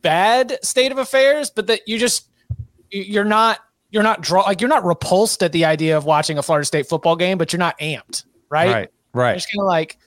bad 0.00 0.58
state 0.62 0.92
of 0.92 0.98
affairs, 0.98 1.50
but 1.50 1.66
that 1.66 1.80
you 1.88 1.98
just 1.98 2.28
you- 2.90 3.02
you're 3.02 3.24
not 3.24 3.58
you're 3.90 4.02
not 4.02 4.20
draw 4.22 4.42
like 4.42 4.60
you're 4.60 4.68
not 4.70 4.84
repulsed 4.84 5.42
at 5.42 5.52
the 5.52 5.64
idea 5.64 5.96
of 5.96 6.04
watching 6.04 6.38
a 6.38 6.42
Florida 6.42 6.64
State 6.64 6.88
football 6.88 7.16
game, 7.16 7.36
but 7.36 7.52
you're 7.52 7.58
not 7.60 7.78
amped, 7.80 8.24
right? 8.48 8.70
Right. 8.72 8.88
Right. 9.12 9.28
You're 9.30 9.36
just 9.36 9.52
kind 9.52 9.60
of 9.60 9.66
like, 9.66 9.98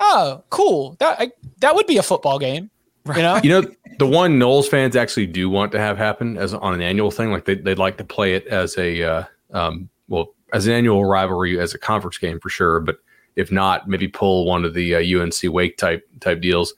oh, 0.00 0.42
cool. 0.50 0.96
That 1.00 1.20
I, 1.20 1.32
that 1.58 1.74
would 1.74 1.86
be 1.86 1.96
a 1.96 2.02
football 2.02 2.38
game, 2.38 2.70
you 3.08 3.22
know? 3.22 3.40
You 3.42 3.50
know, 3.50 3.62
the 3.98 4.06
one 4.06 4.38
Noles 4.38 4.68
fans 4.68 4.96
actually 4.96 5.26
do 5.26 5.48
want 5.48 5.72
to 5.72 5.78
have 5.78 5.96
happen 5.96 6.36
as 6.36 6.54
on 6.54 6.74
an 6.74 6.82
annual 6.82 7.10
thing. 7.10 7.30
Like 7.30 7.44
they, 7.44 7.54
they'd 7.54 7.78
like 7.78 7.98
to 7.98 8.04
play 8.04 8.34
it 8.34 8.46
as 8.48 8.76
a, 8.78 9.02
uh, 9.02 9.24
um, 9.52 9.88
well, 10.08 10.34
as 10.52 10.66
an 10.66 10.72
annual 10.72 11.04
rivalry, 11.04 11.58
as 11.58 11.74
a 11.74 11.78
conference 11.78 12.18
game 12.18 12.40
for 12.40 12.48
sure. 12.48 12.80
But 12.80 12.98
if 13.36 13.52
not, 13.52 13.88
maybe 13.88 14.08
pull 14.08 14.46
one 14.46 14.64
of 14.64 14.74
the 14.74 14.94
uh, 14.94 15.22
UNC 15.22 15.34
Wake 15.44 15.76
type 15.76 16.06
type 16.20 16.40
deals. 16.40 16.74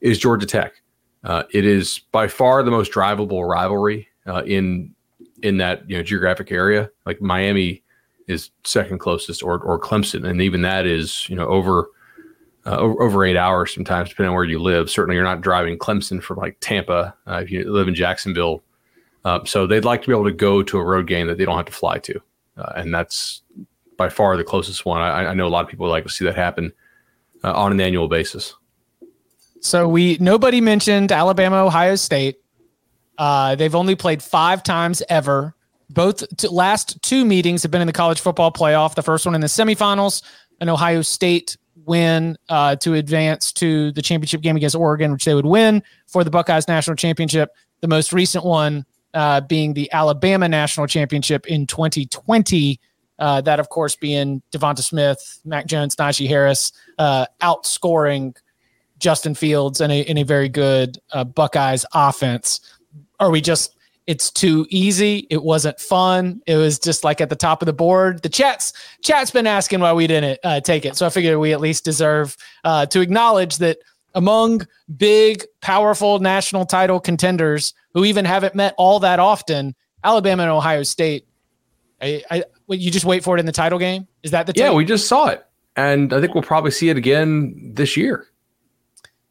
Is 0.00 0.18
Georgia 0.18 0.46
Tech? 0.46 0.74
Uh, 1.24 1.42
it 1.52 1.64
is 1.64 2.00
by 2.12 2.28
far 2.28 2.62
the 2.62 2.70
most 2.70 2.92
drivable 2.92 3.48
rivalry 3.48 4.08
uh, 4.26 4.42
in 4.44 4.94
in 5.42 5.58
that 5.58 5.88
you 5.88 5.96
know 5.96 6.02
geographic 6.02 6.52
area. 6.52 6.90
Like 7.06 7.20
Miami 7.20 7.82
is 8.26 8.50
second 8.64 8.98
closest, 8.98 9.42
or 9.42 9.58
or 9.60 9.78
Clemson, 9.78 10.28
and 10.28 10.40
even 10.40 10.62
that 10.62 10.86
is 10.86 11.28
you 11.28 11.36
know 11.36 11.46
over 11.46 11.88
uh, 12.68 12.76
over, 12.76 13.24
eight 13.24 13.36
hours 13.36 13.72
sometimes, 13.72 14.10
depending 14.10 14.28
on 14.28 14.34
where 14.34 14.44
you 14.44 14.58
live. 14.58 14.90
Certainly, 14.90 15.16
you're 15.16 15.24
not 15.24 15.40
driving 15.40 15.78
Clemson 15.78 16.22
from 16.22 16.36
like 16.36 16.58
Tampa 16.60 17.14
uh, 17.26 17.40
if 17.42 17.50
you 17.50 17.70
live 17.72 17.88
in 17.88 17.94
Jacksonville. 17.94 18.62
Uh, 19.24 19.42
so 19.44 19.66
they'd 19.66 19.84
like 19.84 20.02
to 20.02 20.08
be 20.08 20.12
able 20.12 20.24
to 20.24 20.32
go 20.32 20.62
to 20.62 20.78
a 20.78 20.84
road 20.84 21.06
game 21.06 21.26
that 21.28 21.38
they 21.38 21.44
don't 21.44 21.56
have 21.56 21.66
to 21.66 21.72
fly 21.72 21.98
to, 21.98 22.20
uh, 22.58 22.72
and 22.76 22.94
that's 22.94 23.42
by 23.96 24.08
far 24.08 24.36
the 24.36 24.44
closest 24.44 24.84
one. 24.84 25.00
I, 25.00 25.26
I 25.26 25.34
know 25.34 25.46
a 25.46 25.48
lot 25.48 25.64
of 25.64 25.70
people 25.70 25.86
would 25.86 25.92
like 25.92 26.04
to 26.04 26.10
see 26.10 26.24
that 26.26 26.36
happen 26.36 26.72
uh, 27.42 27.52
on 27.52 27.72
an 27.72 27.80
annual 27.80 28.06
basis. 28.06 28.54
So 29.60 29.88
we 29.88 30.18
nobody 30.20 30.60
mentioned 30.60 31.10
Alabama, 31.10 31.64
Ohio 31.64 31.96
State. 31.96 32.36
Uh, 33.16 33.54
they've 33.54 33.74
only 33.74 33.96
played 33.96 34.22
five 34.22 34.62
times 34.62 35.02
ever. 35.08 35.54
Both 35.90 36.36
t- 36.36 36.48
last 36.48 37.02
two 37.02 37.24
meetings 37.24 37.62
have 37.62 37.72
been 37.72 37.80
in 37.80 37.86
the 37.86 37.94
college 37.94 38.20
football 38.20 38.52
playoff. 38.52 38.94
The 38.94 39.02
first 39.02 39.24
one 39.24 39.34
in 39.34 39.40
the 39.40 39.46
semifinals, 39.46 40.22
an 40.60 40.68
Ohio 40.68 41.00
State 41.00 41.56
win 41.88 42.36
uh, 42.48 42.76
to 42.76 42.94
advance 42.94 43.52
to 43.54 43.90
the 43.92 44.02
championship 44.02 44.40
game 44.42 44.56
against 44.56 44.76
Oregon, 44.76 45.12
which 45.12 45.24
they 45.24 45.34
would 45.34 45.46
win 45.46 45.82
for 46.06 46.22
the 46.22 46.30
Buckeyes 46.30 46.68
national 46.68 46.96
championship. 46.96 47.50
The 47.80 47.88
most 47.88 48.12
recent 48.12 48.44
one 48.44 48.84
uh, 49.14 49.40
being 49.40 49.74
the 49.74 49.90
Alabama 49.92 50.48
national 50.48 50.86
championship 50.86 51.46
in 51.46 51.66
2020. 51.66 52.80
Uh, 53.18 53.40
that, 53.40 53.58
of 53.58 53.68
course, 53.68 53.96
being 53.96 54.42
Devonta 54.52 54.82
Smith, 54.82 55.40
Mac 55.44 55.66
Jones, 55.66 55.96
Najee 55.96 56.28
Harris, 56.28 56.72
uh, 56.98 57.26
outscoring 57.40 58.36
Justin 58.98 59.34
Fields 59.34 59.80
and 59.80 59.92
a, 59.92 60.08
in 60.08 60.18
a 60.18 60.22
very 60.22 60.48
good 60.48 60.98
uh, 61.12 61.24
Buckeyes 61.24 61.84
offense. 61.94 62.60
Are 63.18 63.30
we 63.30 63.40
just 63.40 63.74
It's 64.08 64.30
too 64.30 64.66
easy. 64.70 65.26
It 65.28 65.42
wasn't 65.42 65.78
fun. 65.78 66.40
It 66.46 66.56
was 66.56 66.78
just 66.78 67.04
like 67.04 67.20
at 67.20 67.28
the 67.28 67.36
top 67.36 67.60
of 67.60 67.66
the 67.66 67.74
board. 67.74 68.22
The 68.22 68.30
chats 68.30 68.72
chat's 69.02 69.30
been 69.30 69.46
asking 69.46 69.80
why 69.80 69.92
we 69.92 70.06
didn't 70.06 70.40
uh, 70.42 70.62
take 70.62 70.86
it, 70.86 70.96
so 70.96 71.04
I 71.04 71.10
figured 71.10 71.38
we 71.38 71.52
at 71.52 71.60
least 71.60 71.84
deserve 71.84 72.34
uh, 72.64 72.86
to 72.86 73.02
acknowledge 73.02 73.58
that 73.58 73.76
among 74.14 74.66
big, 74.96 75.44
powerful 75.60 76.20
national 76.20 76.64
title 76.64 77.00
contenders 77.00 77.74
who 77.92 78.06
even 78.06 78.24
haven't 78.24 78.54
met 78.54 78.74
all 78.78 78.98
that 79.00 79.18
often, 79.18 79.74
Alabama 80.02 80.44
and 80.44 80.52
Ohio 80.52 80.84
State. 80.84 81.26
I, 82.00 82.24
I 82.30 82.44
you 82.68 82.90
just 82.90 83.04
wait 83.04 83.22
for 83.22 83.36
it 83.36 83.40
in 83.40 83.46
the 83.46 83.52
title 83.52 83.78
game. 83.78 84.08
Is 84.22 84.30
that 84.30 84.46
the 84.46 84.54
yeah? 84.56 84.68
tape? 84.68 84.76
We 84.76 84.86
just 84.86 85.06
saw 85.06 85.26
it, 85.26 85.44
and 85.76 86.14
I 86.14 86.20
think 86.22 86.32
we'll 86.32 86.42
probably 86.42 86.70
see 86.70 86.88
it 86.88 86.96
again 86.96 87.72
this 87.74 87.94
year. 87.94 88.26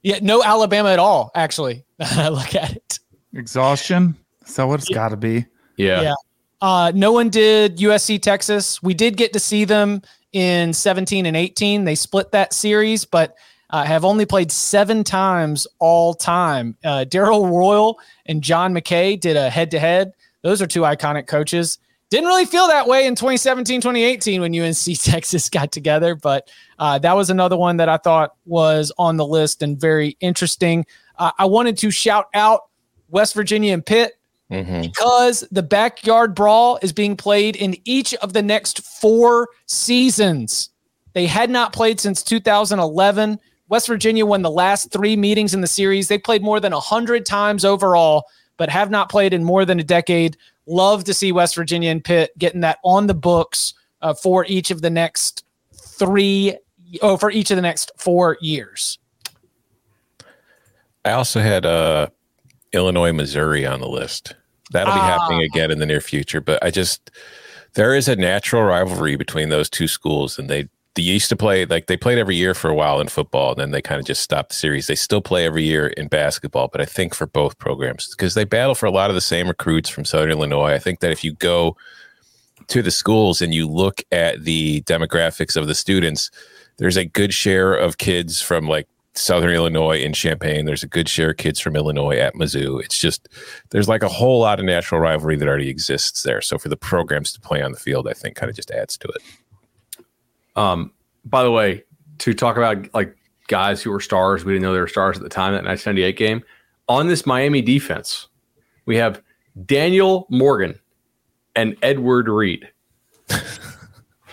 Yeah, 0.03 0.19
no 0.21 0.43
Alabama 0.43 0.89
at 0.89 0.99
all. 0.99 1.31
Actually, 1.33 1.83
look 1.99 2.53
at 2.53 2.75
it. 2.75 2.99
Exhaustion. 3.33 4.15
Is 4.47 4.55
that 4.55 4.67
what 4.67 4.79
it's 4.79 4.89
got 4.89 5.09
to 5.09 5.17
be? 5.17 5.45
Yeah. 5.75 6.01
Yeah. 6.01 6.13
Uh, 6.61 6.91
no 6.95 7.11
one 7.11 7.29
did 7.29 7.77
USC 7.77 8.21
Texas. 8.21 8.81
We 8.81 8.93
did 8.93 9.17
get 9.17 9.33
to 9.33 9.39
see 9.39 9.65
them 9.65 10.01
in 10.33 10.73
17 10.73 11.25
and 11.25 11.37
18. 11.37 11.85
They 11.85 11.95
split 11.95 12.31
that 12.31 12.53
series, 12.53 13.05
but 13.05 13.35
uh, 13.69 13.83
have 13.83 14.05
only 14.05 14.25
played 14.25 14.51
seven 14.51 15.03
times 15.03 15.67
all 15.79 16.13
time. 16.13 16.75
Uh, 16.83 17.03
Darrell 17.03 17.47
Royal 17.47 17.99
and 18.25 18.41
John 18.41 18.73
McKay 18.73 19.19
did 19.19 19.35
a 19.35 19.49
head 19.49 19.71
to 19.71 19.79
head. 19.79 20.13
Those 20.41 20.61
are 20.61 20.67
two 20.67 20.81
iconic 20.81 21.27
coaches. 21.27 21.79
Didn't 22.09 22.27
really 22.27 22.45
feel 22.45 22.67
that 22.67 22.87
way 22.87 23.05
in 23.05 23.15
2017, 23.15 23.81
2018 23.81 24.39
when 24.39 24.57
UNC 24.57 24.77
Texas 25.01 25.49
got 25.49 25.73
together, 25.73 26.15
but 26.15 26.49
uh, 26.79 26.97
that 26.99 27.15
was 27.15 27.29
another 27.29 27.57
one 27.57 27.77
that 27.77 27.89
I 27.89 27.97
thought 27.97 28.35
was 28.45 28.91
on 28.97 29.17
the 29.17 29.25
list 29.25 29.61
and 29.61 29.79
very 29.79 30.15
interesting. 30.21 30.85
Uh, 31.17 31.31
I 31.37 31.45
wanted 31.45 31.77
to 31.79 31.91
shout 31.91 32.27
out 32.33 32.61
West 33.09 33.33
Virginia 33.33 33.73
and 33.73 33.85
Pitt 33.85 34.16
Mhm. 34.51 34.81
because 34.81 35.43
the 35.51 35.63
backyard 35.63 36.33
brawl 36.33 36.79
is 36.81 36.93
being 36.93 37.17
played 37.17 37.55
in 37.55 37.75
each 37.83 38.13
of 38.15 38.33
the 38.33 38.41
next 38.41 38.81
four 38.81 39.49
seasons. 39.65 40.69
They 41.13 41.25
had 41.25 41.49
not 41.49 41.73
played 41.73 41.99
since 41.99 42.23
2011. 42.23 43.39
West 43.69 43.87
Virginia 43.87 44.25
won 44.25 44.43
the 44.43 44.51
last 44.51 44.91
three 44.91 45.17
meetings 45.17 45.53
in 45.53 45.61
the 45.61 45.67
series. 45.67 46.07
They 46.07 46.17
played 46.17 46.41
more 46.41 46.59
than 46.59 46.73
100 46.73 47.25
times 47.25 47.65
overall, 47.65 48.25
but 48.55 48.69
have 48.69 48.89
not 48.89 49.09
played 49.09 49.33
in 49.33 49.43
more 49.43 49.65
than 49.65 49.79
a 49.79 49.83
decade. 49.83 50.37
Love 50.65 51.03
to 51.05 51.13
see 51.13 51.31
West 51.31 51.55
Virginia 51.55 51.91
and 51.91 52.03
Pitt 52.03 52.31
getting 52.37 52.61
that 52.61 52.79
on 52.83 53.07
the 53.07 53.13
books 53.13 53.73
uh, 54.01 54.13
for 54.13 54.45
each 54.47 54.71
of 54.71 54.81
the 54.81 54.89
next 54.89 55.43
three, 55.73 56.55
oh, 57.01 57.17
for 57.17 57.31
each 57.31 57.51
of 57.51 57.55
the 57.55 57.61
next 57.61 57.91
four 57.97 58.37
years. 58.39 58.99
I 61.03 61.11
also 61.11 61.39
had 61.39 61.65
uh, 61.65 62.07
Illinois, 62.73 63.11
Missouri 63.11 63.65
on 63.65 63.79
the 63.79 63.87
list. 63.87 64.35
That'll 64.71 64.93
be 64.93 64.99
happening 64.99 65.41
ah. 65.41 65.55
again 65.55 65.71
in 65.71 65.79
the 65.79 65.85
near 65.85 66.01
future. 66.01 66.41
But 66.41 66.63
I 66.63 66.71
just 66.71 67.11
there 67.73 67.95
is 67.95 68.07
a 68.07 68.15
natural 68.15 68.63
rivalry 68.63 69.15
between 69.15 69.49
those 69.49 69.69
two 69.69 69.87
schools, 69.87 70.37
and 70.37 70.49
they 70.49 70.67
they 70.95 71.03
used 71.03 71.29
to 71.29 71.35
play 71.35 71.65
like 71.65 71.87
they 71.87 71.95
played 71.95 72.17
every 72.17 72.35
year 72.35 72.53
for 72.53 72.69
a 72.69 72.75
while 72.75 72.99
in 72.99 73.07
football, 73.07 73.51
and 73.51 73.59
then 73.59 73.71
they 73.71 73.81
kind 73.81 73.99
of 73.99 74.05
just 74.05 74.21
stopped 74.21 74.49
the 74.49 74.55
series. 74.55 74.87
They 74.87 74.95
still 74.95 75.21
play 75.21 75.45
every 75.45 75.63
year 75.63 75.87
in 75.87 76.07
basketball, 76.07 76.67
but 76.69 76.81
I 76.81 76.85
think 76.85 77.13
for 77.13 77.27
both 77.27 77.57
programs 77.59 78.09
because 78.09 78.33
they 78.33 78.45
battle 78.45 78.75
for 78.75 78.87
a 78.87 78.91
lot 78.91 79.09
of 79.09 79.15
the 79.15 79.21
same 79.21 79.47
recruits 79.47 79.89
from 79.89 80.05
Southern 80.05 80.31
Illinois. 80.31 80.73
I 80.73 80.79
think 80.79 80.99
that 80.99 81.11
if 81.11 81.23
you 81.23 81.33
go 81.33 81.77
to 82.67 82.81
the 82.81 82.91
schools 82.91 83.41
and 83.41 83.53
you 83.53 83.67
look 83.67 84.01
at 84.11 84.43
the 84.43 84.81
demographics 84.81 85.55
of 85.55 85.67
the 85.67 85.75
students, 85.75 86.31
there's 86.77 86.97
a 86.97 87.05
good 87.05 87.33
share 87.33 87.73
of 87.73 87.97
kids 87.97 88.41
from 88.41 88.67
like 88.67 88.87
Southern 89.17 89.51
Illinois 89.51 90.01
in 90.01 90.13
Champaign. 90.13 90.65
There's 90.65 90.83
a 90.83 90.87
good 90.87 91.09
share 91.09 91.31
of 91.31 91.37
kids 91.37 91.59
from 91.59 91.75
Illinois 91.75 92.17
at 92.17 92.35
Mizzou. 92.35 92.83
It's 92.83 92.97
just 92.97 93.27
there's 93.71 93.87
like 93.87 94.03
a 94.03 94.07
whole 94.07 94.39
lot 94.39 94.59
of 94.59 94.65
natural 94.65 95.01
rivalry 95.01 95.35
that 95.37 95.47
already 95.47 95.69
exists 95.69 96.23
there. 96.23 96.41
So 96.41 96.57
for 96.57 96.69
the 96.69 96.77
programs 96.77 97.31
to 97.33 97.41
play 97.41 97.61
on 97.61 97.71
the 97.71 97.79
field, 97.79 98.07
I 98.07 98.13
think 98.13 98.35
kind 98.35 98.49
of 98.49 98.55
just 98.55 98.71
adds 98.71 98.97
to 98.97 99.07
it. 99.07 99.21
Um, 100.55 100.91
by 101.25 101.43
the 101.43 101.51
way, 101.51 101.83
to 102.19 102.33
talk 102.33 102.57
about 102.57 102.93
like 102.93 103.15
guys 103.47 103.81
who 103.81 103.91
were 103.91 103.99
stars, 103.99 104.45
we 104.45 104.53
didn't 104.53 104.63
know 104.63 104.73
they 104.73 104.79
were 104.79 104.87
stars 104.87 105.17
at 105.17 105.23
the 105.23 105.29
time 105.29 105.53
that 105.53 105.63
1998 105.63 106.17
game. 106.17 106.43
On 106.89 107.07
this 107.07 107.25
Miami 107.25 107.61
defense, 107.61 108.27
we 108.85 108.95
have 108.97 109.21
Daniel 109.65 110.25
Morgan 110.29 110.79
and 111.55 111.75
Edward 111.81 112.29
Reed. 112.29 112.69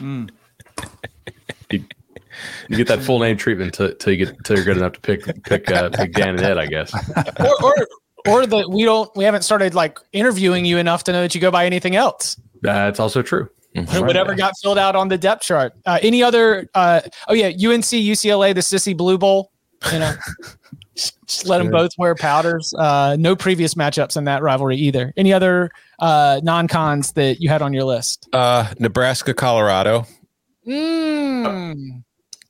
you, 0.00 0.28
you 2.68 2.76
get 2.76 2.88
that 2.88 3.02
full 3.02 3.18
name 3.18 3.36
treatment 3.36 3.74
till, 3.74 3.94
till 3.94 4.12
you 4.12 4.26
get 4.26 4.44
till 4.44 4.56
you're 4.56 4.64
good 4.64 4.76
enough 4.76 4.92
to 4.92 5.00
pick 5.00 5.42
pick 5.44 5.70
uh, 5.70 5.90
pick 5.90 6.12
Dan 6.12 6.30
and 6.30 6.40
Ed, 6.40 6.58
I 6.58 6.66
guess. 6.66 6.92
or, 7.40 7.64
or 7.64 7.74
or 8.26 8.46
that 8.46 8.70
we 8.70 8.84
don't 8.84 9.14
we 9.16 9.24
haven't 9.24 9.42
started 9.42 9.74
like 9.74 9.98
interviewing 10.12 10.64
you 10.64 10.78
enough 10.78 11.04
to 11.04 11.12
know 11.12 11.22
that 11.22 11.34
you 11.34 11.40
go 11.40 11.50
by 11.50 11.66
anything 11.66 11.96
else. 11.96 12.40
That's 12.62 12.98
also 12.98 13.22
true. 13.22 13.48
Whatever 13.74 14.34
got 14.34 14.54
filled 14.62 14.78
out 14.78 14.94
on 14.94 15.08
the 15.08 15.18
depth 15.18 15.42
chart. 15.42 15.72
Uh, 15.84 15.98
any 16.00 16.22
other? 16.22 16.68
Uh, 16.74 17.00
oh 17.28 17.34
yeah, 17.34 17.48
UNC 17.48 17.84
UCLA, 17.84 18.54
the 18.54 18.60
Sissy 18.60 18.96
Blue 18.96 19.18
Bowl. 19.18 19.50
You 19.92 19.98
know, 19.98 20.14
just, 20.94 21.26
just 21.26 21.46
let 21.46 21.58
them 21.58 21.70
both 21.70 21.90
wear 21.98 22.14
powders. 22.14 22.72
Uh, 22.78 23.16
no 23.18 23.34
previous 23.34 23.74
matchups 23.74 24.16
in 24.16 24.24
that 24.24 24.42
rivalry 24.42 24.76
either. 24.76 25.12
Any 25.16 25.32
other 25.32 25.70
uh, 25.98 26.40
non-cons 26.44 27.12
that 27.12 27.40
you 27.40 27.48
had 27.48 27.62
on 27.62 27.72
your 27.72 27.84
list? 27.84 28.28
Uh, 28.32 28.72
Nebraska, 28.78 29.34
Colorado. 29.34 30.06
Mm, 30.66 32.04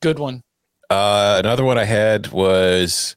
good 0.05 0.19
one. 0.19 0.43
Uh, 0.91 1.41
another 1.43 1.65
one 1.65 1.79
I 1.79 1.85
had 1.85 2.29
was 2.29 3.17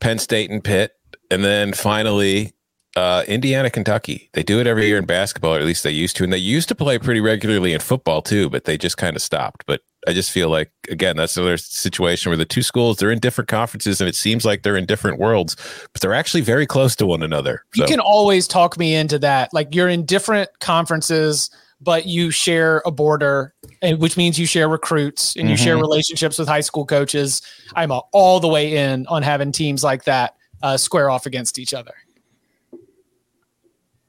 Penn 0.00 0.18
State 0.18 0.50
and 0.50 0.64
Pitt, 0.64 0.92
and 1.30 1.44
then 1.44 1.72
finally 1.72 2.54
uh, 2.96 3.24
Indiana, 3.26 3.70
Kentucky. 3.70 4.30
They 4.32 4.42
do 4.42 4.60
it 4.60 4.66
every 4.66 4.86
year 4.86 4.98
in 4.98 5.04
basketball, 5.04 5.54
or 5.54 5.58
at 5.58 5.64
least 5.64 5.82
they 5.82 5.90
used 5.90 6.16
to, 6.16 6.24
and 6.24 6.32
they 6.32 6.38
used 6.38 6.68
to 6.68 6.74
play 6.74 6.98
pretty 6.98 7.20
regularly 7.20 7.72
in 7.72 7.80
football 7.80 8.22
too, 8.22 8.48
but 8.48 8.64
they 8.64 8.78
just 8.78 8.96
kind 8.96 9.16
of 9.16 9.22
stopped. 9.22 9.64
But 9.66 9.82
I 10.06 10.12
just 10.12 10.30
feel 10.30 10.48
like 10.48 10.70
again 10.90 11.16
that's 11.16 11.36
another 11.36 11.56
situation 11.56 12.30
where 12.30 12.36
the 12.36 12.44
two 12.44 12.62
schools 12.62 12.98
they're 12.98 13.10
in 13.10 13.18
different 13.18 13.48
conferences, 13.48 14.00
and 14.00 14.08
it 14.08 14.14
seems 14.14 14.44
like 14.44 14.62
they're 14.62 14.76
in 14.76 14.86
different 14.86 15.18
worlds, 15.18 15.56
but 15.92 16.00
they're 16.00 16.14
actually 16.14 16.42
very 16.42 16.66
close 16.66 16.94
to 16.96 17.06
one 17.06 17.22
another. 17.22 17.64
You 17.74 17.84
can 17.84 18.00
always 18.00 18.46
talk 18.46 18.78
me 18.78 18.94
into 18.94 19.18
that. 19.20 19.52
Like 19.52 19.74
you're 19.74 19.88
in 19.88 20.04
different 20.06 20.50
conferences, 20.60 21.50
but 21.84 22.06
you 22.06 22.30
share 22.30 22.82
a 22.86 22.90
border, 22.90 23.54
and 23.82 24.00
which 24.00 24.16
means 24.16 24.38
you 24.38 24.46
share 24.46 24.68
recruits 24.68 25.36
and 25.36 25.48
you 25.50 25.56
share 25.56 25.76
relationships 25.76 26.38
with 26.38 26.48
high 26.48 26.60
school 26.62 26.86
coaches. 26.86 27.42
I'm 27.76 27.90
a- 27.90 28.02
all 28.12 28.40
the 28.40 28.48
way 28.48 28.76
in 28.76 29.06
on 29.08 29.22
having 29.22 29.52
teams 29.52 29.84
like 29.84 30.04
that 30.04 30.34
uh, 30.62 30.76
square 30.76 31.10
off 31.10 31.26
against 31.26 31.58
each 31.58 31.74
other. 31.74 31.92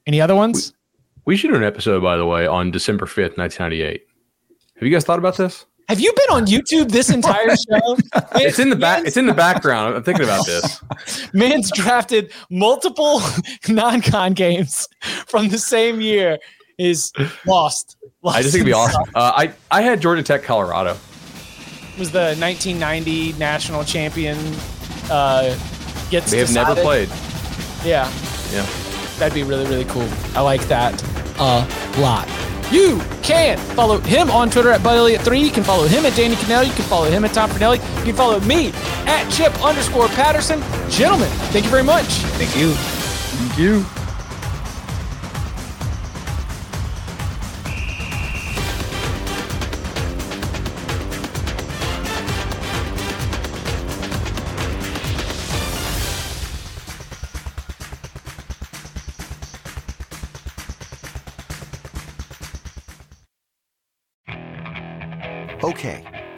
Any 0.08 0.22
other 0.22 0.36
ones? 0.36 0.74
We 1.26 1.36
should 1.36 1.50
do 1.50 1.56
an 1.56 1.64
episode, 1.64 2.02
by 2.02 2.16
the 2.18 2.26
way, 2.26 2.46
on 2.48 2.72
December 2.72 3.06
5th, 3.06 3.38
1998. 3.38 4.06
Have 4.76 4.84
you 4.84 4.90
guys 4.94 5.04
thought 5.04 5.20
about 5.20 5.38
this? 5.38 5.66
Have 5.90 6.00
you 6.00 6.12
been 6.14 6.36
on 6.38 6.46
YouTube 6.48 6.92
this 6.92 7.10
entire 7.10 7.50
show? 7.70 7.98
It's 8.36 8.60
in 8.60 8.70
the 8.70 8.76
back. 8.76 9.06
It's 9.06 9.18
in 9.18 9.26
the 9.26 9.34
background. 9.34 9.96
I'm 9.96 10.04
thinking 10.04 10.24
about 10.26 10.46
this. 10.46 10.82
Man's 11.34 11.72
drafted 11.72 12.32
multiple 12.50 13.22
non-con 13.68 14.34
games 14.34 14.88
from 15.28 15.50
the 15.50 15.58
same 15.60 16.02
year. 16.02 16.38
Is 16.78 17.12
lost. 17.46 17.98
I 18.26 18.42
just 18.42 18.52
think 18.54 18.62
it'd 18.62 18.66
be 18.66 18.74
awesome. 18.74 19.04
Uh, 19.16 19.32
I 19.36 19.54
I 19.72 19.82
had 19.82 20.02
Georgia 20.02 20.24
Tech, 20.24 20.44
Colorado. 20.44 20.98
was 21.98 22.12
the 22.12 22.36
1990 22.40 23.34
national 23.34 23.84
champion 23.86 24.38
uh, 25.10 25.56
gets 26.10 26.32
They 26.32 26.40
have 26.40 26.54
never 26.54 26.76
played. 26.76 27.08
Yeah, 27.86 28.12
Yeah. 28.52 28.66
that'd 29.20 29.34
be 29.34 29.44
really 29.44 29.66
really 29.66 29.86
cool. 29.86 30.08
I 30.36 30.42
like 30.42 30.62
that 30.68 31.02
a 31.40 31.66
lot. 32.02 32.28
You 32.72 33.00
can 33.22 33.58
follow 33.76 34.00
him 34.00 34.32
on 34.32 34.50
Twitter 34.50 34.72
at 34.72 34.82
Bud 34.84 34.98
Elliott 34.98 35.22
3 35.22 35.40
You 35.40 35.52
can 35.52 35.64
follow 35.64 35.86
him 35.88 36.04
at 36.06 36.16
Danny 36.16 36.36
Kanell. 36.36 36.66
You 36.66 36.74
can 36.74 36.84
follow 36.86 37.06
him 37.10 37.24
at 37.24 37.32
Tom 37.32 37.50
Fornelli. 37.52 37.78
You 38.00 38.06
can 38.06 38.16
follow 38.16 38.40
me 38.42 38.72
at 39.06 39.30
Chip 39.30 39.54
underscore 39.64 40.08
Patterson. 40.10 40.62
Gentlemen, 40.90 41.30
thank 41.54 41.64
you 41.64 41.72
very 41.72 41.84
much. 41.84 42.06
Thank 42.40 42.58
you. 42.58 42.74
Thank 42.74 43.58
you. 43.60 44.05